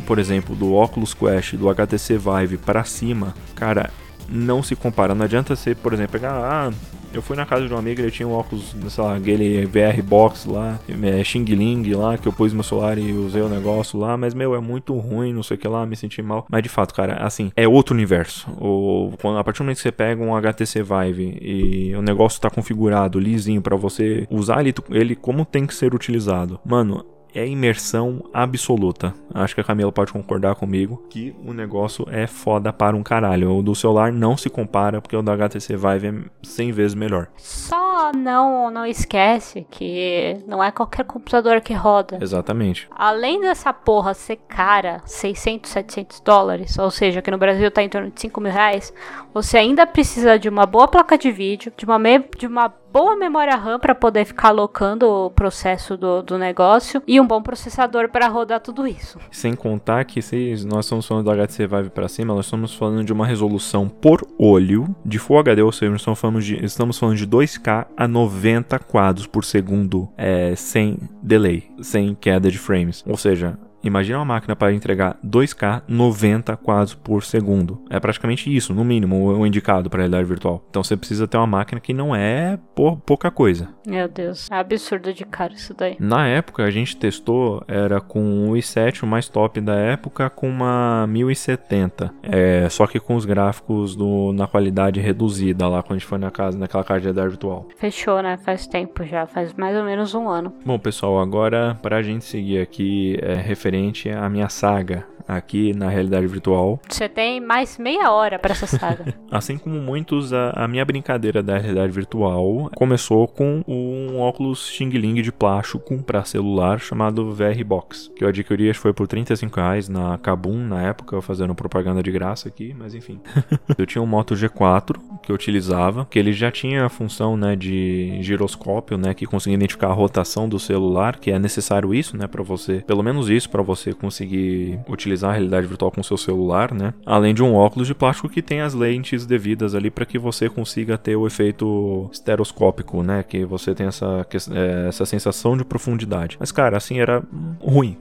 por 0.07 0.19
exemplo, 0.19 0.55
do 0.55 0.75
Oculus 0.75 1.15
Quest, 1.15 1.55
do 1.55 1.69
HTC 1.69 2.19
Vive 2.19 2.59
para 2.59 2.85
cima, 2.85 3.35
cara, 3.55 3.91
não 4.29 4.63
se 4.63 4.77
compara. 4.77 5.15
Não 5.15 5.25
adianta 5.25 5.57
você, 5.57 5.75
por 5.75 5.93
exemplo, 5.93 6.13
pegar, 6.13 6.33
ah, 6.33 6.73
eu 7.13 7.21
fui 7.21 7.37
na 7.37 7.45
casa 7.45 7.67
de 7.67 7.75
um 7.75 7.77
amigo, 7.77 8.01
ele 8.01 8.11
tinha 8.11 8.27
um 8.27 8.33
óculos, 8.33 8.75
sei 8.89 9.05
lá, 9.05 9.17
aquele 9.17 9.67
VR 9.67 10.01
Box 10.03 10.47
lá, 10.47 10.79
é, 11.03 11.25
Xing 11.25 11.45
Ling 11.45 11.93
lá, 11.93 12.17
que 12.17 12.29
eu 12.29 12.33
pus 12.33 12.53
meu 12.53 12.63
celular 12.63 12.97
e 12.99 13.13
usei 13.13 13.43
o 13.43 13.49
negócio 13.49 13.99
lá, 13.99 14.17
mas, 14.17 14.33
meu, 14.33 14.55
é 14.55 14.61
muito 14.61 14.97
ruim, 14.97 15.33
não 15.33 15.43
sei 15.43 15.57
o 15.57 15.61
que 15.61 15.67
lá, 15.67 15.85
me 15.85 15.97
senti 15.97 16.23
mal. 16.23 16.47
Mas, 16.49 16.63
de 16.63 16.69
fato, 16.69 16.95
cara, 16.95 17.15
assim, 17.25 17.51
é 17.57 17.67
outro 17.67 17.95
universo. 17.95 18.49
O, 18.53 19.13
quando, 19.21 19.39
a 19.39 19.45
partir 19.45 19.59
do 19.59 19.65
momento 19.65 19.77
que 19.77 19.83
você 19.83 19.93
pega 19.93 20.23
um 20.23 20.37
HTC 20.37 20.83
Vive 20.83 21.39
e 21.41 21.95
o 21.97 22.03
negócio 22.03 22.41
tá 22.41 22.49
configurado, 22.49 23.19
lisinho, 23.19 23.61
para 23.61 23.77
você 23.77 24.27
usar 24.31 24.61
ele, 24.61 24.75
ele 24.91 25.17
como 25.17 25.45
tem 25.45 25.67
que 25.67 25.75
ser 25.75 25.95
utilizado, 25.95 26.61
mano, 26.65 27.05
é 27.35 27.47
imersão 27.47 28.25
absoluta. 28.33 29.15
Acho 29.33 29.55
que 29.55 29.61
a 29.61 29.65
Camila 29.65 29.93
pode 29.93 30.13
concordar 30.13 30.55
comigo 30.55 31.03
que 31.09 31.35
o 31.45 31.53
negócio 31.53 32.07
é 32.11 32.27
foda 32.27 32.73
para 32.73 32.97
um 32.97 33.03
caralho. 33.03 33.57
O 33.57 33.63
do 33.63 33.75
celular 33.75 34.13
não 34.13 34.37
se 34.37 34.51
compara 34.51 35.01
porque 35.01 35.17
o 35.17 35.23
da 35.23 35.33
HTC 35.33 35.77
Vive 35.77 36.09
é 36.09 36.15
100 36.43 36.73
vezes 36.73 36.95
melhor. 36.95 37.29
Só 37.37 38.13
não 38.13 38.71
não 38.71 38.87
esquece 38.87 39.67
que 39.71 40.37
não 40.47 40.63
é 40.63 40.71
qualquer 40.71 41.05
computador 41.05 41.61
que 41.61 41.73
roda. 41.73 42.19
Exatamente. 42.21 42.89
Além 42.91 43.41
dessa 43.41 43.73
porra 43.73 44.15
ser 44.15 44.37
cara, 44.49 45.01
600, 45.05 45.71
700 45.71 46.21
dólares, 46.21 46.79
ou 46.79 46.91
seja, 46.91 47.23
que 47.23 47.31
no 47.31 47.39
Brasil 47.39 47.71
tá 47.71 47.83
em 47.83 47.89
torno 47.89 48.11
de 48.11 48.21
5 48.21 48.41
mil 48.41 48.53
reais, 48.53 48.93
você 49.33 49.59
ainda 49.59 49.87
precisa 49.87 50.39
de 50.39 50.49
uma 50.49 50.67
boa 50.67 50.89
placa 50.89 51.17
de 51.17 51.31
vídeo, 51.31 51.73
de 51.77 51.85
uma, 51.85 51.99
de 52.37 52.47
uma 52.47 52.69
boa 52.93 53.17
memória 53.17 53.55
RAM 53.57 53.79
para 53.79 53.95
poder 53.95 54.25
ficar 54.25 54.49
alocando 54.49 55.09
o 55.09 55.31
processo 55.31 55.97
do, 55.97 56.23
do 56.23 56.39
negócio 56.39 57.03
e 57.07 57.21
um 57.21 57.27
bom 57.27 57.43
processador 57.43 58.09
para 58.09 58.29
rodar 58.29 58.61
tudo 58.61 58.87
isso. 58.87 59.19
Sem 59.31 59.55
contar 59.55 60.05
que 60.05 60.21
se 60.21 60.65
nós 60.67 60.87
estamos 60.87 61.07
falando 61.07 61.25
do 61.25 61.31
HTC 61.31 61.67
Vive 61.67 61.91
para 61.91 62.09
cima, 62.09 62.35
nós 62.35 62.47
estamos 62.47 62.75
falando 62.75 63.05
de 63.05 63.13
uma 63.13 63.27
resolução 63.27 63.89
por 63.89 64.27
olho 64.39 64.95
de 65.05 65.19
Full 65.19 65.39
HD, 65.39 65.63
ou 65.63 65.73
seja, 65.73 65.91
nós 65.91 66.01
estamos 66.01 66.21
falando 66.21 66.41
de, 66.41 66.65
estamos 66.65 66.99
falando 66.99 67.17
de 67.17 67.27
2K 67.27 67.87
a 67.97 68.09
90 68.09 68.79
quadros 68.81 69.27
por 69.27 69.45
segundo 69.45 70.09
é, 70.17 70.55
sem 70.57 70.99
delay, 71.23 71.71
sem 71.81 72.15
queda 72.15 72.51
de 72.51 72.59
frames. 72.59 73.05
Ou 73.07 73.17
seja, 73.17 73.59
Imagina 73.83 74.19
uma 74.19 74.25
máquina 74.25 74.55
para 74.55 74.73
entregar 74.73 75.19
2K 75.25 75.83
90 75.89 76.57
quadros 76.57 76.95
por 76.95 77.23
segundo. 77.25 77.83
É 77.89 77.99
praticamente 77.99 78.55
isso, 78.55 78.75
no 78.75 78.85
mínimo, 78.85 79.27
o 79.27 79.47
indicado 79.47 79.89
para 79.89 80.01
realidade 80.01 80.29
virtual. 80.29 80.65
Então 80.71 80.83
você 80.83 80.97
precisa 80.97 81.27
ter 81.27 81.37
uma 81.37 81.47
máquina 81.47 81.81
que 81.81 81.93
não 81.93 82.15
é 82.15 82.59
pouca 83.07 83.31
coisa. 83.31 83.69
Meu 83.87 84.09
Deus, 84.09 84.49
é 84.51 84.57
absurdo 84.57 85.13
de 85.13 85.25
caro 85.25 85.55
isso 85.55 85.75
daí. 85.75 85.97
Na 85.99 86.27
época 86.27 86.63
a 86.65 86.71
gente 86.71 86.97
testou, 86.97 87.63
era 87.67 88.01
com 88.01 88.51
o 88.51 88.53
i7, 88.53 89.03
o 89.03 89.07
mais 89.07 89.29
top 89.29 89.61
da 89.61 89.75
época, 89.75 90.29
com 90.29 90.49
uma 90.49 91.07
1070. 91.09 92.13
É, 92.23 92.69
só 92.69 92.87
que 92.87 93.01
com 93.01 93.15
os 93.15 93.25
gráficos 93.25 93.97
do, 93.97 94.33
na 94.33 94.47
qualidade 94.47 95.01
reduzida 95.01 95.67
lá 95.69 95.83
quando 95.83 95.97
a 95.97 95.99
gente 95.99 96.07
foi 96.07 96.19
na 96.19 96.31
casa, 96.31 96.59
naquela 96.59 96.85
casa 96.85 97.01
de 97.01 97.05
realidade 97.07 97.31
virtual. 97.31 97.67
Fechou, 97.77 98.23
né? 98.23 98.37
Faz 98.37 98.67
tempo 98.67 99.05
já, 99.05 99.27
faz 99.27 99.55
mais 99.55 99.77
ou 99.77 99.85
menos 99.85 100.15
um 100.15 100.29
ano. 100.29 100.53
Bom, 100.65 100.79
pessoal, 100.79 101.21
agora 101.21 101.79
pra 101.83 102.03
gente 102.03 102.25
seguir 102.25 102.61
aqui 102.61 103.19
é 103.23 103.35
referente 103.71 104.11
à 104.11 104.29
minha 104.29 104.49
saga 104.49 105.07
aqui 105.37 105.73
na 105.73 105.89
realidade 105.89 106.27
virtual. 106.27 106.81
Você 106.89 107.09
tem 107.09 107.41
mais 107.41 107.79
meia 107.79 108.11
hora 108.11 108.39
para 108.39 108.53
essa 108.53 108.67
saga. 108.67 109.15
assim 109.31 109.57
como 109.57 109.81
muitos, 109.81 110.33
a, 110.33 110.51
a, 110.51 110.69
minha 110.69 110.85
brincadeira 110.85 111.43
da 111.43 111.57
realidade 111.57 111.93
virtual 111.93 112.71
começou 112.75 113.29
com 113.29 113.63
um 113.67 114.19
óculos 114.19 114.69
Xing 114.69 114.91
Ling 114.91 115.23
de 115.23 115.33
plástico 115.33 116.03
para 116.03 116.25
celular 116.25 116.81
chamado 116.81 117.33
VR 117.33 117.63
Box, 117.65 118.11
que 118.17 118.25
eu 118.25 118.29
adquiri, 118.29 118.73
foi 118.75 118.93
por 118.93 119.07
35 119.07 119.57
reais 119.57 119.89
na 119.89 120.19
Kabum 120.19 120.57
na 120.57 120.83
época, 120.83 121.21
fazendo 121.23 121.55
propaganda 121.55 122.03
de 122.03 122.11
graça 122.11 122.49
aqui, 122.49 122.75
mas 122.77 122.95
enfim. 122.95 123.21
eu 123.79 123.87
tinha 123.87 124.03
um 124.03 124.07
Moto 124.07 124.35
G4 124.35 124.97
que 125.23 125.31
eu 125.31 125.35
utilizava, 125.35 126.05
que 126.05 126.19
ele 126.19 126.33
já 126.33 126.51
tinha 126.51 126.87
a 126.87 126.89
função, 126.89 127.37
né, 127.37 127.55
de 127.55 128.19
giroscópio, 128.23 128.97
né, 128.97 129.15
que 129.15 129.27
conseguia 129.27 129.55
identificar 129.57 129.89
a 129.89 129.93
rotação 129.93 130.49
do 130.49 130.59
celular, 130.59 131.19
que 131.19 131.31
é 131.31 131.39
necessário 131.39 131.95
isso, 131.95 132.17
né, 132.17 132.27
para 132.27 132.43
você, 132.43 132.83
pelo 132.87 133.03
menos 133.03 133.29
isso 133.29 133.49
para 133.49 133.60
você 133.63 133.93
conseguir 133.93 134.79
utilizar 134.89 135.11
utilizar 135.11 135.31
a 135.31 135.33
realidade 135.35 135.67
virtual 135.67 135.91
com 135.91 136.03
seu 136.03 136.17
celular, 136.17 136.73
né? 136.73 136.95
Além 137.05 137.35
de 137.35 137.43
um 137.43 137.55
óculos 137.55 137.87
de 137.87 137.95
plástico 137.95 138.29
que 138.29 138.43
tem 138.43 138.61
as 138.61 138.75
lentes 138.75 139.27
devidas 139.27 139.75
ali 139.75 139.91
para 139.91 140.07
que 140.07 140.19
você 140.19 140.49
consiga 140.49 140.97
ter 140.97 141.17
o 141.17 141.27
efeito 141.27 142.09
estereoscópico, 142.13 143.03
né? 143.03 143.23
Que 143.23 143.45
você 143.45 143.75
tem 143.75 143.87
essa, 143.87 144.27
é, 144.53 144.89
essa 144.89 145.05
sensação 145.05 145.57
de 145.57 145.65
profundidade. 145.65 146.37
Mas, 146.39 146.53
cara, 146.53 146.77
assim, 146.77 147.01
era 147.01 147.23
ruim. 147.61 147.97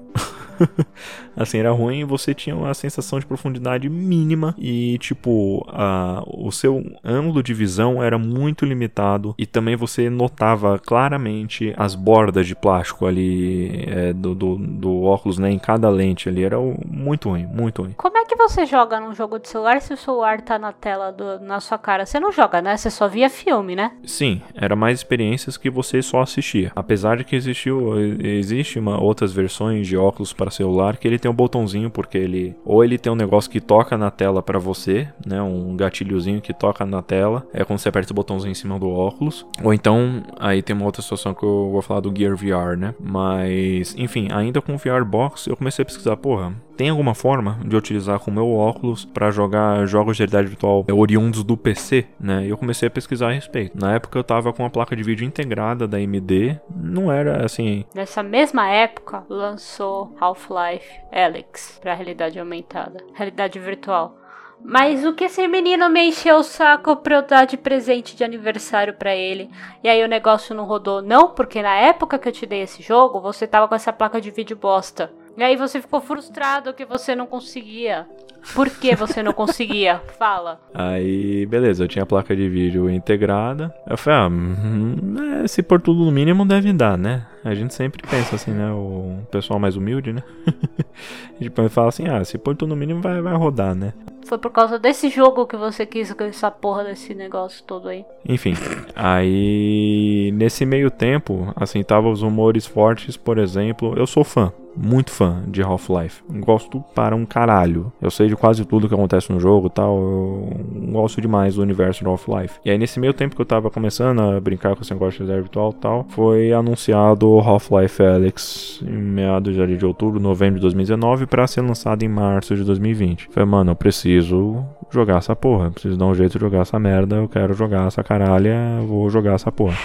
assim, 1.35 1.59
era 1.59 1.71
ruim 1.71 1.99
e 1.99 2.03
você 2.03 2.33
tinha 2.33 2.55
uma 2.55 2.73
sensação 2.73 3.19
de 3.19 3.25
profundidade 3.25 3.89
mínima 3.89 4.55
e, 4.57 4.97
tipo, 4.97 5.65
a, 5.69 6.23
o 6.27 6.51
seu 6.51 6.83
ângulo 7.03 7.41
de 7.43 7.53
visão 7.53 8.01
era 8.01 8.17
muito 8.17 8.65
limitado 8.65 9.35
e 9.37 9.45
também 9.45 9.75
você 9.75 10.09
notava 10.09 10.79
claramente 10.79 11.73
as 11.77 11.95
bordas 11.95 12.47
de 12.47 12.55
plástico 12.55 13.05
ali 13.05 13.85
é, 13.87 14.13
do, 14.13 14.33
do, 14.33 14.55
do, 14.57 15.03
óculos, 15.03 15.37
né, 15.37 15.51
em 15.51 15.59
cada 15.59 15.89
lente 15.89 16.29
ali. 16.29 16.43
Era 16.43 16.57
muito 16.59 17.29
ruim, 17.29 17.45
muito 17.45 17.83
ruim. 17.83 17.93
Como 17.97 18.17
é 18.17 18.25
que 18.25 18.35
você 18.35 18.65
joga 18.65 18.99
num 18.99 19.13
jogo 19.13 19.39
de 19.39 19.47
celular 19.49 19.81
se 19.81 19.93
o 19.93 19.97
celular 19.97 20.41
tá 20.41 20.57
na 20.57 20.71
tela 20.71 21.11
do, 21.11 21.39
na 21.39 21.59
sua 21.59 21.77
cara? 21.77 22.05
Você 22.05 22.19
não 22.19 22.31
joga, 22.31 22.61
né? 22.61 22.75
Você 22.77 22.89
só 22.89 23.07
via 23.07 23.29
filme, 23.29 23.75
né? 23.75 23.91
Sim, 24.03 24.41
era 24.55 24.75
mais 24.75 24.99
experiências 24.99 25.57
que 25.57 25.69
você 25.69 26.01
só 26.01 26.21
assistia. 26.21 26.71
Apesar 26.75 27.17
de 27.17 27.23
que 27.23 27.35
existiu, 27.35 27.99
existe 28.21 28.79
uma, 28.79 29.01
outras 29.01 29.31
versões 29.31 29.87
de 29.87 29.97
óculos 29.97 30.33
para 30.33 30.51
celular 30.51 30.97
que 30.97 31.07
ele 31.07 31.18
tem 31.19 31.29
um 31.29 31.33
botãozinho 31.33 31.89
porque 31.89 32.17
ele 32.17 32.55
ou 32.65 32.83
ele 32.83 32.97
tem 32.97 33.11
um 33.11 33.15
negócio 33.15 33.49
que 33.49 33.59
toca 33.59 33.97
na 33.97 34.11
tela 34.11 34.41
para 34.41 34.59
você, 34.59 35.07
né, 35.25 35.41
um 35.41 35.75
gatilhozinho 35.75 36.41
que 36.41 36.53
toca 36.53 36.85
na 36.85 37.01
tela, 37.01 37.47
é 37.53 37.63
quando 37.63 37.79
você 37.79 37.89
aperta 37.89 38.11
o 38.11 38.15
botãozinho 38.15 38.51
em 38.51 38.55
cima 38.55 38.79
do 38.79 38.89
óculos, 38.89 39.45
ou 39.63 39.73
então 39.73 40.23
aí 40.39 40.61
tem 40.61 40.75
uma 40.75 40.85
outra 40.85 41.01
situação 41.01 41.33
que 41.33 41.43
eu 41.43 41.69
vou 41.71 41.81
falar 41.81 41.99
do 41.99 42.13
Gear 42.15 42.35
VR, 42.35 42.77
né? 42.77 42.93
Mas, 42.99 43.95
enfim, 43.97 44.29
ainda 44.31 44.61
com 44.61 44.73
o 44.73 44.77
VR 44.77 45.03
Box, 45.05 45.47
eu 45.47 45.55
comecei 45.55 45.83
a 45.83 45.85
pesquisar, 45.85 46.17
porra, 46.17 46.53
tem 46.79 46.87
alguma 46.87 47.13
forma 47.13 47.59
de 47.65 47.75
utilizar 47.75 48.21
com 48.21 48.31
o 48.31 48.33
meu 48.33 48.53
óculos 48.53 49.03
para 49.03 49.29
jogar 49.31 49.85
jogos 49.85 50.15
de 50.15 50.23
realidade 50.23 50.47
virtual 50.47 50.85
oriundos 50.89 51.43
do 51.43 51.57
PC, 51.57 52.07
né? 52.17 52.45
E 52.45 52.49
eu 52.51 52.57
comecei 52.57 52.87
a 52.87 52.89
pesquisar 52.89 53.27
a 53.27 53.33
respeito. 53.33 53.77
Na 53.77 53.95
época 53.95 54.17
eu 54.17 54.23
tava 54.23 54.53
com 54.53 54.63
uma 54.63 54.69
placa 54.69 54.95
de 54.95 55.03
vídeo 55.03 55.27
integrada 55.27 55.85
da 55.85 55.97
AMD, 55.97 56.57
não 56.73 57.11
era 57.11 57.43
assim. 57.43 57.83
Nessa 57.93 58.23
mesma 58.23 58.69
época 58.69 59.25
lançou 59.27 60.15
Half-Life 60.21 61.01
Alyx 61.11 61.79
para 61.81 61.93
realidade 61.93 62.39
aumentada, 62.39 63.03
realidade 63.13 63.59
virtual. 63.59 64.15
Mas 64.63 65.05
o 65.05 65.13
que 65.13 65.25
esse 65.25 65.45
menino 65.49 65.89
me 65.89 66.07
encheu 66.07 66.37
o 66.37 66.43
saco 66.43 66.95
pra 66.95 67.17
eu 67.17 67.27
dar 67.27 67.45
de 67.45 67.57
presente 67.57 68.15
de 68.15 68.23
aniversário 68.23 68.93
para 68.93 69.13
ele. 69.13 69.49
E 69.83 69.89
aí 69.89 70.01
o 70.01 70.07
negócio 70.07 70.55
não 70.55 70.63
rodou. 70.63 71.01
Não, 71.01 71.29
porque 71.29 71.61
na 71.61 71.75
época 71.75 72.17
que 72.17 72.29
eu 72.29 72.33
te 72.33 72.45
dei 72.45 72.61
esse 72.61 72.81
jogo, 72.81 73.19
você 73.19 73.45
tava 73.45 73.67
com 73.67 73.75
essa 73.75 73.91
placa 73.91 74.21
de 74.21 74.31
vídeo 74.31 74.55
bosta. 74.55 75.11
E 75.39 75.43
aí 75.43 75.55
você 75.55 75.81
ficou 75.81 76.01
frustrado 76.01 76.73
que 76.73 76.83
você 76.83 77.15
não 77.15 77.25
conseguia. 77.25 78.05
Por 78.53 78.69
que 78.69 78.95
você 78.95 79.21
não 79.21 79.33
conseguia? 79.33 80.01
Fala. 80.17 80.59
Aí, 80.73 81.45
beleza, 81.45 81.83
eu 81.83 81.87
tinha 81.87 82.03
a 82.03 82.05
placa 82.05 82.35
de 82.35 82.49
vídeo 82.49 82.89
integrada. 82.89 83.73
Eu 83.87 83.97
falei, 83.97 84.19
ah, 84.19 84.27
hum, 84.27 85.15
é, 85.43 85.47
se 85.47 85.61
por 85.61 85.81
tudo 85.81 86.05
no 86.05 86.11
mínimo 86.11 86.45
deve 86.45 86.71
dar, 86.73 86.97
né? 86.97 87.25
A 87.43 87.53
gente 87.53 87.73
sempre 87.73 88.01
pensa 88.07 88.35
assim, 88.35 88.51
né? 88.51 88.71
O 88.71 89.19
pessoal 89.31 89.59
mais 89.59 89.75
humilde, 89.75 90.11
né? 90.11 90.23
a 91.39 91.43
gente 91.43 91.69
fala 91.69 91.89
assim, 91.89 92.07
ah, 92.07 92.23
se 92.23 92.37
por 92.37 92.55
tudo 92.55 92.69
no 92.69 92.75
mínimo 92.75 93.01
vai, 93.01 93.21
vai 93.21 93.35
rodar, 93.35 93.75
né? 93.75 93.93
Foi 94.25 94.37
por 94.37 94.51
causa 94.51 94.77
desse 94.77 95.09
jogo 95.09 95.47
que 95.47 95.57
você 95.57 95.85
quis 95.85 96.13
essa 96.19 96.51
porra 96.51 96.83
desse 96.83 97.15
negócio 97.15 97.63
todo 97.63 97.87
aí. 97.87 98.05
Enfim, 98.27 98.53
aí 98.95 100.31
nesse 100.35 100.65
meio 100.65 100.91
tempo, 100.91 101.51
assim, 101.55 101.81
tava 101.81 102.09
os 102.09 102.21
rumores 102.21 102.65
fortes, 102.65 103.17
por 103.17 103.39
exemplo, 103.39 103.95
eu 103.97 104.05
sou 104.05 104.23
fã 104.23 104.53
muito 104.75 105.11
fã 105.11 105.43
de 105.47 105.61
Half-Life. 105.61 106.23
Gosto 106.29 106.81
para 106.95 107.15
um 107.15 107.25
caralho. 107.25 107.91
Eu 108.01 108.09
sei 108.09 108.28
de 108.29 108.35
quase 108.35 108.63
tudo 108.63 108.87
que 108.87 108.93
acontece 108.93 109.31
no 109.31 109.39
jogo 109.39 109.67
e 109.67 109.69
tal. 109.69 109.97
Eu 109.97 110.91
gosto 110.91 111.19
demais 111.19 111.55
do 111.55 111.61
universo 111.61 112.03
de 112.03 112.09
Half-Life. 112.09 112.59
E 112.63 112.71
aí, 112.71 112.77
nesse 112.77 112.99
meio 112.99 113.13
tempo 113.13 113.35
que 113.35 113.41
eu 113.41 113.45
tava 113.45 113.69
começando 113.69 114.21
a 114.21 114.39
brincar 114.39 114.75
com 114.75 114.81
esse 114.81 114.93
negócio 114.93 115.25
de 115.25 115.31
virtual 115.33 115.73
e 115.75 115.81
tal, 115.81 116.05
foi 116.09 116.53
anunciado 116.53 117.27
Half-Life 117.39 118.01
Alyx 118.01 118.83
em 118.87 118.97
meados 118.97 119.55
de 119.55 119.85
outubro, 119.85 120.19
novembro 120.19 120.55
de 120.55 120.61
2019, 120.61 121.25
para 121.25 121.45
ser 121.47 121.61
lançado 121.61 122.03
em 122.03 122.09
março 122.09 122.55
de 122.55 122.63
2020. 122.63 123.29
Falei, 123.31 123.49
mano, 123.49 123.71
eu 123.71 123.75
preciso 123.75 124.63
jogar 124.89 125.17
essa 125.17 125.35
porra. 125.35 125.71
Preciso 125.71 125.97
dar 125.97 126.05
um 126.05 126.15
jeito 126.15 126.33
de 126.33 126.39
jogar 126.39 126.61
essa 126.61 126.79
merda. 126.79 127.17
Eu 127.17 127.27
quero 127.27 127.53
jogar 127.53 127.87
essa 127.87 128.03
caralha. 128.03 128.55
Vou 128.87 129.09
jogar 129.09 129.33
essa 129.33 129.51
porra. 129.51 129.77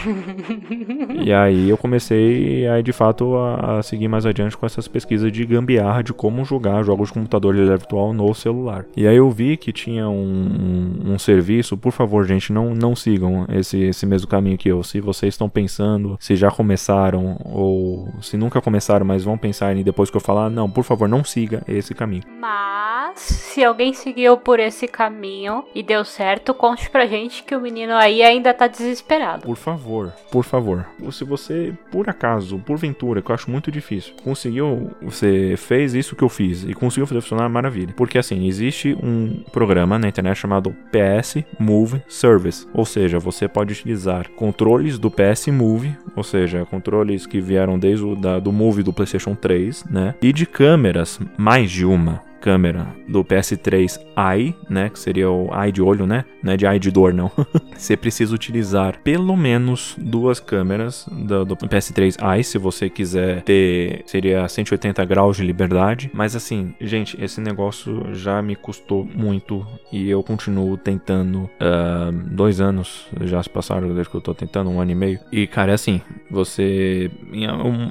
e 1.24 1.32
aí 1.32 1.68
eu 1.68 1.76
comecei, 1.76 2.66
aí 2.68 2.82
de 2.82 2.92
fato, 2.92 3.36
a, 3.36 3.78
a 3.78 3.82
seguir 3.82 4.08
mais 4.08 4.26
adiante 4.26 4.56
com 4.56 4.66
essa 4.66 4.74
essas 4.74 4.88
pesquisas 4.88 5.32
de 5.32 5.44
gambiarra 5.44 6.02
de 6.02 6.12
como 6.12 6.44
jogar 6.44 6.82
jogos 6.82 7.08
de 7.08 7.14
computador 7.14 7.54
de 7.54 7.64
virtual 7.64 8.12
no 8.12 8.33
celular. 8.34 8.86
E 8.96 9.06
aí 9.06 9.16
eu 9.16 9.30
vi 9.30 9.56
que 9.56 9.72
tinha 9.72 10.08
um, 10.08 11.02
um, 11.04 11.12
um, 11.12 11.18
serviço, 11.18 11.76
por 11.76 11.92
favor, 11.92 12.26
gente, 12.26 12.52
não, 12.52 12.74
não 12.74 12.94
sigam 12.94 13.46
esse, 13.50 13.78
esse 13.82 14.06
mesmo 14.06 14.28
caminho 14.28 14.58
que 14.58 14.68
eu. 14.68 14.82
Se 14.82 15.00
vocês 15.00 15.34
estão 15.34 15.48
pensando, 15.48 16.16
se 16.20 16.36
já 16.36 16.50
começaram 16.50 17.36
ou 17.44 18.08
se 18.20 18.36
nunca 18.36 18.60
começaram, 18.60 19.04
mas 19.04 19.24
vão 19.24 19.36
pensar 19.36 19.76
em 19.76 19.82
depois 19.82 20.10
que 20.10 20.16
eu 20.16 20.20
falar, 20.20 20.50
não, 20.50 20.70
por 20.70 20.84
favor, 20.84 21.08
não 21.08 21.24
siga 21.24 21.62
esse 21.68 21.94
caminho. 21.94 22.22
Mas 22.40 23.18
se 23.18 23.64
alguém 23.64 23.92
seguiu 23.92 24.36
por 24.36 24.58
esse 24.60 24.86
caminho 24.88 25.64
e 25.74 25.82
deu 25.82 26.04
certo, 26.04 26.54
conte 26.54 26.90
pra 26.90 27.06
gente 27.06 27.42
que 27.42 27.54
o 27.54 27.60
menino 27.60 27.94
aí 27.94 28.22
ainda 28.22 28.52
tá 28.52 28.66
desesperado. 28.66 29.42
Por 29.42 29.56
favor, 29.56 30.12
por 30.30 30.44
favor. 30.44 30.86
Se 31.10 31.24
você, 31.24 31.74
por 31.90 32.08
acaso, 32.08 32.58
porventura, 32.58 33.22
que 33.22 33.30
eu 33.30 33.34
acho 33.34 33.50
muito 33.50 33.70
difícil, 33.70 34.14
conseguiu 34.22 34.54
conseguiu, 34.54 34.90
você 35.02 35.54
fez 35.56 35.94
isso 35.94 36.14
que 36.14 36.22
eu 36.22 36.28
fiz 36.28 36.64
e 36.64 36.74
conseguiu 36.74 37.06
fazer 37.06 37.20
funcionar, 37.20 37.48
maravilha. 37.48 37.94
Porque 37.96 38.18
assim, 38.24 38.46
existe 38.46 38.96
um 39.02 39.42
programa 39.52 39.98
na 39.98 40.08
internet 40.08 40.36
chamado 40.36 40.74
PS 40.90 41.44
Move 41.58 42.02
Service, 42.08 42.66
ou 42.72 42.84
seja, 42.84 43.18
você 43.18 43.46
pode 43.46 43.72
utilizar 43.72 44.28
controles 44.30 44.98
do 44.98 45.10
PS 45.10 45.48
Move, 45.48 45.96
ou 46.16 46.22
seja, 46.22 46.64
controles 46.64 47.26
que 47.26 47.40
vieram 47.40 47.78
desde 47.78 48.04
o 48.04 48.16
da, 48.16 48.38
do 48.38 48.52
Move 48.52 48.82
do 48.82 48.92
PlayStation 48.92 49.34
3, 49.34 49.84
né? 49.90 50.14
E 50.22 50.32
de 50.32 50.46
câmeras, 50.46 51.20
mais 51.36 51.70
de 51.70 51.84
uma 51.84 52.22
câmera 52.44 52.88
do 53.08 53.24
PS3 53.24 53.98
Eye, 54.14 54.54
né, 54.68 54.90
que 54.90 54.98
seria 54.98 55.30
o 55.30 55.48
Eye 55.58 55.72
de 55.72 55.80
olho, 55.80 56.06
né, 56.06 56.26
não 56.42 56.52
é 56.52 56.58
de 56.58 56.66
Eye 56.66 56.78
de 56.78 56.90
dor, 56.90 57.14
não. 57.14 57.32
você 57.74 57.96
precisa 57.96 58.34
utilizar 58.34 59.00
pelo 59.02 59.34
menos 59.34 59.96
duas 59.98 60.40
câmeras 60.40 61.08
do, 61.10 61.46
do, 61.46 61.56
PS3 61.56 62.16
Eye, 62.22 62.44
se 62.44 62.58
você 62.58 62.90
quiser 62.90 63.40
ter, 63.44 64.02
seria 64.04 64.46
180 64.46 65.02
graus 65.06 65.38
de 65.38 65.42
liberdade. 65.42 66.10
Mas 66.12 66.36
assim, 66.36 66.74
gente, 66.78 67.16
esse 67.18 67.40
negócio 67.40 68.12
já 68.12 68.42
me 68.42 68.54
custou 68.54 69.08
muito 69.14 69.66
e 69.90 70.10
eu 70.10 70.22
continuo 70.22 70.76
tentando. 70.76 71.44
Uh, 71.54 72.12
dois 72.30 72.60
anos 72.60 73.06
já 73.22 73.42
se 73.42 73.48
passaram 73.48 73.88
desde 73.94 74.10
que 74.10 74.16
eu 74.16 74.20
tô 74.20 74.34
tentando, 74.34 74.68
um 74.68 74.80
ano 74.80 74.90
e 74.90 74.94
meio. 74.94 75.18
E 75.32 75.46
cara, 75.46 75.72
é 75.72 75.74
assim, 75.74 76.02
Você 76.30 77.10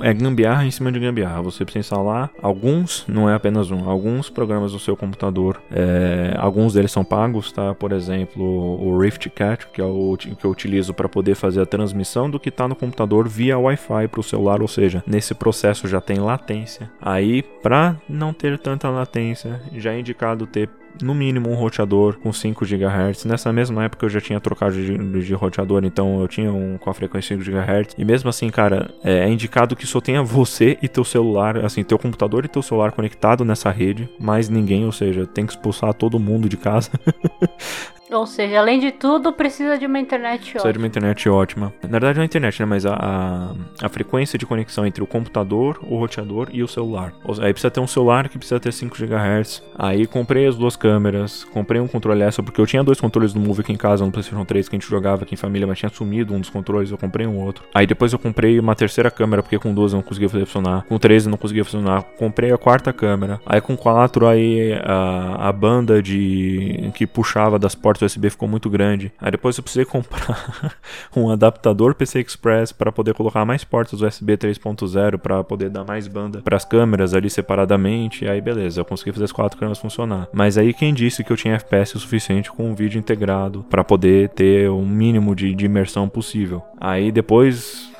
é 0.01 0.13
gambiarra 0.13 0.65
em 0.65 0.71
cima 0.71 0.91
de 0.91 0.99
gambiarra. 0.99 1.41
Você 1.41 1.65
precisa 1.65 1.79
instalar 1.79 2.29
alguns, 2.41 3.03
não 3.07 3.27
é 3.27 3.33
apenas 3.33 3.71
um, 3.71 3.89
alguns 3.89 4.29
programas 4.43 4.73
no 4.73 4.79
seu 4.79 4.97
computador. 4.97 5.61
É, 5.71 6.35
alguns 6.37 6.73
deles 6.73 6.91
são 6.91 7.03
pagos, 7.03 7.51
tá? 7.51 7.73
Por 7.73 7.93
exemplo, 7.93 8.43
o 8.43 8.99
Rift 8.99 9.29
Cat, 9.29 9.67
que 9.67 9.81
é 9.81 9.85
o 9.85 10.17
que 10.17 10.45
eu 10.45 10.51
utilizo 10.51 10.93
para 10.93 11.07
poder 11.07 11.35
fazer 11.35 11.61
a 11.61 11.65
transmissão 11.65 12.29
do 12.29 12.39
que 12.39 12.49
está 12.49 12.67
no 12.67 12.75
computador 12.75 13.27
via 13.27 13.57
Wi-Fi 13.57 14.07
para 14.09 14.19
o 14.19 14.23
celular, 14.23 14.61
ou 14.61 14.67
seja, 14.67 15.01
nesse 15.07 15.33
processo 15.33 15.87
já 15.87 16.01
tem 16.01 16.17
latência. 16.17 16.91
Aí, 17.01 17.41
para 17.41 17.95
não 18.07 18.33
ter 18.33 18.59
tanta 18.59 18.89
latência, 18.89 19.61
já 19.73 19.93
é 19.93 19.99
indicado 19.99 20.45
ter 20.45 20.69
no 21.01 21.13
mínimo 21.13 21.49
um 21.49 21.55
roteador 21.55 22.17
com 22.17 22.31
5 22.31 22.65
GHz. 22.65 23.25
Nessa 23.25 23.51
mesma 23.51 23.85
época 23.85 24.05
eu 24.05 24.09
já 24.09 24.21
tinha 24.21 24.39
trocado 24.39 24.73
de, 24.73 25.21
de 25.21 25.33
roteador, 25.33 25.83
então 25.83 26.21
eu 26.21 26.27
tinha 26.27 26.51
um 26.51 26.77
com 26.77 26.89
a 26.89 26.93
frequência 26.93 27.37
5 27.37 27.49
GHz. 27.49 27.95
E 27.97 28.05
mesmo 28.05 28.29
assim, 28.29 28.49
cara, 28.49 28.93
é 29.03 29.27
indicado 29.27 29.75
que 29.75 29.87
só 29.87 29.99
tenha 29.99 30.23
você 30.23 30.77
e 30.81 30.87
teu 30.87 31.03
celular, 31.03 31.57
assim, 31.65 31.83
teu 31.83 31.97
computador 31.97 32.45
e 32.45 32.47
teu 32.47 32.61
celular 32.61 32.91
conectado 32.91 33.45
nessa 33.45 33.69
rede, 33.69 34.09
mais 34.19 34.49
ninguém, 34.49 34.85
ou 34.85 34.91
seja, 34.91 35.25
tem 35.25 35.45
que 35.45 35.53
expulsar 35.53 35.93
todo 35.93 36.19
mundo 36.19 36.49
de 36.49 36.57
casa. 36.57 36.91
Ou 38.13 38.27
seja, 38.27 38.59
além 38.59 38.79
de 38.79 38.91
tudo, 38.91 39.33
precisa 39.33 39.77
de 39.77 39.85
uma 39.85 39.99
internet 39.99 40.41
ótima. 40.41 40.51
Precisa 40.51 40.73
de 40.73 40.77
uma 40.77 40.87
internet 40.87 41.29
ótima. 41.29 41.73
Na 41.83 41.89
verdade, 41.89 42.17
não 42.17 42.23
é 42.23 42.25
internet, 42.25 42.59
né? 42.59 42.65
Mas 42.65 42.85
a, 42.85 42.93
a, 42.93 43.85
a, 43.85 43.89
frequência 43.89 44.37
de 44.37 44.45
conexão 44.45 44.85
entre 44.85 45.03
o 45.03 45.07
computador, 45.07 45.79
o 45.83 45.97
roteador 45.97 46.49
e 46.51 46.61
o 46.61 46.67
celular. 46.67 47.13
Aí 47.41 47.51
precisa 47.51 47.71
ter 47.71 47.79
um 47.79 47.87
celular 47.87 48.29
que 48.29 48.37
precisa 48.37 48.59
ter 48.59 48.71
5 48.71 48.95
GHz. 48.95 49.63
Aí 49.77 50.05
comprei 50.05 50.45
as 50.45 50.55
duas 50.55 50.75
câmeras, 50.75 51.43
comprei 51.45 51.81
um 51.81 51.87
controle 51.87 52.21
essa, 52.21 52.43
porque 52.43 52.61
eu 52.61 52.65
tinha 52.67 52.83
dois 52.83 53.01
controles 53.01 53.33
do 53.33 53.39
Move 53.39 53.61
aqui 53.61 53.73
em 53.73 53.77
casa, 53.77 54.05
no 54.05 54.11
PlayStation 54.11 54.45
3, 54.45 54.69
que 54.69 54.75
a 54.75 54.79
gente 54.79 54.89
jogava 54.89 55.23
aqui 55.23 55.33
em 55.33 55.37
família, 55.37 55.65
mas 55.65 55.79
tinha 55.79 55.89
sumido 55.89 56.33
um 56.33 56.39
dos 56.39 56.49
controles, 56.49 56.91
eu 56.91 56.97
comprei 56.97 57.25
um 57.25 57.39
outro. 57.39 57.63
Aí 57.73 57.87
depois 57.87 58.13
eu 58.13 58.19
comprei 58.19 58.59
uma 58.59 58.75
terceira 58.75 59.09
câmera, 59.09 59.41
porque 59.41 59.57
com 59.57 59.73
duas 59.73 59.91
eu 59.91 59.97
não 59.97 60.03
conseguia 60.03 60.29
fazer 60.29 60.45
funcionar. 60.45 60.83
Com 60.83 60.99
três 60.99 61.25
eu 61.25 61.31
não 61.31 61.37
conseguia 61.37 61.65
funcionar. 61.65 62.03
Comprei 62.17 62.51
a 62.51 62.57
quarta 62.57 62.93
câmera. 62.93 63.39
Aí 63.45 63.59
com 63.59 63.75
quatro, 63.75 64.27
aí 64.27 64.73
a, 64.83 65.49
a 65.49 65.51
banda 65.51 66.01
de 66.01 66.91
que 66.93 67.07
puxava 67.07 67.57
das 67.57 67.75
portas 67.75 68.02
USB 68.03 68.29
ficou 68.29 68.47
muito 68.47 68.69
grande. 68.69 69.11
Aí 69.19 69.31
depois 69.31 69.57
eu 69.57 69.63
precisei 69.63 69.85
comprar 69.85 70.73
um 71.15 71.29
adaptador 71.29 71.95
PC 71.95 72.21
Express 72.21 72.71
para 72.71 72.91
poder 72.91 73.13
colocar 73.13 73.45
mais 73.45 73.63
portas 73.63 74.01
USB 74.01 74.37
3.0 74.37 75.17
para 75.17 75.43
poder 75.43 75.69
dar 75.69 75.83
mais 75.83 76.07
banda 76.07 76.41
para 76.41 76.57
as 76.57 76.65
câmeras 76.65 77.13
ali 77.13 77.29
separadamente. 77.29 78.27
Aí 78.27 78.41
beleza, 78.41 78.81
eu 78.81 78.85
consegui 78.85 79.11
fazer 79.11 79.25
as 79.25 79.31
quatro 79.31 79.57
câmeras 79.57 79.79
funcionar. 79.79 80.27
Mas 80.33 80.57
aí 80.57 80.73
quem 80.73 80.93
disse 80.93 81.23
que 81.23 81.31
eu 81.31 81.37
tinha 81.37 81.55
FPS 81.55 81.95
o 81.95 81.99
suficiente 81.99 82.51
com 82.51 82.69
um 82.69 82.75
vídeo 82.75 82.99
integrado 82.99 83.65
para 83.69 83.83
poder 83.83 84.29
ter 84.29 84.69
o 84.69 84.81
mínimo 84.81 85.35
de, 85.35 85.53
de 85.53 85.65
imersão 85.65 86.09
possível. 86.09 86.61
Aí 86.79 87.11
depois 87.11 87.92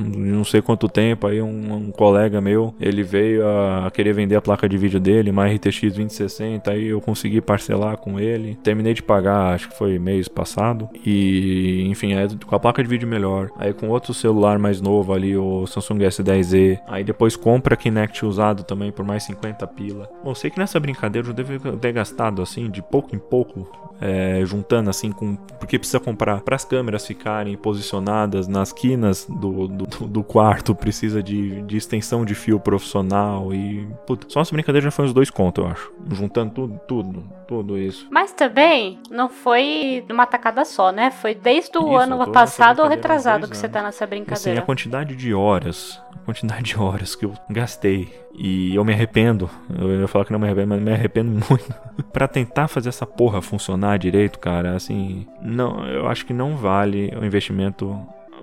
não 0.00 0.44
sei 0.44 0.62
quanto 0.62 0.88
tempo, 0.88 1.26
aí 1.26 1.40
um, 1.42 1.74
um, 1.74 1.90
colega 1.90 2.40
meu, 2.40 2.74
ele 2.80 3.02
veio 3.02 3.46
a 3.46 3.90
querer 3.90 4.12
vender 4.12 4.36
a 4.36 4.42
placa 4.42 4.68
de 4.68 4.76
vídeo 4.76 5.00
dele, 5.00 5.30
uma 5.30 5.46
RTX 5.46 5.80
2060, 5.80 6.70
aí 6.70 6.86
eu 6.86 7.00
consegui 7.00 7.40
parcelar 7.40 7.96
com 7.96 8.18
ele. 8.18 8.56
Terminei 8.62 8.94
de 8.94 9.02
pagar, 9.02 9.54
acho 9.54 9.68
que 9.68 9.76
foi 9.76 9.98
mês 9.98 10.28
passado. 10.28 10.88
E, 11.04 11.86
enfim, 11.88 12.14
é 12.14 12.26
com 12.46 12.54
a 12.54 12.60
placa 12.60 12.82
de 12.82 12.88
vídeo 12.88 13.08
melhor. 13.08 13.50
Aí 13.56 13.72
com 13.72 13.88
outro 13.88 14.14
celular 14.14 14.58
mais 14.58 14.80
novo 14.80 15.12
ali, 15.12 15.36
o 15.36 15.66
Samsung 15.66 15.98
S10e. 15.98 16.80
Aí 16.86 17.04
depois 17.04 17.36
compra 17.36 17.76
Kinect 17.76 18.24
usado 18.24 18.64
também 18.64 18.92
por 18.92 19.04
mais 19.04 19.24
50 19.24 19.66
pila. 19.68 20.08
Bom, 20.24 20.34
sei 20.34 20.50
que 20.50 20.58
nessa 20.58 20.80
brincadeira 20.80 21.28
eu 21.28 21.34
devo 21.34 21.76
ter 21.76 21.92
gastado 21.92 22.42
assim, 22.42 22.70
de 22.70 22.82
pouco 22.82 23.14
em 23.14 23.18
pouco, 23.18 23.89
é, 24.00 24.42
juntando 24.44 24.88
assim 24.88 25.12
com. 25.12 25.36
Porque 25.36 25.78
precisa 25.78 26.00
comprar 26.00 26.40
para 26.40 26.56
as 26.56 26.64
câmeras 26.64 27.06
ficarem 27.06 27.56
posicionadas 27.56 28.48
nas 28.48 28.72
quinas 28.72 29.26
do, 29.28 29.68
do, 29.68 29.86
do 30.06 30.24
quarto, 30.24 30.74
precisa 30.74 31.22
de, 31.22 31.60
de, 31.62 31.76
extensão 31.76 32.24
de 32.24 32.34
fio 32.34 32.58
profissional 32.58 33.52
e. 33.52 33.86
Puta, 34.06 34.26
só 34.28 34.40
essa 34.40 34.52
brincadeira 34.52 34.84
já 34.86 34.90
foi 34.90 35.04
uns 35.04 35.12
dois 35.12 35.28
contos, 35.28 35.62
eu 35.62 35.70
acho. 35.70 35.92
Juntando 36.10 36.52
tudo, 36.54 36.80
tudo, 36.88 37.24
tudo 37.46 37.78
isso. 37.78 38.08
Mas 38.10 38.32
também 38.32 38.98
não 39.10 39.28
foi 39.28 40.04
numa 40.08 40.26
tacada 40.26 40.64
só, 40.64 40.90
né? 40.90 41.10
Foi 41.10 41.34
desde 41.34 41.76
o 41.76 41.88
isso, 41.88 41.96
ano 41.96 42.32
passado 42.32 42.80
ou 42.80 42.88
retrasado 42.88 43.48
que 43.48 43.56
você 43.56 43.68
tá 43.68 43.82
nessa 43.82 44.06
brincadeira. 44.06 44.52
Assim, 44.52 44.58
a 44.58 44.62
quantidade 44.62 45.14
de 45.14 45.34
horas, 45.34 46.00
a 46.14 46.18
quantidade 46.24 46.62
de 46.62 46.78
horas 46.78 47.14
que 47.14 47.26
eu 47.26 47.34
gastei 47.50 48.08
e 48.34 48.74
eu 48.74 48.84
me 48.84 48.92
arrependo. 48.92 49.50
Eu 49.78 50.00
ia 50.00 50.08
falar 50.08 50.24
que 50.24 50.32
não 50.32 50.38
me 50.38 50.46
arrependo, 50.46 50.68
mas 50.68 50.82
me 50.82 50.92
arrependo 50.92 51.30
muito. 51.48 51.74
para 52.12 52.26
tentar 52.28 52.68
fazer 52.68 52.88
essa 52.88 53.06
porra 53.06 53.42
funcionar 53.42 53.89
direito, 53.96 54.38
cara, 54.38 54.74
assim, 54.74 55.26
não, 55.42 55.86
eu 55.86 56.08
acho 56.08 56.26
que 56.26 56.32
não 56.32 56.56
vale 56.56 57.12
o 57.20 57.24
investimento 57.24 57.96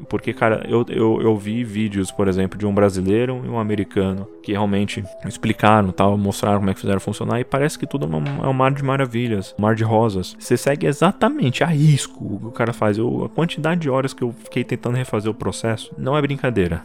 porque, 0.09 0.33
cara, 0.33 0.63
eu, 0.67 0.85
eu, 0.89 1.21
eu 1.21 1.35
vi 1.35 1.63
vídeos, 1.63 2.11
por 2.11 2.27
exemplo, 2.27 2.57
de 2.57 2.65
um 2.65 2.73
brasileiro 2.73 3.41
e 3.43 3.49
um 3.49 3.59
americano 3.59 4.27
que 4.43 4.51
realmente 4.51 5.03
explicaram, 5.25 5.91
tal, 5.91 6.17
mostraram 6.17 6.59
como 6.59 6.69
é 6.69 6.73
que 6.73 6.81
fizeram 6.81 6.99
funcionar 6.99 7.39
e 7.39 7.43
parece 7.43 7.79
que 7.79 7.87
tudo 7.87 8.05
é, 8.05 8.45
é 8.45 8.47
um 8.47 8.53
mar 8.53 8.71
de 8.71 8.83
maravilhas, 8.83 9.55
um 9.57 9.61
mar 9.61 9.75
de 9.75 9.83
rosas. 9.83 10.35
Você 10.39 10.55
segue 10.55 10.85
exatamente 10.85 11.63
a 11.63 11.67
risco 11.67 12.23
o 12.23 12.39
que 12.39 12.45
o 12.47 12.51
cara 12.51 12.73
faz. 12.73 12.97
Eu, 12.97 13.25
a 13.25 13.29
quantidade 13.29 13.81
de 13.81 13.89
horas 13.89 14.13
que 14.13 14.23
eu 14.23 14.31
fiquei 14.31 14.63
tentando 14.63 14.95
refazer 14.95 15.31
o 15.31 15.35
processo 15.35 15.93
não 15.97 16.15
é 16.15 16.21
brincadeira. 16.21 16.83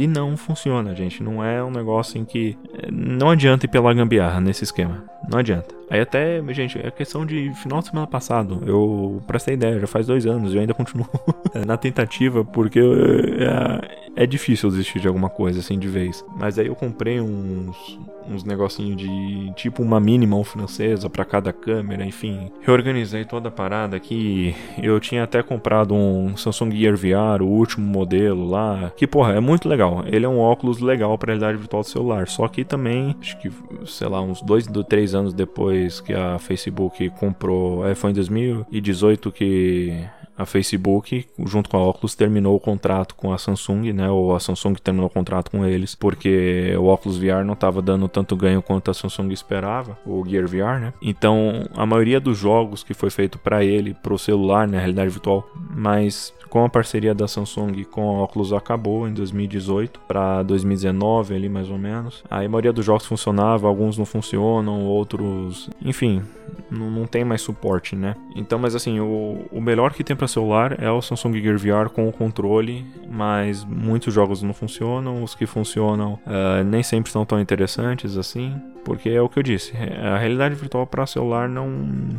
E 0.00 0.06
não 0.06 0.34
funciona, 0.34 0.94
gente. 0.94 1.22
Não 1.22 1.44
é 1.44 1.62
um 1.62 1.70
negócio 1.70 2.18
em 2.18 2.24
que. 2.24 2.56
Eh, 2.72 2.88
não 2.90 3.28
adianta 3.28 3.66
ir 3.66 3.68
pela 3.68 3.92
gambiarra 3.92 4.40
nesse 4.40 4.64
esquema. 4.64 5.04
Não 5.30 5.38
adianta. 5.38 5.74
Aí 5.90 6.00
até, 6.00 6.40
gente, 6.54 6.78
é 6.78 6.88
questão 6.90 7.26
de 7.26 7.52
final 7.54 7.80
de 7.80 7.88
semana 7.88 8.06
passado. 8.06 8.62
Eu, 8.64 9.20
pra 9.26 9.40
ter 9.40 9.54
ideia, 9.54 9.80
já 9.80 9.88
faz 9.88 10.06
dois 10.06 10.24
anos 10.24 10.52
e 10.52 10.56
eu 10.56 10.60
ainda 10.60 10.72
continuo 10.72 11.08
na 11.66 11.76
tentativa, 11.76 12.44
porque 12.44 12.78
é, 12.78 14.22
é 14.22 14.26
difícil 14.26 14.70
desistir 14.70 15.00
de 15.00 15.08
alguma 15.08 15.28
coisa 15.28 15.58
assim 15.58 15.78
de 15.78 15.88
vez. 15.88 16.24
Mas 16.38 16.60
aí 16.60 16.68
eu 16.68 16.76
comprei 16.76 17.20
uns, 17.20 17.98
uns 18.28 18.44
negocinhos 18.44 18.96
de 18.96 19.52
tipo 19.56 19.82
uma 19.82 19.98
mini 19.98 20.28
mão 20.28 20.44
francesa 20.44 21.10
para 21.10 21.24
cada 21.24 21.52
câmera, 21.52 22.06
enfim. 22.06 22.52
Reorganizei 22.60 23.24
toda 23.24 23.48
a 23.48 23.52
parada 23.52 23.96
aqui. 23.96 24.54
Eu 24.80 25.00
tinha 25.00 25.24
até 25.24 25.42
comprado 25.42 25.92
um 25.92 26.36
Samsung 26.36 26.70
Gear 26.70 26.96
VR, 26.96 27.42
o 27.42 27.48
último 27.48 27.84
modelo 27.84 28.48
lá. 28.48 28.92
Que 28.96 29.08
porra, 29.08 29.34
é 29.34 29.40
muito 29.40 29.68
legal. 29.68 29.89
Ele 30.06 30.24
é 30.24 30.28
um 30.28 30.38
óculos 30.38 30.80
legal 30.80 31.16
para 31.18 31.32
realidade 31.32 31.58
virtual 31.58 31.82
do 31.82 31.88
celular. 31.88 32.28
Só 32.28 32.46
que 32.48 32.64
também, 32.64 33.16
acho 33.20 33.38
que, 33.38 33.50
sei 33.86 34.08
lá, 34.08 34.20
uns 34.20 34.42
dois, 34.42 34.66
três 34.88 35.14
anos 35.14 35.34
depois 35.34 35.50
depois 35.50 36.00
que 36.00 36.14
a 36.14 36.38
Facebook 36.38 37.10
comprou. 37.10 37.86
É, 37.86 37.94
foi 37.94 38.10
em 38.10 38.14
2018 38.14 39.32
que 39.32 40.04
a 40.36 40.46
Facebook, 40.46 41.26
junto 41.44 41.68
com 41.68 41.76
a 41.76 41.86
Oculus, 41.86 42.14
terminou 42.14 42.56
o 42.56 42.60
contrato 42.60 43.14
com 43.14 43.30
a 43.32 43.36
Samsung, 43.36 43.92
né? 43.92 44.08
Ou 44.08 44.34
a 44.34 44.40
Samsung 44.40 44.74
terminou 44.74 45.06
o 45.06 45.10
contrato 45.10 45.50
com 45.50 45.66
eles, 45.66 45.94
porque 45.94 46.74
o 46.78 46.86
Oculus 46.86 47.18
VR 47.18 47.44
não 47.44 47.52
estava 47.52 47.82
dando 47.82 48.08
tanto 48.08 48.34
ganho 48.34 48.62
quanto 48.62 48.90
a 48.90 48.94
Samsung 48.94 49.30
esperava, 49.32 49.98
o 50.06 50.24
Gear 50.26 50.46
VR, 50.46 50.80
né? 50.80 50.94
Então, 51.02 51.68
a 51.74 51.84
maioria 51.84 52.18
dos 52.18 52.38
jogos 52.38 52.82
que 52.82 52.94
foi 52.94 53.10
feito 53.10 53.38
para 53.38 53.62
ele, 53.62 53.92
para 53.92 54.14
o 54.14 54.18
celular, 54.18 54.66
né, 54.66 54.78
realidade 54.78 55.10
virtual, 55.10 55.46
mas 55.76 56.32
com 56.50 56.64
a 56.64 56.68
parceria 56.68 57.14
da 57.14 57.28
Samsung 57.28 57.84
com 57.84 58.18
a 58.18 58.24
Oculus 58.24 58.52
acabou 58.52 59.08
em 59.08 59.14
2018 59.14 60.00
para 60.00 60.42
2019 60.42 61.34
ali 61.34 61.48
mais 61.48 61.70
ou 61.70 61.78
menos. 61.78 62.24
Aí 62.28 62.46
a 62.46 62.48
maioria 62.48 62.72
dos 62.72 62.84
jogos 62.84 63.06
funcionava, 63.06 63.68
alguns 63.68 63.96
não 63.96 64.04
funcionam, 64.04 64.84
outros, 64.84 65.70
enfim, 65.80 66.22
não, 66.70 66.90
não 66.90 67.06
tem 67.06 67.24
mais 67.24 67.40
suporte, 67.40 67.94
né? 67.94 68.16
Então, 68.34 68.58
mas 68.58 68.74
assim, 68.74 68.98
o, 69.00 69.46
o 69.52 69.60
melhor 69.60 69.92
que 69.92 70.02
tem 70.02 70.16
para 70.16 70.26
celular 70.26 70.82
é 70.82 70.90
o 70.90 71.00
Samsung 71.00 71.40
Gear 71.40 71.56
VR 71.56 71.88
com 71.88 72.08
o 72.08 72.12
controle, 72.12 72.84
mas 73.08 73.64
muitos 73.64 74.12
jogos 74.12 74.42
não 74.42 74.52
funcionam, 74.52 75.22
os 75.22 75.34
que 75.34 75.46
funcionam 75.46 76.14
uh, 76.26 76.64
nem 76.64 76.82
sempre 76.82 77.12
são 77.12 77.24
tão 77.24 77.40
interessantes 77.40 78.16
assim. 78.16 78.60
Porque 78.84 79.08
é 79.08 79.20
o 79.20 79.28
que 79.28 79.38
eu 79.38 79.42
disse, 79.42 79.72
a 79.76 80.18
realidade 80.18 80.54
virtual 80.54 80.86
para 80.86 81.06
celular 81.06 81.48
não. 81.48 81.68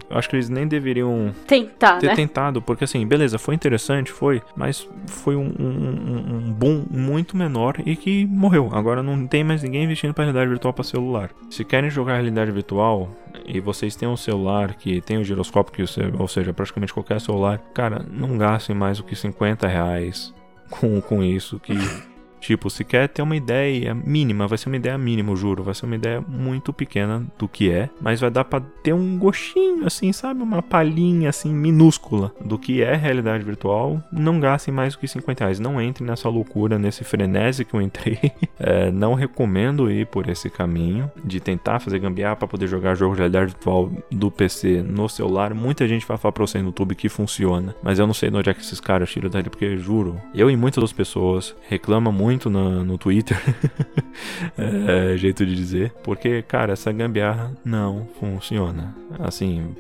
Acho 0.10 0.30
que 0.30 0.36
eles 0.36 0.50
nem 0.50 0.68
deveriam 0.68 1.34
Tentar, 1.48 1.98
ter 1.98 2.08
né? 2.08 2.16
tentado, 2.16 2.62
porque 2.62 2.84
assim, 2.84 3.06
beleza, 3.06 3.38
foi 3.38 3.56
interessante, 3.56 4.12
foi, 4.12 4.42
mas 4.56 4.88
foi 5.08 5.36
um, 5.36 5.52
um, 5.60 6.36
um 6.36 6.52
boom 6.52 6.86
muito 6.90 7.36
menor 7.36 7.78
e 7.86 7.96
que 7.96 8.26
morreu. 8.26 8.70
Agora 8.74 9.02
não 9.02 9.26
tem 9.26 9.44
mais 9.44 9.64
ninguém 9.64 9.84
investindo 9.84 10.14
para 10.14 10.26
realidade 10.26 10.50
virtual 10.50 10.74
para 10.74 10.84
celular. 10.84 11.32
Se 11.50 11.64
querem 11.64 11.90
jogar 11.90 12.14
realidade 12.14 12.52
virtual 12.52 13.10
e 13.46 13.60
vocês 13.60 13.96
têm 13.96 14.08
um 14.08 14.18
celular 14.18 14.76
que 14.76 15.02
tem 15.02 15.18
o 15.18 15.24
giroscópio, 15.24 15.74
que 15.74 15.82
você, 15.86 16.02
ou 16.18 16.28
seja, 16.28 16.54
praticamente 16.54 16.94
qualquer 16.94 17.20
celular, 17.20 17.60
cara, 17.74 18.06
não 18.10 18.38
gastem 18.38 18.76
mais 18.76 18.98
do 18.98 19.04
que 19.04 19.16
50 19.16 19.68
reais 19.68 20.34
com, 20.70 21.02
com 21.02 21.24
isso, 21.24 21.60
que 21.60 21.74
Tipo, 22.42 22.70
se 22.70 22.84
quer 22.84 23.08
ter 23.08 23.22
uma 23.22 23.36
ideia 23.36 23.94
mínima, 23.94 24.48
vai 24.48 24.58
ser 24.58 24.68
uma 24.68 24.76
ideia 24.76 24.98
mínima, 24.98 25.36
juro, 25.36 25.64
vai 25.64 25.76
ser 25.76 25.86
uma 25.86 25.96
ideia 25.96 26.20
muito 26.28 26.74
pequena 26.74 27.26
do 27.38 27.48
que 27.48 27.72
é, 27.72 27.90
mas 28.02 28.20
vai 28.20 28.32
dar 28.32 28.44
para 28.44 28.64
ter 28.84 28.94
um 28.94 29.18
gostinho, 29.18 29.86
assim, 29.86 30.12
sabe? 30.12 30.42
Uma 30.42 30.62
palhinha, 30.62 31.30
assim, 31.30 31.54
minúscula 31.54 32.34
do 32.44 32.58
que 32.58 32.82
é 32.82 32.96
realidade 32.96 33.44
virtual. 33.44 34.02
Não 34.12 34.40
gastem 34.40 34.74
mais 34.74 34.94
do 34.94 35.00
que 35.00 35.08
50 35.08 35.44
reais. 35.44 35.60
Não 35.60 35.80
entre 35.80 36.04
nessa 36.04 36.28
loucura, 36.28 36.80
nesse 36.80 37.04
frenesi 37.04 37.64
que 37.64 37.74
eu 37.74 37.82
entrei. 37.82 38.20
É, 38.64 38.92
não 38.92 39.16
recomendo 39.16 39.90
ir 39.90 40.06
por 40.06 40.30
esse 40.30 40.48
caminho 40.48 41.10
de 41.24 41.40
tentar 41.40 41.80
fazer 41.80 41.98
gambiarra 41.98 42.36
para 42.36 42.48
poder 42.48 42.68
jogar 42.68 42.94
jogos 42.94 43.16
de 43.16 43.22
realidade 43.22 43.54
virtual 43.54 43.92
do 44.12 44.30
PC 44.30 44.84
no 44.84 45.10
celular. 45.10 45.52
Muita 45.52 45.88
gente 45.88 46.06
vai 46.06 46.16
falar 46.16 46.32
pra 46.32 46.46
você 46.46 46.60
no 46.60 46.66
YouTube 46.66 46.94
que 46.94 47.10
funciona, 47.10 47.76
mas 47.82 47.98
eu 47.98 48.06
não 48.06 48.14
sei 48.14 48.30
de 48.30 48.38
onde 48.38 48.52
é 48.52 48.54
que 48.54 48.62
esses 48.62 48.80
caras 48.80 49.10
tiram 49.10 49.32
dali, 49.32 49.50
porque 49.50 49.78
juro, 49.78 50.22
eu 50.36 50.48
e 50.48 50.56
muitas 50.56 50.78
outras 50.78 50.96
pessoas 50.96 51.56
reclamam 51.68 52.14
muito 52.14 52.31
no, 52.50 52.84
no 52.84 52.98
Twitter, 52.98 53.38
é, 54.58 55.18
jeito 55.18 55.46
de 55.46 55.56
dizer, 55.56 55.94
porque, 56.04 56.42
cara, 56.42 56.74
essa 56.74 56.92
gambiarra 56.92 57.52
não 57.64 58.08
funciona. 58.20 58.96
Assim, 59.20 59.76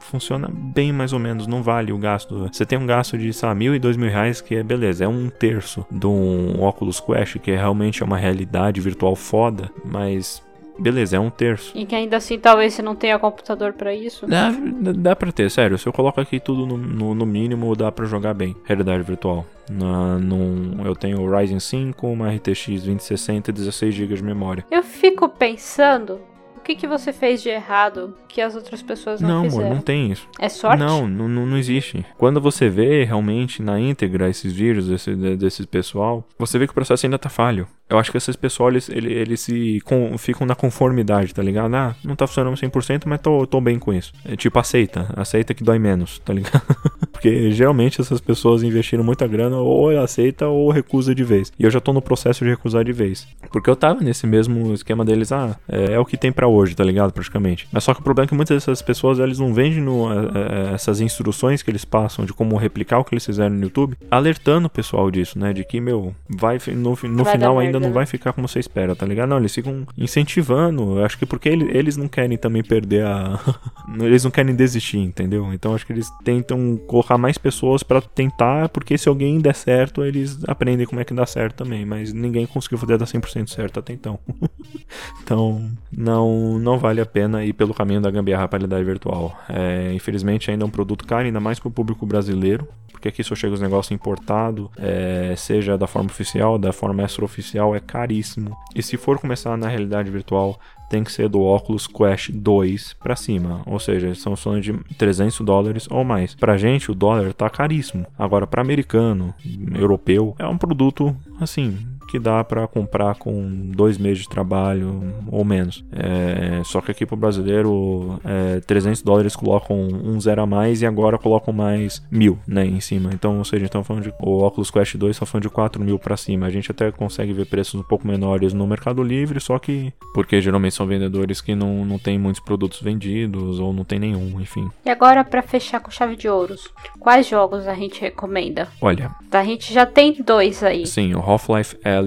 funciona 0.00 0.48
bem 0.52 0.92
mais 0.92 1.12
ou 1.12 1.18
menos, 1.18 1.46
não 1.46 1.62
vale 1.62 1.92
o 1.92 1.98
gasto. 1.98 2.48
Você 2.52 2.66
tem 2.66 2.78
um 2.78 2.86
gasto 2.86 3.16
de, 3.16 3.32
sei 3.32 3.48
lá, 3.48 3.54
mil 3.54 3.74
e 3.74 3.78
dois 3.78 3.96
mil 3.96 4.10
reais, 4.10 4.40
que 4.40 4.56
é 4.56 4.62
beleza, 4.62 5.04
é 5.04 5.08
um 5.08 5.28
terço 5.28 5.86
de 5.90 6.06
um 6.06 6.62
Oculus 6.62 7.00
Quest, 7.00 7.38
que 7.38 7.50
é 7.50 7.56
realmente 7.56 8.02
uma 8.02 8.18
realidade 8.18 8.80
virtual 8.80 9.14
foda, 9.14 9.70
mas 9.84 10.42
beleza, 10.80 11.16
é 11.16 11.20
um 11.20 11.30
terço. 11.30 11.72
E 11.76 11.84
que 11.84 11.94
ainda 11.94 12.16
assim 12.16 12.38
talvez 12.38 12.74
você 12.74 12.82
não 12.82 12.94
tenha 12.94 13.18
computador 13.18 13.72
para 13.72 13.94
isso. 13.94 14.26
Dá, 14.26 14.50
dá 14.96 15.16
pra 15.16 15.32
ter, 15.32 15.50
sério. 15.50 15.78
Se 15.78 15.86
eu 15.86 15.92
coloco 15.92 16.20
aqui 16.20 16.40
tudo 16.40 16.66
no, 16.66 16.76
no, 16.76 17.14
no 17.14 17.26
mínimo, 17.26 17.74
dá 17.76 17.90
para 17.92 18.04
jogar 18.04 18.34
bem. 18.34 18.56
Realidade 18.64 19.02
virtual. 19.02 19.46
Na, 19.70 20.18
num, 20.18 20.84
eu 20.84 20.96
tenho 20.96 21.20
o 21.20 21.30
Ryzen 21.30 21.60
5, 21.60 22.06
uma 22.06 22.30
RTX 22.30 22.66
2060 22.66 23.50
e 23.50 23.52
16 23.52 23.94
GB 23.94 24.14
de 24.14 24.22
memória. 24.24 24.64
Eu 24.70 24.82
fico 24.82 25.28
pensando 25.28 26.20
o 26.60 26.62
que, 26.62 26.74
que 26.74 26.86
você 26.86 27.10
fez 27.10 27.42
de 27.42 27.48
errado 27.48 28.14
que 28.28 28.40
as 28.40 28.54
outras 28.54 28.82
pessoas 28.82 29.20
não, 29.20 29.28
não 29.28 29.44
fizeram? 29.44 29.68
Não, 29.68 29.74
não 29.76 29.82
tem 29.82 30.12
isso. 30.12 30.28
É 30.38 30.48
sorte? 30.48 30.78
Não, 30.78 31.08
não, 31.08 31.28
não 31.28 31.56
existe. 31.56 32.04
Quando 32.18 32.38
você 32.38 32.68
vê 32.68 33.02
realmente 33.02 33.62
na 33.62 33.80
íntegra 33.80 34.28
esses 34.28 34.52
vídeos 34.52 34.86
desse, 34.86 35.16
desse 35.36 35.66
pessoal, 35.66 36.22
você 36.38 36.58
vê 36.58 36.66
que 36.66 36.72
o 36.72 36.74
processo 36.74 37.06
ainda 37.06 37.18
tá 37.18 37.30
falho. 37.30 37.66
Eu 37.90 37.98
acho 37.98 38.10
que 38.10 38.16
esses 38.16 38.36
pessoal, 38.36 38.70
eles, 38.70 38.88
eles, 38.88 39.12
eles 39.12 39.40
se 39.40 39.80
com, 39.84 40.16
ficam 40.16 40.46
na 40.46 40.54
conformidade, 40.54 41.34
tá 41.34 41.42
ligado? 41.42 41.74
Ah, 41.74 41.94
não 42.04 42.14
tá 42.14 42.24
funcionando 42.26 42.56
100%, 42.56 43.02
mas 43.06 43.20
tô, 43.20 43.44
tô 43.46 43.60
bem 43.60 43.78
com 43.78 43.92
isso. 43.92 44.12
É 44.24 44.36
tipo, 44.36 44.58
aceita. 44.58 45.12
Aceita 45.16 45.52
que 45.52 45.64
dói 45.64 45.78
menos, 45.78 46.20
tá 46.20 46.32
ligado? 46.32 46.62
Porque 47.10 47.50
geralmente 47.50 48.00
essas 48.00 48.20
pessoas 48.20 48.62
investiram 48.62 49.02
muita 49.02 49.26
grana, 49.26 49.58
ou 49.58 49.90
aceita 49.98 50.46
ou 50.46 50.70
recusa 50.70 51.14
de 51.14 51.24
vez. 51.24 51.52
E 51.58 51.64
eu 51.64 51.70
já 51.70 51.80
tô 51.80 51.92
no 51.92 52.00
processo 52.00 52.44
de 52.44 52.50
recusar 52.50 52.84
de 52.84 52.92
vez. 52.92 53.26
Porque 53.50 53.68
eu 53.68 53.76
tava 53.76 54.00
nesse 54.00 54.26
mesmo 54.26 54.72
esquema 54.72 55.04
deles, 55.04 55.32
ah, 55.32 55.56
é, 55.68 55.94
é 55.94 55.98
o 55.98 56.04
que 56.04 56.16
tem 56.16 56.30
para 56.30 56.46
hoje, 56.46 56.76
tá 56.76 56.84
ligado? 56.84 57.12
Praticamente. 57.12 57.68
Mas 57.72 57.82
só 57.82 57.92
que 57.92 58.00
o 58.00 58.04
problema 58.04 58.26
é 58.26 58.28
que 58.28 58.34
muitas 58.34 58.56
dessas 58.56 58.80
pessoas, 58.80 59.18
eles 59.18 59.38
não 59.38 59.52
vendem 59.52 59.80
no, 59.80 60.10
é, 60.12 60.16
é, 60.16 60.74
essas 60.74 61.00
instruções 61.00 61.62
que 61.62 61.70
eles 61.70 61.84
passam 61.84 62.24
de 62.24 62.32
como 62.32 62.56
replicar 62.56 63.00
o 63.00 63.04
que 63.04 63.14
eles 63.14 63.26
fizeram 63.26 63.54
no 63.54 63.62
YouTube, 63.62 63.96
alertando 64.10 64.68
o 64.68 64.70
pessoal 64.70 65.10
disso, 65.10 65.38
né? 65.38 65.52
De 65.52 65.64
que, 65.64 65.80
meu, 65.80 66.14
vai 66.28 66.58
no, 66.68 66.96
no 67.08 67.24
vai 67.24 67.32
final 67.32 67.58
ainda 67.58 67.79
não 67.80 67.88
né? 67.88 67.94
vai 67.94 68.06
ficar 68.06 68.32
como 68.32 68.46
você 68.46 68.58
espera, 68.58 68.94
tá 68.94 69.04
ligado? 69.04 69.28
Não, 69.28 69.38
eles 69.38 69.54
ficam 69.54 69.86
incentivando. 69.96 70.98
Eu 70.98 71.04
acho 71.04 71.18
que 71.18 71.26
porque 71.26 71.48
eles, 71.48 71.68
eles 71.74 71.96
não 71.96 72.08
querem 72.08 72.36
também 72.38 72.62
perder 72.62 73.04
a. 73.04 73.38
eles 74.00 74.24
não 74.24 74.30
querem 74.30 74.54
desistir, 74.54 74.98
entendeu? 74.98 75.52
Então 75.52 75.74
acho 75.74 75.86
que 75.86 75.92
eles 75.92 76.08
tentam 76.24 76.76
colocar 76.86 77.18
mais 77.18 77.38
pessoas 77.38 77.82
para 77.82 78.00
tentar, 78.00 78.68
porque 78.68 78.96
se 78.96 79.08
alguém 79.08 79.38
der 79.40 79.54
certo, 79.54 80.04
eles 80.04 80.38
aprendem 80.46 80.86
como 80.86 81.00
é 81.00 81.04
que 81.04 81.14
dá 81.14 81.26
certo 81.26 81.56
também. 81.56 81.84
Mas 81.84 82.12
ninguém 82.12 82.46
conseguiu 82.46 82.78
fazer 82.78 82.98
dar 82.98 83.06
100% 83.06 83.48
certo 83.48 83.80
até 83.80 83.92
então. 83.92 84.18
então, 85.22 85.70
não, 85.90 86.58
não 86.58 86.78
vale 86.78 87.00
a 87.00 87.06
pena 87.06 87.44
ir 87.44 87.52
pelo 87.52 87.74
caminho 87.74 88.00
da 88.00 88.10
gambiarra 88.10 88.46
para 88.48 88.58
realidade 88.58 88.84
virtual. 88.84 89.38
É, 89.48 89.92
infelizmente, 89.92 90.50
ainda 90.50 90.64
é 90.64 90.66
um 90.66 90.70
produto 90.70 91.06
caro, 91.06 91.24
ainda 91.24 91.40
mais 91.40 91.58
para 91.58 91.68
o 91.68 91.72
público 91.72 92.06
brasileiro, 92.06 92.68
porque 93.00 93.08
aqui 93.08 93.24
só 93.24 93.34
chega 93.34 93.54
os 93.54 93.62
negócios 93.62 93.90
importados, 93.92 94.68
é, 94.76 95.32
seja 95.34 95.78
da 95.78 95.86
forma 95.86 96.10
oficial, 96.10 96.58
da 96.58 96.70
forma 96.70 97.02
extraoficial, 97.02 97.74
é 97.74 97.80
caríssimo. 97.80 98.54
E 98.74 98.82
se 98.82 98.98
for 98.98 99.18
começar 99.18 99.56
na 99.56 99.68
realidade 99.68 100.10
virtual, 100.10 100.60
tem 100.90 101.02
que 101.02 101.10
ser 101.10 101.28
do 101.28 101.40
Oculus 101.40 101.86
Quest 101.86 102.30
2 102.30 102.94
para 102.94 103.16
cima, 103.16 103.62
ou 103.64 103.78
seja, 103.78 104.14
são 104.14 104.36
falando 104.36 104.60
de 104.60 104.72
300 104.98 105.40
dólares 105.40 105.86
ou 105.90 106.04
mais. 106.04 106.34
Pra 106.34 106.58
gente 106.58 106.90
o 106.90 106.94
dólar 106.94 107.32
tá 107.32 107.48
caríssimo. 107.48 108.06
Agora 108.18 108.46
para 108.46 108.60
americano, 108.60 109.32
europeu, 109.74 110.34
é 110.38 110.46
um 110.46 110.58
produto 110.58 111.16
assim, 111.40 111.78
que 112.10 112.18
dá 112.18 112.42
para 112.42 112.66
comprar 112.66 113.14
com 113.14 113.70
dois 113.70 113.96
meses 113.96 114.24
de 114.24 114.28
trabalho 114.28 115.14
ou 115.30 115.44
menos. 115.44 115.84
É, 115.92 116.60
só 116.64 116.80
que 116.80 116.90
aqui 116.90 117.06
pro 117.06 117.16
brasileiro, 117.16 118.20
é, 118.24 118.60
300 118.60 119.02
dólares 119.02 119.36
colocam 119.36 119.76
um 119.76 120.20
zero 120.20 120.42
a 120.42 120.46
mais 120.46 120.82
e 120.82 120.86
agora 120.86 121.18
colocam 121.18 121.54
mais 121.54 122.02
mil, 122.10 122.38
né, 122.46 122.66
em 122.66 122.80
cima. 122.80 123.10
Então, 123.12 123.38
ou 123.38 123.44
seja, 123.44 123.66
estão 123.66 123.84
falando 123.84 124.04
de 124.04 124.14
o 124.20 124.44
Oculus 124.44 124.70
Quest 124.70 124.96
2 124.96 125.16
está 125.16 125.24
falando 125.24 125.44
de 125.44 125.50
4 125.50 125.82
mil 125.82 125.98
para 125.98 126.16
cima. 126.16 126.46
A 126.46 126.50
gente 126.50 126.70
até 126.70 126.90
consegue 126.90 127.32
ver 127.32 127.46
preços 127.46 127.74
um 127.74 127.82
pouco 127.82 128.06
menores 128.06 128.52
no 128.52 128.66
Mercado 128.66 129.02
Livre, 129.02 129.40
só 129.40 129.58
que 129.58 129.92
porque 130.12 130.40
geralmente 130.40 130.74
são 130.74 130.86
vendedores 130.86 131.40
que 131.40 131.54
não, 131.54 131.84
não 131.84 131.98
tem 131.98 132.18
muitos 132.18 132.40
produtos 132.40 132.80
vendidos 132.82 133.60
ou 133.60 133.72
não 133.72 133.84
tem 133.84 133.98
nenhum, 133.98 134.40
enfim. 134.40 134.68
E 134.84 134.90
agora 134.90 135.22
para 135.22 135.42
fechar 135.42 135.80
com 135.80 135.90
chave 135.90 136.16
de 136.16 136.28
ouros, 136.28 136.68
quais 136.98 137.28
jogos 137.28 137.68
a 137.68 137.74
gente 137.74 138.00
recomenda? 138.00 138.68
Olha, 138.80 139.14
a 139.30 139.44
gente 139.44 139.72
já 139.72 139.86
tem 139.86 140.12
dois 140.24 140.62
aí. 140.62 140.86
Sim, 140.86 141.14
o 141.14 141.20
Half-Life 141.20 141.76
Alyx 141.84 141.99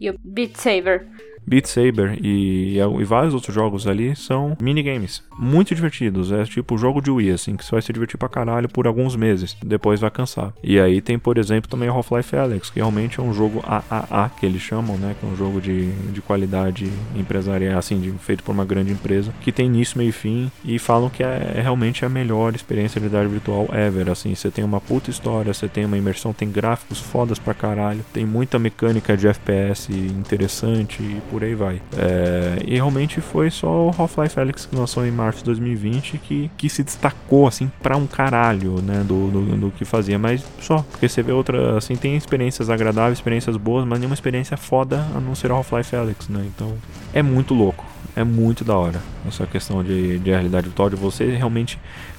e 0.00 0.10
o 0.10 0.14
Beat 0.24 0.56
Saber. 0.56 1.06
Beat 1.46 1.66
Saber 1.66 2.18
e, 2.22 2.78
e, 2.78 3.04
vários 3.04 3.34
outros 3.34 3.54
jogos 3.54 3.86
ali 3.86 4.14
são 4.14 4.56
minigames 4.60 5.22
muito 5.38 5.74
divertidos. 5.74 6.30
É 6.30 6.44
tipo 6.44 6.76
jogo 6.76 7.00
de 7.00 7.10
Wii, 7.10 7.30
assim, 7.30 7.56
que 7.56 7.64
você 7.64 7.72
vai 7.72 7.82
se 7.82 7.92
divertir 7.92 8.18
pra 8.18 8.28
caralho 8.28 8.68
por 8.68 8.86
alguns 8.86 9.16
meses. 9.16 9.56
Depois 9.64 10.00
vai 10.00 10.10
cansar. 10.10 10.52
E 10.62 10.78
aí 10.78 11.00
tem, 11.00 11.18
por 11.18 11.38
exemplo, 11.38 11.70
também 11.70 11.88
Half-Life 11.88 12.36
Alyx, 12.36 12.70
que 12.70 12.78
realmente 12.78 13.18
é 13.18 13.22
um 13.22 13.32
jogo 13.32 13.62
AAA, 13.66 14.30
que 14.38 14.46
eles 14.46 14.60
chamam, 14.60 14.96
né? 14.96 15.16
Que 15.18 15.26
é 15.26 15.28
um 15.28 15.36
jogo 15.36 15.60
de, 15.60 15.90
de 16.12 16.20
qualidade 16.20 16.90
empresarial, 17.16 17.78
assim, 17.78 17.98
de, 17.98 18.10
feito 18.12 18.44
por 18.44 18.52
uma 18.52 18.64
grande 18.64 18.92
empresa, 18.92 19.32
que 19.40 19.50
tem 19.50 19.66
início, 19.66 19.98
meio 19.98 20.10
e 20.10 20.12
fim, 20.12 20.50
e 20.64 20.78
falam 20.78 21.08
que 21.08 21.22
é, 21.22 21.54
é 21.56 21.60
realmente 21.60 22.04
a 22.04 22.08
melhor 22.08 22.54
experiência 22.54 23.00
de 23.00 23.06
realidade 23.06 23.32
virtual 23.32 23.68
ever. 23.72 24.10
Assim, 24.10 24.34
você 24.34 24.50
tem 24.50 24.64
uma 24.64 24.80
puta 24.80 25.10
história, 25.10 25.52
você 25.52 25.68
tem 25.68 25.84
uma 25.84 25.96
imersão, 25.96 26.32
tem 26.32 26.50
gráficos 26.50 27.00
fodas 27.00 27.38
pra 27.38 27.54
caralho, 27.54 28.04
tem 28.12 28.26
muita 28.26 28.58
mecânica 28.58 29.16
de 29.16 29.26
FPS 29.26 29.90
interessante 29.90 31.02
por 31.30 31.44
aí 31.44 31.54
vai. 31.54 31.80
É, 31.96 32.58
e 32.66 32.74
realmente 32.74 33.20
foi 33.20 33.50
só 33.50 33.88
o 33.88 33.94
Half-Life 33.96 34.38
Alyx 34.38 34.66
que 34.66 34.76
lançou 34.76 35.06
em 35.06 35.10
março 35.10 35.38
de 35.38 35.44
2020 35.44 36.18
que, 36.18 36.50
que 36.56 36.68
se 36.68 36.82
destacou 36.82 37.46
assim 37.46 37.70
pra 37.80 37.96
um 37.96 38.06
caralho, 38.06 38.82
né, 38.82 39.04
do, 39.06 39.30
do, 39.30 39.56
do, 39.56 39.70
que 39.70 39.84
fazia, 39.84 40.18
mas 40.18 40.44
só, 40.60 40.84
porque 40.90 41.08
você 41.08 41.22
vê 41.22 41.32
outra, 41.32 41.78
assim, 41.78 41.94
tem 41.96 42.16
experiências 42.16 42.68
agradáveis, 42.68 43.18
experiências 43.18 43.56
boas, 43.56 43.86
mas 43.86 43.98
nenhuma 43.98 44.14
experiência 44.14 44.56
foda 44.56 45.06
a 45.14 45.20
não 45.20 45.34
ser 45.34 45.50
o 45.50 45.54
Half-Life 45.54 45.94
Alyx, 45.94 46.28
né, 46.28 46.44
então 46.46 46.74
é 47.12 47.22
muito 47.22 47.54
louco, 47.54 47.86
é 48.16 48.24
muito 48.24 48.64
da 48.64 48.76
hora 48.76 49.00
essa 49.26 49.46
questão 49.46 49.84
de, 49.84 50.18
de 50.18 50.30
realidade 50.30 50.66
virtual, 50.66 50.90
de 50.90 50.96
você 50.96 51.30
realmente 51.30 51.78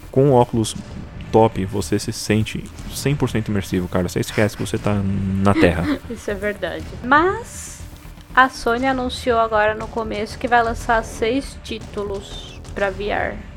com 0.09 0.31
óculos 0.31 0.75
top, 1.31 1.65
você 1.65 1.97
se 1.97 2.11
sente 2.11 2.63
100% 2.91 3.47
imersivo, 3.47 3.87
cara. 3.87 4.07
Você 4.07 4.19
esquece 4.19 4.55
que 4.55 4.65
você 4.65 4.77
tá 4.77 5.01
na 5.41 5.53
Terra. 5.53 5.97
Isso 6.11 6.29
é 6.29 6.35
verdade. 6.35 6.83
Mas 7.03 7.70
a 8.35 8.49
Sony 8.49 8.85
anunciou 8.85 9.39
agora 9.39 9.75
no 9.75 9.87
começo 9.87 10.37
que 10.37 10.47
vai 10.47 10.63
lançar 10.63 11.03
seis 11.03 11.57
títulos 11.63 12.59
para 12.73 12.89
VR. 12.89 13.51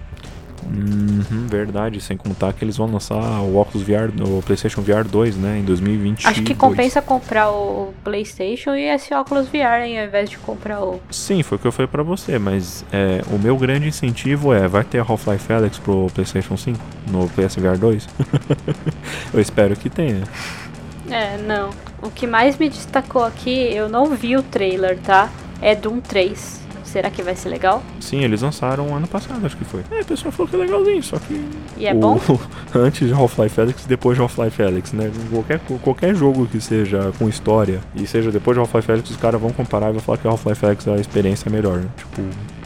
Uhum, 0.67 1.47
verdade, 1.47 2.01
sem 2.01 2.17
contar 2.17 2.53
que 2.53 2.65
eles 2.65 2.77
vão 2.77 2.91
lançar 2.91 3.17
o 3.43 3.57
Oculus 3.57 3.87
VR, 3.87 4.11
o 4.27 4.43
PlayStation 4.43 4.81
VR 4.81 5.05
2, 5.07 5.37
né, 5.37 5.59
em 5.59 5.63
2020. 5.63 6.27
Acho 6.27 6.43
que 6.43 6.55
compensa 6.55 7.03
comprar 7.03 7.51
o 7.51 7.93
PlayStation 8.03 8.75
e 8.75 8.85
esse 8.85 9.15
Oculus 9.15 9.47
VR 9.49 9.85
hein, 9.85 10.01
ao 10.01 10.07
invés 10.07 10.31
de 10.31 10.39
comprar 10.39 10.81
o. 10.83 11.01
Sim, 11.11 11.43
foi 11.43 11.57
o 11.57 11.61
que 11.61 11.67
eu 11.67 11.73
falei 11.73 11.87
para 11.87 12.03
você, 12.03 12.39
mas 12.39 12.85
é, 12.93 13.21
o 13.31 13.39
meu 13.39 13.57
grande 13.57 13.89
incentivo 13.89 14.53
é: 14.53 14.67
vai 14.67 14.85
ter 14.85 14.99
Half-Life 14.99 15.53
Alyx 15.53 15.79
pro 15.79 16.07
PlayStation 16.15 16.57
5 16.57 16.79
no 17.09 17.29
PSVR 17.29 17.79
2? 17.79 18.09
eu 19.35 19.41
espero 19.41 19.77
que 19.77 19.91
tenha. 19.91 20.25
É, 21.11 21.37
não. 21.39 21.71
O 22.05 22.11
que 22.11 22.27
mais 22.27 22.59
me 22.59 22.69
destacou 22.69 23.25
aqui, 23.25 23.51
eu 23.51 23.89
não 23.89 24.15
vi 24.15 24.37
o 24.37 24.43
trailer, 24.43 24.99
tá? 24.99 25.31
É 25.63 25.75
Doom 25.75 26.01
3. 26.01 26.61
Será 26.85 27.11
que 27.11 27.23
vai 27.23 27.35
ser 27.35 27.49
legal? 27.49 27.83
Sim, 27.99 28.23
eles 28.23 28.43
lançaram 28.43 28.95
ano 28.95 29.09
passado, 29.09 29.45
acho 29.45 29.57
que 29.57 29.65
foi. 29.65 29.83
É, 29.91 30.03
o 30.03 30.05
pessoal 30.05 30.31
falou 30.31 30.49
que 30.49 30.55
é 30.55 30.59
legalzinho, 30.59 31.03
só 31.03 31.19
que. 31.19 31.43
E 31.79 31.87
é 31.87 31.95
o... 31.95 31.97
bom? 31.97 32.21
Antes 32.77 33.09
de 33.09 33.15
Half-Life 33.15 33.59
e 33.59 33.89
depois 33.89 34.17
de 34.19 34.23
Half-Life 34.23 34.63
Alyx, 34.63 34.93
né? 34.93 35.11
Qualquer, 35.31 35.61
qualquer 35.83 36.15
jogo 36.15 36.47
que 36.47 36.61
seja 36.61 37.11
com 37.19 37.27
história 37.27 37.81
e 37.97 38.07
seja 38.07 38.31
depois 38.31 38.55
de 38.55 38.61
Half-Life 38.61 38.93
Alyx, 38.93 39.11
os 39.11 39.17
caras 39.17 39.41
vão 39.41 39.51
comparar 39.51 39.89
e 39.89 39.93
vão 39.93 40.03
falar 40.03 40.19
que 40.19 40.29
Half-Life 40.29 40.67
Alyx 40.67 40.87
a 40.87 40.97
experiência 40.97 41.49
é 41.49 41.51
melhor. 41.51 41.79
Né? 41.79 41.89
Tipo, 41.97 42.23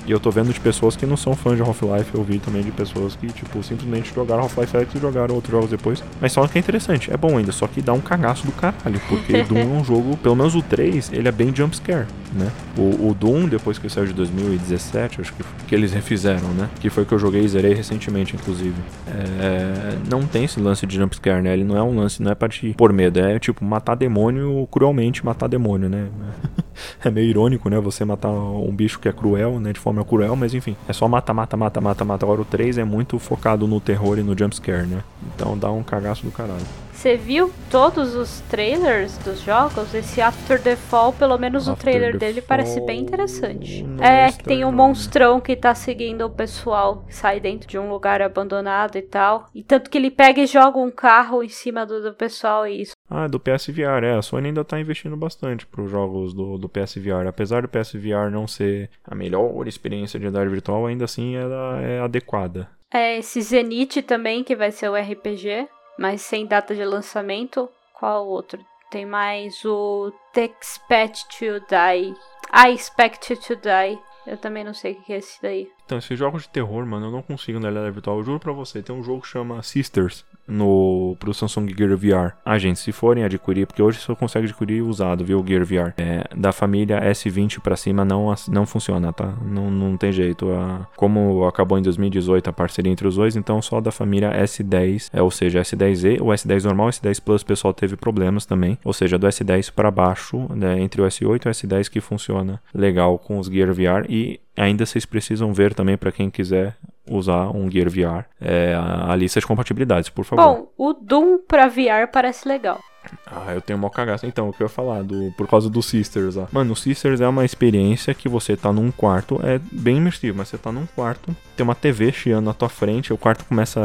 E 0.09 0.11
eu 0.11 0.19
tô 0.19 0.31
vendo 0.31 0.51
de 0.55 0.59
pessoas 0.59 0.97
que 0.97 1.05
não 1.05 1.19
são 1.19 1.37
fãs 1.37 1.57
de 1.57 1.61
Half-Life, 1.61 2.15
eu 2.15 2.25
vi 2.25 2.39
também 2.39 2.63
de 2.63 2.71
pessoas 2.71 3.15
que, 3.15 3.27
tipo, 3.27 3.63
simplesmente 3.63 4.11
jogaram 4.15 4.45
Half-Life 4.45 4.75
X 4.75 4.95
e 4.95 4.99
jogaram 4.99 5.35
outros 5.35 5.53
jogos 5.53 5.69
depois. 5.69 6.03
Mas 6.19 6.33
só 6.33 6.47
que 6.49 6.57
é 6.57 6.61
interessante, 6.61 7.13
é 7.13 7.17
bom 7.17 7.37
ainda, 7.37 7.53
só 7.53 7.67
que 7.67 7.83
dá 7.83 7.93
um 7.93 8.01
cagaço 8.01 8.47
do 8.47 8.53
caralho, 8.53 8.99
porque 9.07 9.43
Doom 9.45 9.59
é 9.59 9.67
um 9.67 9.85
jogo, 9.85 10.17
pelo 10.17 10.35
menos 10.35 10.55
o 10.55 10.63
3, 10.63 11.13
ele 11.13 11.29
é 11.29 11.31
bem 11.31 11.55
jumpscare, 11.55 12.07
né? 12.33 12.51
O, 12.79 13.11
o 13.11 13.15
Doom, 13.15 13.49
depois 13.49 13.77
que 13.79 13.91
saiu 13.91 14.07
de 14.07 14.15
2017, 14.15 15.21
acho 15.21 15.35
que, 15.35 15.45
que 15.67 15.75
eles 15.75 15.93
refizeram, 15.93 16.49
né? 16.55 16.71
Que 16.81 16.89
foi 16.89 17.05
que 17.05 17.13
eu 17.13 17.19
joguei 17.19 17.45
e 17.45 17.49
zerei 17.49 17.75
recentemente, 17.75 18.35
inclusive. 18.35 18.77
É, 19.09 19.99
não 20.09 20.23
tem 20.27 20.45
esse 20.45 20.59
lance 20.59 20.87
de 20.87 20.97
jumpscare, 20.97 21.43
né? 21.43 21.53
Ele 21.53 21.65
não 21.65 21.77
é 21.77 21.83
um 21.83 21.95
lance, 21.95 22.23
não 22.23 22.33
é 22.33 22.35
pra 22.35 22.49
te 22.49 22.73
pôr 22.73 22.95
medo, 22.95 23.21
é 23.21 23.39
tipo 23.39 23.63
matar 23.63 23.95
demônio 23.95 24.67
cruelmente, 24.71 25.23
matar 25.23 25.49
demônio, 25.49 25.91
né? 25.91 26.09
é 27.05 27.11
meio 27.11 27.29
irônico, 27.29 27.69
né? 27.69 27.79
Você 27.81 28.07
matar 28.07 28.31
um 28.31 28.75
bicho 28.75 28.99
que 28.99 29.07
é 29.07 29.13
cruel, 29.13 29.61
né? 29.61 29.73
De 29.73 29.81
forma 29.81 29.98
cruel, 30.05 30.35
mas 30.37 30.55
enfim. 30.55 30.77
É 30.89 30.93
só 30.93 31.09
mata, 31.09 31.33
mata, 31.33 31.57
mata, 31.57 31.81
mata, 31.81 32.05
mata. 32.05 32.25
Agora 32.25 32.41
o 32.41 32.45
3 32.45 32.79
é 32.79 32.85
muito 32.85 33.19
focado 33.19 33.67
no 33.67 33.81
terror 33.81 34.19
e 34.19 34.23
no 34.23 34.37
jumpscare, 34.37 34.87
né? 34.87 35.03
Então 35.35 35.57
dá 35.57 35.71
um 35.71 35.83
cagaço 35.83 36.25
do 36.25 36.31
caralho. 36.31 36.67
Você 36.99 37.17
viu 37.17 37.53
todos 37.71 38.17
os 38.17 38.41
trailers 38.51 39.17
dos 39.19 39.41
jogos? 39.43 39.95
Esse 39.95 40.21
After 40.21 40.61
the 40.61 40.75
Fall, 40.75 41.13
pelo 41.13 41.39
menos 41.39 41.69
After 41.69 41.75
o 41.75 41.77
trailer 41.81 42.19
dele 42.19 42.41
Fall... 42.41 42.49
parece 42.49 42.81
bem 42.81 43.01
interessante. 43.01 43.87
É, 44.01 44.33
que 44.33 44.43
tem 44.43 44.65
um 44.65 44.73
monstrão 44.73 45.41
que 45.41 45.55
tá 45.55 45.77
seguindo 45.77 46.27
o 46.27 46.31
pessoal, 46.31 47.05
sai 47.09 47.39
dentro 47.39 47.69
de 47.69 47.79
um 47.79 47.89
lugar 47.89 48.21
abandonado 48.21 48.97
e 48.97 49.03
tal. 49.03 49.47
E 49.55 49.63
tanto 49.63 49.89
que 49.89 49.97
ele 49.97 50.11
pega 50.11 50.41
e 50.41 50.47
joga 50.47 50.77
um 50.77 50.91
carro 50.91 51.41
em 51.45 51.49
cima 51.49 51.87
do, 51.87 52.03
do 52.03 52.15
pessoal 52.15 52.67
e 52.67 52.83
isso. 52.83 52.97
Ah, 53.09 53.29
do 53.29 53.39
PSVR, 53.39 54.03
é. 54.03 54.19
A 54.19 54.23
Sony 54.23 54.49
ainda 54.49 54.65
tá 54.65 54.81
investindo 54.81 55.17
bastante 55.17 55.65
pros 55.65 55.89
jogos 55.89 56.35
do, 56.35 56.59
do 56.59 56.69
PSVR. 56.69 57.29
Apesar 57.29 57.63
do 57.63 57.69
PSVR 57.69 58.29
não 58.29 58.49
ser 58.49 58.91
a 59.05 59.15
melhor 59.15 59.69
experiência 59.69 60.19
de 60.19 60.25
realidade 60.25 60.51
virtual, 60.51 60.85
ainda 60.85 61.05
assim 61.05 61.37
ela 61.37 61.81
é 61.81 62.01
adequada. 62.01 62.69
É, 62.93 63.19
esse 63.19 63.41
Zenith 63.41 64.03
também, 64.03 64.43
que 64.43 64.57
vai 64.57 64.73
ser 64.73 64.89
o 64.89 64.97
RPG 64.97 65.69
mas 65.99 66.23
sem 66.23 66.47
data 66.47 66.75
de 66.75 66.85
lançamento. 66.85 67.69
Qual 67.93 68.27
outro? 68.27 68.65
Tem 68.91 69.05
mais 69.05 69.65
o 69.65 70.13
The 70.33 70.51
Expect 70.61 71.27
to 71.39 71.61
Die. 71.67 72.15
I 72.55 72.73
Expect 72.73 73.37
to 73.37 73.57
Die. 73.57 73.99
Eu 74.27 74.39
também 74.39 74.65
não 74.65 74.73
sei 74.73 74.93
o 74.93 75.03
que 75.03 75.13
é 75.13 75.17
esse 75.17 75.43
daí. 75.43 75.71
Então, 75.89 75.97
esses 75.97 76.19
jogos 76.19 76.43
de 76.43 76.51
terror, 76.51 76.85
mano, 76.85 77.07
eu 77.07 77.11
não 77.11 77.23
consigo 77.23 77.59
na 77.59 77.71
realidade 77.71 77.95
virtual. 77.95 78.19
Eu 78.19 78.23
juro 78.23 78.39
pra 78.39 78.53
você, 78.53 78.83
tem 78.83 78.95
um 78.95 79.03
jogo 79.03 79.23
que 79.23 79.29
chama 79.29 79.63
Sisters 79.63 80.23
no 80.47 81.17
pro 81.19 81.33
Samsung 81.33 81.67
Gear 81.75 81.97
VR. 81.97 82.37
Ah, 82.45 82.59
gente, 82.59 82.79
se 82.79 82.93
forem 82.93 83.25
adquirir, 83.25 83.67
porque 83.67 83.83
hoje 83.83 83.99
você 83.99 84.15
consegue 84.15 84.45
adquirir 84.45 84.83
usado, 84.83 85.25
viu, 85.25 85.41
o 85.41 85.47
Gear 85.47 85.65
VR. 85.65 85.95
É, 85.97 86.29
da 86.37 86.53
família 86.53 87.01
S20 87.01 87.61
pra 87.61 87.75
cima 87.75 88.05
não, 88.05 88.35
não 88.49 88.67
funciona, 88.67 89.15
tá? 89.15 89.35
Não, 89.43 89.71
não 89.71 89.97
tem 89.97 90.13
jeito. 90.13 90.51
A, 90.53 90.87
como 90.95 91.47
acabou 91.47 91.79
em 91.79 91.83
2018 91.83 92.51
a 92.51 92.53
parceria 92.53 92.93
entre 92.93 93.09
os 93.09 93.17
dois, 93.17 93.35
então 93.35 93.63
só 93.63 93.81
da 93.81 93.91
família 93.91 94.31
S10, 94.45 95.09
é, 95.11 95.23
ou 95.23 95.31
seja, 95.31 95.63
S10e, 95.63 96.21
o 96.21 96.27
S10 96.27 96.65
normal, 96.65 96.89
o 96.89 96.91
S10 96.91 97.23
Plus, 97.23 97.41
o 97.41 97.47
pessoal 97.47 97.73
teve 97.73 97.97
problemas 97.97 98.45
também. 98.45 98.79
Ou 98.85 98.93
seja, 98.93 99.19
do 99.19 99.27
S10 99.27 99.73
para 99.73 99.91
baixo, 99.91 100.47
né, 100.55 100.79
entre 100.81 101.01
o 101.01 101.07
S8 101.07 101.47
e 101.47 101.49
o 101.49 101.51
S10 101.51 101.89
que 101.89 102.01
funciona 102.03 102.61
legal 102.75 103.19
com 103.19 103.39
os 103.39 103.47
Gear 103.47 103.73
VR 103.73 104.05
e 104.07 104.39
ainda 104.61 104.85
vocês 104.85 105.07
precisam 105.07 105.53
ver 105.53 105.75
também 105.75 105.97
para 105.97 106.13
quem 106.13 106.31
quiser 106.31 106.77
usar 107.11 107.49
um 107.51 107.71
Gear 107.71 107.89
VR 107.89 108.25
é, 108.41 108.75
a, 108.75 109.13
a 109.13 109.17
lista 109.17 109.41
de 109.41 109.47
compatibilidades, 109.47 110.11
por 110.11 110.25
favor. 110.25 110.43
Bom, 110.43 110.73
o 110.77 110.93
Doom 110.93 111.39
para 111.39 111.69
VR 111.69 112.11
parece 112.13 112.47
legal. 112.49 112.81
Ah, 113.27 113.55
eu 113.55 113.61
tenho 113.61 113.79
mó 113.79 113.89
cagaço. 113.89 114.27
Então, 114.27 114.49
o 114.49 114.53
que 114.53 114.63
eu 114.63 114.67
ia 114.67 114.69
falar, 114.69 115.03
do, 115.03 115.33
por 115.37 115.47
causa 115.47 115.69
do 115.69 115.83
Sisters 115.83 116.35
lá. 116.35 116.49
Mano, 116.53 116.73
o 116.73 116.77
Sisters 116.77 117.21
é 117.21 117.29
uma 117.29 117.45
experiência 117.45 118.15
que 118.15 118.29
você 118.29 118.57
tá 118.57 118.73
num 118.73 118.91
quarto, 118.91 119.41
é 119.43 119.61
bem 119.71 119.97
imersivo, 119.99 120.39
mas 120.39 120.49
você 120.49 120.59
tá 120.59 120.73
num 120.73 120.87
quarto, 120.87 121.35
tem 121.57 121.65
uma 121.65 121.75
TV 121.75 122.13
chiando 122.13 122.47
na 122.47 122.55
tua 122.55 122.69
frente, 122.69 123.13
o 123.13 123.19
quarto 123.19 123.45
começa 123.45 123.81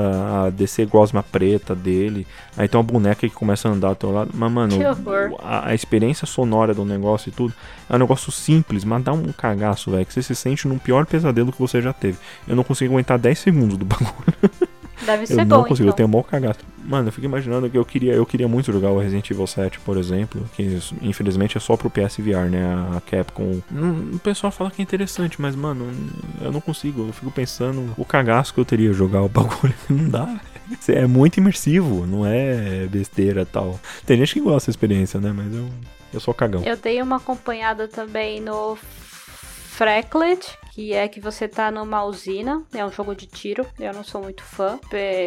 a 0.46 0.50
descer 0.50 0.88
gosma 0.88 1.24
preta 1.24 1.76
dele, 1.76 2.28
aí 2.58 2.68
tem 2.68 2.78
uma 2.78 2.84
boneca 2.84 3.28
que 3.28 3.34
começa 3.34 3.70
a 3.70 3.72
andar 3.72 3.90
ao 3.90 3.96
teu 3.96 4.12
lado. 4.12 4.32
Mas, 4.34 4.52
mano, 4.52 4.76
a, 5.40 5.70
a, 5.70 5.76
experiência 5.76 6.26
sonora 6.26 6.74
do 6.74 6.86
negócio 6.86 7.30
e 7.30 7.32
tudo 7.32 7.54
é 7.90 7.96
um 7.96 8.00
negócio 8.00 8.32
simples, 8.32 8.84
mas 8.84 9.04
dá 9.04 9.14
um 9.14 9.32
cagaço, 9.32 9.92
velho, 9.92 10.06
que 10.06 10.14
você 10.14 10.24
se 10.24 10.36
sente 10.36 10.68
num 10.68 10.78
pior 10.78 11.06
pesadelo 11.06 11.52
que 11.52 11.60
você 11.60 11.82
já 11.82 11.94
teve. 11.94 12.18
Eu 12.48 12.56
não 12.56 12.64
consigo 12.64 12.94
aguentar 12.94 13.18
10 13.18 13.40
segundos 13.40 13.78
do 13.78 13.86
bagulho. 13.86 14.14
Deve 15.06 15.28
ser 15.28 15.40
eu 15.40 15.46
não 15.46 15.64
consigo, 15.64 15.74
então. 15.74 15.88
eu 15.88 15.94
tenho 15.94 16.10
mó 16.10 16.24
cagaço. 16.24 16.60
Mano, 16.84 17.08
eu 17.08 17.12
fico 17.12 17.26
imaginando 17.26 17.70
que 17.70 17.78
eu 17.78 17.86
queria, 17.86 18.14
eu 18.14 18.26
queria 18.26 18.48
muito 18.48 18.72
jogar 18.72 18.90
o 18.90 19.00
Resident 19.00 19.30
Evil 19.30 19.48
7, 19.48 19.80
por 19.80 19.98
exemplo, 19.98 20.44
que 20.56 20.80
infelizmente 21.02 21.58
é 21.58 21.62
só 21.62 21.78
pro 21.78 21.90
PSVR, 21.90 22.50
né? 22.50 22.64
A 22.96 23.02
Capcom. 23.02 23.62
o 24.14 24.20
pessoal 24.20 24.52
fala 24.52 24.70
que 24.70 24.82
é 24.82 24.84
interessante, 24.84 25.42
mas 25.42 25.56
mano, 25.56 25.90
eu 26.42 26.52
não 26.52 26.62
consigo. 26.62 27.08
Eu 27.08 27.14
fico 27.14 27.32
pensando 27.32 27.94
o 27.98 28.06
cagaço 28.06 28.54
que 28.54 28.60
eu 28.60 28.66
teria 28.66 28.92
jogar 28.94 29.22
o 29.22 29.30
bagulho. 29.30 29.74
Não 29.90 30.10
dá. 30.10 30.40
É 30.88 31.06
muito 31.06 31.38
imersivo, 31.38 32.06
não 32.06 32.26
é 32.26 32.88
besteira 32.88 33.46
tal. 33.46 33.80
Tem 34.06 34.18
gente 34.18 34.34
que 34.34 34.40
gosta 34.40 34.72
da 34.72 34.72
experiência, 34.72 35.20
né? 35.20 35.32
Mas 35.36 35.54
eu, 35.54 35.68
eu 36.14 36.20
sou 36.20 36.34
cagão. 36.34 36.64
Eu 36.64 36.78
dei 36.78 37.02
uma 37.02 37.18
acompanhada 37.18 37.88
também 37.88 38.42
no 38.42 38.78
Frecklet, 39.74 40.58
que 40.74 40.92
é 40.92 41.08
que 41.08 41.20
você 41.20 41.48
tá 41.48 41.70
numa 41.70 42.04
usina, 42.04 42.64
é 42.74 42.84
um 42.84 42.92
jogo 42.92 43.16
de 43.16 43.28
tiro, 43.28 43.66
eu 43.80 43.94
não 43.94 44.04
sou 44.04 44.22
muito 44.22 44.44
fã. 44.44 44.80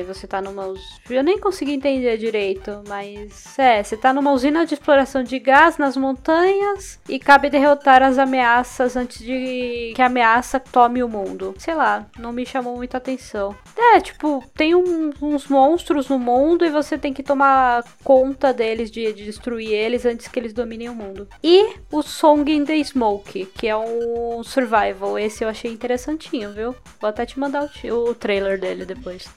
Você 0.08 0.26
tá 0.26 0.42
numa 0.42 0.66
usina. 0.66 0.86
Eu 1.08 1.22
nem 1.22 1.38
consegui 1.38 1.72
entender 1.72 2.16
direito, 2.16 2.82
mas 2.88 3.56
é, 3.56 3.82
você 3.82 3.96
tá 3.96 4.12
numa 4.12 4.32
usina 4.32 4.66
de 4.66 4.74
exploração 4.74 5.22
de 5.22 5.38
gás 5.38 5.78
nas 5.78 5.96
montanhas 5.96 6.98
e 7.08 7.18
cabe 7.18 7.48
derrotar 7.48 8.02
as 8.02 8.18
ameaças 8.18 8.96
antes 8.96 9.18
de 9.18 9.92
que 9.94 10.02
a 10.02 10.06
ameaça 10.06 10.58
tome 10.58 11.02
o 11.02 11.08
mundo. 11.08 11.54
Sei 11.58 11.74
lá, 11.74 12.06
não 12.18 12.32
me 12.32 12.44
chamou 12.44 12.76
muita 12.76 12.96
atenção. 12.96 13.54
É, 13.76 14.00
tipo, 14.00 14.42
tem 14.54 14.74
um, 14.74 15.12
uns 15.22 15.46
monstros 15.46 16.08
no 16.08 16.18
mundo 16.18 16.64
e 16.64 16.70
você 16.70 16.98
tem 16.98 17.12
que 17.12 17.22
tomar 17.22 17.84
conta 18.02 18.52
deles, 18.52 18.90
de, 18.90 19.12
de 19.12 19.24
destruir 19.24 19.70
eles 19.70 20.04
antes 20.04 20.26
que 20.26 20.38
eles 20.38 20.52
dominem 20.52 20.88
o 20.88 20.94
mundo. 20.94 21.28
E 21.42 21.76
o 21.92 22.02
Song 22.02 22.50
in 22.50 22.64
the 22.64 22.82
Smoke, 22.82 23.46
que 23.56 23.68
é 23.68 23.76
um 23.76 24.42
survival. 24.42 25.18
Esse 25.18 25.35
esse 25.36 25.44
eu 25.44 25.48
achei 25.50 25.70
interessantinho, 25.70 26.52
viu? 26.52 26.74
Vou 26.98 27.10
até 27.10 27.26
te 27.26 27.38
mandar 27.38 27.64
o, 27.64 28.10
o 28.10 28.14
trailer 28.14 28.58
dele 28.58 28.86
depois. 28.86 29.28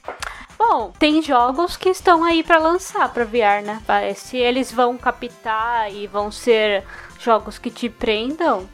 Bom, 0.58 0.92
tem 0.98 1.22
jogos 1.22 1.76
que 1.76 1.90
estão 1.90 2.24
aí 2.24 2.42
para 2.42 2.58
lançar 2.58 3.12
para 3.12 3.24
VR, 3.24 3.62
né? 3.64 3.80
Se 4.14 4.38
eles 4.38 4.72
vão 4.72 4.96
captar 4.96 5.92
e 5.92 6.06
vão 6.06 6.30
ser 6.30 6.84
jogos 7.18 7.58
que 7.58 7.70
te 7.70 7.88
prendam, 7.88 8.66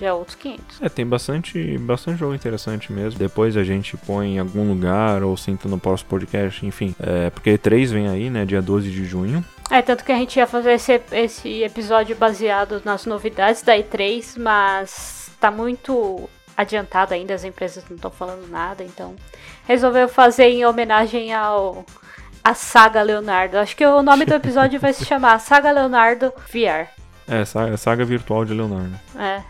já 0.00 0.08
é 0.08 0.12
outros 0.12 0.36
500. 0.36 0.82
É, 0.82 0.88
tem 0.88 1.06
bastante, 1.06 1.78
bastante 1.78 2.18
jogo 2.18 2.34
interessante 2.34 2.92
mesmo. 2.92 3.18
Depois 3.18 3.56
a 3.56 3.64
gente 3.64 3.96
põe 3.96 4.36
em 4.36 4.38
algum 4.38 4.68
lugar 4.68 5.24
ou 5.24 5.36
senta 5.36 5.68
no 5.68 5.78
próximo 5.78 6.10
podcast, 6.10 6.64
enfim. 6.64 6.94
É, 7.00 7.30
porque 7.30 7.50
E3 7.50 7.86
vem 7.88 8.08
aí, 8.08 8.30
né? 8.30 8.44
Dia 8.44 8.62
12 8.62 8.90
de 8.90 9.04
junho. 9.04 9.44
É, 9.70 9.82
tanto 9.82 10.04
que 10.04 10.12
a 10.12 10.16
gente 10.16 10.36
ia 10.36 10.46
fazer 10.46 10.72
esse, 10.72 11.00
esse 11.10 11.62
episódio 11.62 12.16
baseado 12.16 12.80
nas 12.84 13.04
novidades 13.04 13.62
da 13.62 13.76
E3, 13.76 14.40
mas 14.40 15.30
tá 15.40 15.50
muito 15.50 16.28
adiantado 16.58 17.14
ainda, 17.14 17.32
as 17.32 17.44
empresas 17.44 17.84
não 17.88 17.94
estão 17.94 18.10
falando 18.10 18.48
nada, 18.48 18.82
então 18.82 19.14
resolveu 19.64 20.08
fazer 20.08 20.46
em 20.48 20.66
homenagem 20.66 21.32
ao 21.32 21.86
a 22.42 22.52
saga 22.52 23.00
Leonardo. 23.00 23.58
Acho 23.58 23.76
que 23.76 23.86
o 23.86 24.02
nome 24.02 24.24
do 24.24 24.34
episódio 24.34 24.80
vai 24.80 24.92
se 24.92 25.04
chamar 25.06 25.38
Saga 25.38 25.70
Leonardo 25.70 26.32
VR. 26.52 26.88
É, 27.28 27.44
saga, 27.44 27.76
saga 27.76 28.04
virtual 28.06 28.44
de 28.46 28.54
Leonardo. 28.54 28.98
É. 29.14 29.42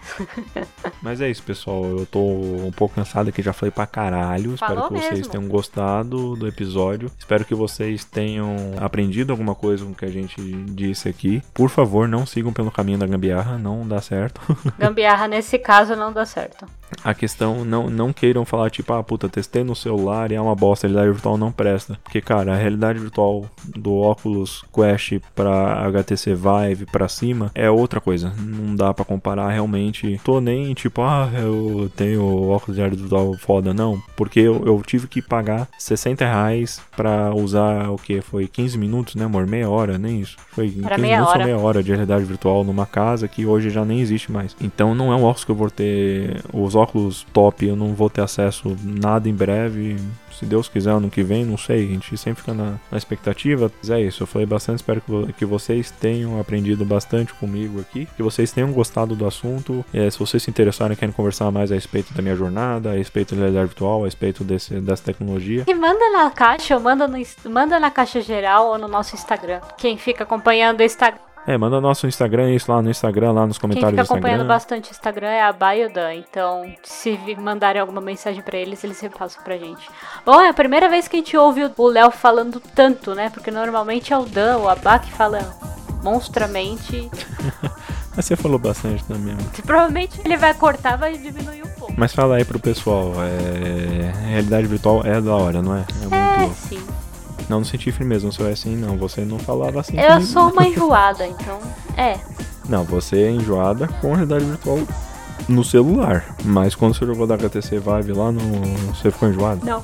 Mas 1.01 1.21
é 1.21 1.31
isso, 1.31 1.43
pessoal. 1.45 1.85
Eu 1.85 2.05
tô 2.07 2.21
um 2.21 2.73
pouco 2.73 2.97
cansado 2.97 3.29
aqui, 3.29 3.41
já 3.41 3.53
falei 3.53 3.71
pra 3.71 3.87
caralho. 3.87 4.57
Falou 4.57 4.75
Espero 4.75 4.89
que 4.89 4.95
mesmo. 4.95 5.09
vocês 5.11 5.29
tenham 5.29 5.49
gostado 5.49 6.35
do 6.35 6.49
episódio. 6.49 7.09
Espero 7.17 7.45
que 7.45 7.55
vocês 7.55 8.05
tenham 8.05 8.75
aprendido 8.81 9.31
alguma 9.31 9.55
coisa 9.55 9.85
com 9.85 9.93
o 9.93 9.95
que 9.95 10.05
a 10.05 10.11
gente 10.11 10.43
disse 10.65 11.09
aqui. 11.09 11.41
Por 11.55 11.71
favor, 11.71 12.09
não 12.09 12.27
sigam 12.27 12.53
pelo 12.53 12.71
caminho 12.71 12.99
da 12.99 13.07
gambiarra, 13.07 13.57
não 13.57 13.87
dá 13.87 14.01
certo. 14.03 14.41
Gambiarra 14.77 15.29
nesse 15.29 15.57
caso 15.57 15.95
não 15.95 16.13
dá 16.13 16.27
certo. 16.27 16.67
A 17.05 17.15
questão, 17.15 17.65
não, 17.65 17.89
não 17.89 18.13
queiram 18.13 18.45
falar 18.45 18.71
tipo, 18.71 18.93
ah, 18.93 19.03
puta, 19.03 19.29
testei 19.29 19.63
no 19.63 19.75
celular 19.75 20.31
e 20.31 20.35
é 20.35 20.41
uma 20.41 20.55
bosta, 20.55 20.87
a 20.87 20.89
realidade 20.89 21.13
virtual 21.13 21.39
não 21.39 21.53
presta. 21.53 21.99
Porque, 22.03 22.21
cara, 22.21 22.55
a 22.55 22.57
realidade 22.57 22.99
virtual 22.99 23.47
do 23.65 23.95
Oculus 23.95 24.65
Quest 24.73 25.21
pra 25.35 25.87
HTC 25.87 26.35
Vive 26.35 26.87
pra 26.87 27.09
cima 27.09 27.51
é 27.55 27.71
outra 27.71 28.01
coisa. 28.01 28.33
Não 28.39 28.75
dá 28.75 28.93
para 28.93 29.05
comparar 29.05 29.51
realmente. 29.51 30.21
Tô 30.25 30.41
nem 30.41 30.75
tipo, 30.75 31.03
ah, 31.03 31.31
eu 31.35 31.91
tenho 31.97 32.49
óculos 32.49 32.77
de 32.77 32.81
realidade 32.83 33.03
virtual 33.03 33.35
foda, 33.35 33.75
não. 33.75 34.03
Porque 34.17 34.41
eu, 34.41 34.65
eu 34.67 34.83
tive 34.85 35.07
que 35.07 35.23
pagar 35.23 35.69
60 35.79 36.25
reais 36.25 36.81
pra 36.97 37.35
usar 37.35 37.91
o 37.91 37.97
que? 37.97 38.21
Foi 38.21 38.47
15 38.47 38.79
minutos, 38.79 39.15
né, 39.15 39.25
amor? 39.25 39.47
Meia 39.47 39.69
hora, 39.69 39.99
nem 39.99 40.21
isso. 40.21 40.37
Foi 40.51 40.69
15 40.69 40.81
meia 41.01 41.17
minutos 41.17 41.29
hora. 41.29 41.39
ou 41.41 41.45
meia 41.45 41.59
hora 41.59 41.83
de 41.83 41.91
realidade 41.91 42.25
virtual 42.25 42.65
numa 42.65 42.87
casa 42.87 43.29
que 43.29 43.47
hoje 43.47 43.71
já 43.71 43.85
nem 43.85 44.01
existe 44.01 44.31
mais. 44.31 44.57
Então 44.61 44.95
não 44.95 45.13
é 45.13 45.17
um 45.17 45.25
óculos 45.25 45.45
que 45.45 45.51
eu 45.51 45.57
vou 45.57 45.71
ter. 45.71 46.43
Os 46.53 46.75
óculos 46.79 47.27
top, 47.33 47.67
eu 47.67 47.77
não 47.77 47.95
vou 47.95 48.09
ter 48.09 48.23
acesso 48.23 48.77
nada 48.83 49.29
em 49.29 49.35
breve 49.35 49.97
se 50.39 50.47
Deus 50.47 50.69
quiser, 50.69 50.91
ano 50.91 51.11
que 51.11 51.23
vem, 51.23 51.45
não 51.45 51.59
sei, 51.59 51.85
a 51.85 51.89
gente 51.89 52.17
sempre 52.17 52.43
fica 52.43 52.55
na, 52.55 52.79
na 52.91 52.97
expectativa. 52.97 53.71
Mas 53.79 53.91
é 53.91 54.01
isso, 54.01 54.23
eu 54.23 54.27
falei 54.27 54.47
bastante, 54.47 54.79
espero 54.79 55.01
que, 55.01 55.33
que 55.33 55.45
vocês 55.45 55.91
tenham 55.91 56.41
aprendido 56.41 56.85
bastante 56.85 57.35
comigo 57.35 57.81
aqui, 57.81 58.07
que 58.17 58.23
vocês 58.23 58.53
tenham 58.53 58.73
gostado 58.73 59.17
do 59.17 59.27
assunto. 59.27 59.85
É, 59.93 60.09
se 60.09 60.19
vocês 60.19 60.43
se 60.43 60.49
interessarem 60.49 60.97
querem 60.97 61.13
conversar 61.13 61.51
mais 61.51 61.73
a 61.73 61.75
respeito 61.75 62.15
da 62.15 62.23
minha 62.23 62.37
jornada, 62.37 62.91
a 62.91 62.95
respeito 62.95 63.35
da 63.35 63.43
realidade 63.43 63.67
virtual, 63.67 64.03
a 64.03 64.05
respeito 64.05 64.45
desse, 64.45 64.75
dessa 64.75 65.03
tecnologia. 65.03 65.65
E 65.67 65.75
manda 65.75 66.11
na 66.11 66.31
caixa, 66.31 66.77
ou 66.77 66.81
manda, 66.81 67.09
no, 67.09 67.19
manda 67.51 67.81
na 67.81 67.91
caixa 67.91 68.21
geral 68.21 68.69
ou 68.69 68.79
no 68.79 68.87
nosso 68.87 69.17
Instagram. 69.17 69.61
Quem 69.77 69.99
fica 69.99 70.23
acompanhando 70.23 70.81
o 70.81 70.85
Instagram 70.85 71.28
é, 71.49 71.57
manda 71.57 71.81
nosso 71.81 72.07
Instagram, 72.07 72.51
isso 72.53 72.71
lá 72.71 72.83
no 72.83 72.91
Instagram, 72.91 73.33
lá 73.33 73.47
nos 73.47 73.57
comentários 73.57 73.97
Quem 73.97 74.05
fica 74.05 74.15
acompanhando 74.15 74.47
bastante 74.47 74.91
o 74.91 74.93
Instagram 74.93 75.29
é 75.29 75.43
a 75.43 75.51
Baiodan, 75.51 76.13
então 76.13 76.71
se 76.83 77.19
mandarem 77.39 77.81
alguma 77.81 78.03
mensagem 78.03 78.43
para 78.43 78.59
eles, 78.59 78.85
eles 78.85 79.01
repassam 79.01 79.43
pra 79.43 79.57
gente. 79.57 79.89
Bom, 80.27 80.39
é 80.39 80.51
a 80.51 80.53
primeira 80.53 80.91
vez 80.91 81.09
que 81.09 81.17
a 81.17 81.19
gente 81.21 81.35
ouve 81.39 81.63
o 81.75 81.87
Léo 81.89 82.11
falando 82.11 82.61
tanto, 82.75 83.15
né? 83.15 83.31
Porque 83.31 83.51
normalmente 83.51 84.13
é 84.13 84.19
o 84.19 84.27
Dan 84.27 84.59
ou 84.59 84.69
a 84.69 84.75
Bá 84.75 84.99
que 84.99 85.11
fala 85.11 85.39
monstramente. 86.03 87.11
Mas 88.15 88.27
você 88.27 88.37
falou 88.37 88.59
bastante 88.59 89.03
também. 89.05 89.35
Provavelmente 89.65 90.21
ele 90.27 90.37
vai 90.37 90.53
cortar, 90.53 90.99
vai 90.99 91.17
diminuir 91.17 91.63
um 91.63 91.71
pouco. 91.79 91.95
Mas 91.97 92.13
fala 92.13 92.37
aí 92.37 92.45
pro 92.45 92.59
pessoal, 92.59 93.13
é... 93.23 94.29
realidade 94.29 94.67
virtual 94.67 95.03
é 95.03 95.19
da 95.19 95.35
hora, 95.35 95.63
não 95.63 95.75
é? 95.75 95.87
É, 96.11 96.45
é 96.45 96.49
sim. 96.51 96.87
Não, 97.49 97.59
não 97.59 97.65
senti 97.65 97.91
firmeza, 97.91 98.25
não 98.25 98.33
sou 98.33 98.47
assim, 98.47 98.77
não. 98.77 98.97
Você 98.99 99.23
não 99.23 99.39
falava 99.39 99.81
assim. 99.81 99.99
Eu 99.99 100.21
sou 100.21 100.51
uma 100.51 100.67
enjoada, 100.69 101.27
então. 101.27 101.59
É. 101.97 102.19
Não, 102.69 102.85
você 102.85 103.23
é 103.23 103.31
enjoada 103.31 103.89
com 104.01 104.13
realidade 104.13 104.45
virtual 104.45 104.79
no 105.49 105.65
celular. 105.65 106.37
Mas 106.45 106.75
quando 106.75 106.95
você 106.95 107.07
jogou 107.07 107.27
da 107.27 107.35
HTC 107.35 107.79
Vive 107.79 108.13
lá, 108.13 108.31
no... 108.31 108.41
você 108.95 109.11
ficou 109.11 109.29
enjoado? 109.29 109.65
Não. 109.65 109.83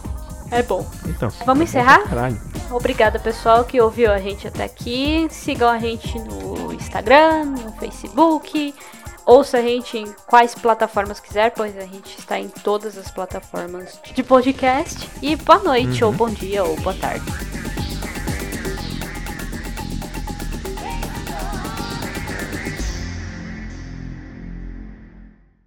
É 0.50 0.62
bom. 0.62 0.86
Então. 1.06 1.30
Vamos 1.46 1.62
é 1.62 1.64
encerrar? 1.64 2.02
Caralho. 2.04 2.40
Obrigada, 2.70 3.18
pessoal, 3.18 3.64
que 3.64 3.80
ouviu 3.80 4.12
a 4.12 4.18
gente 4.18 4.46
até 4.46 4.64
aqui. 4.64 5.26
Sigam 5.30 5.68
a 5.68 5.78
gente 5.78 6.18
no 6.18 6.72
Instagram, 6.72 7.44
no 7.44 7.72
Facebook. 7.72 8.74
Ouça 9.26 9.58
a 9.58 9.62
gente 9.62 9.96
em 9.96 10.12
quais 10.26 10.54
plataformas 10.54 11.18
quiser, 11.18 11.50
pois 11.50 11.76
a 11.78 11.82
gente 11.82 12.18
está 12.18 12.38
em 12.38 12.48
todas 12.48 12.98
as 12.98 13.10
plataformas 13.10 13.98
de 14.14 14.22
podcast. 14.22 15.08
E 15.22 15.34
boa 15.34 15.60
noite, 15.60 16.04
uhum. 16.04 16.10
ou 16.10 16.14
bom 16.14 16.28
dia, 16.28 16.62
ou 16.62 16.76
boa 16.76 16.94
tarde. 16.94 17.24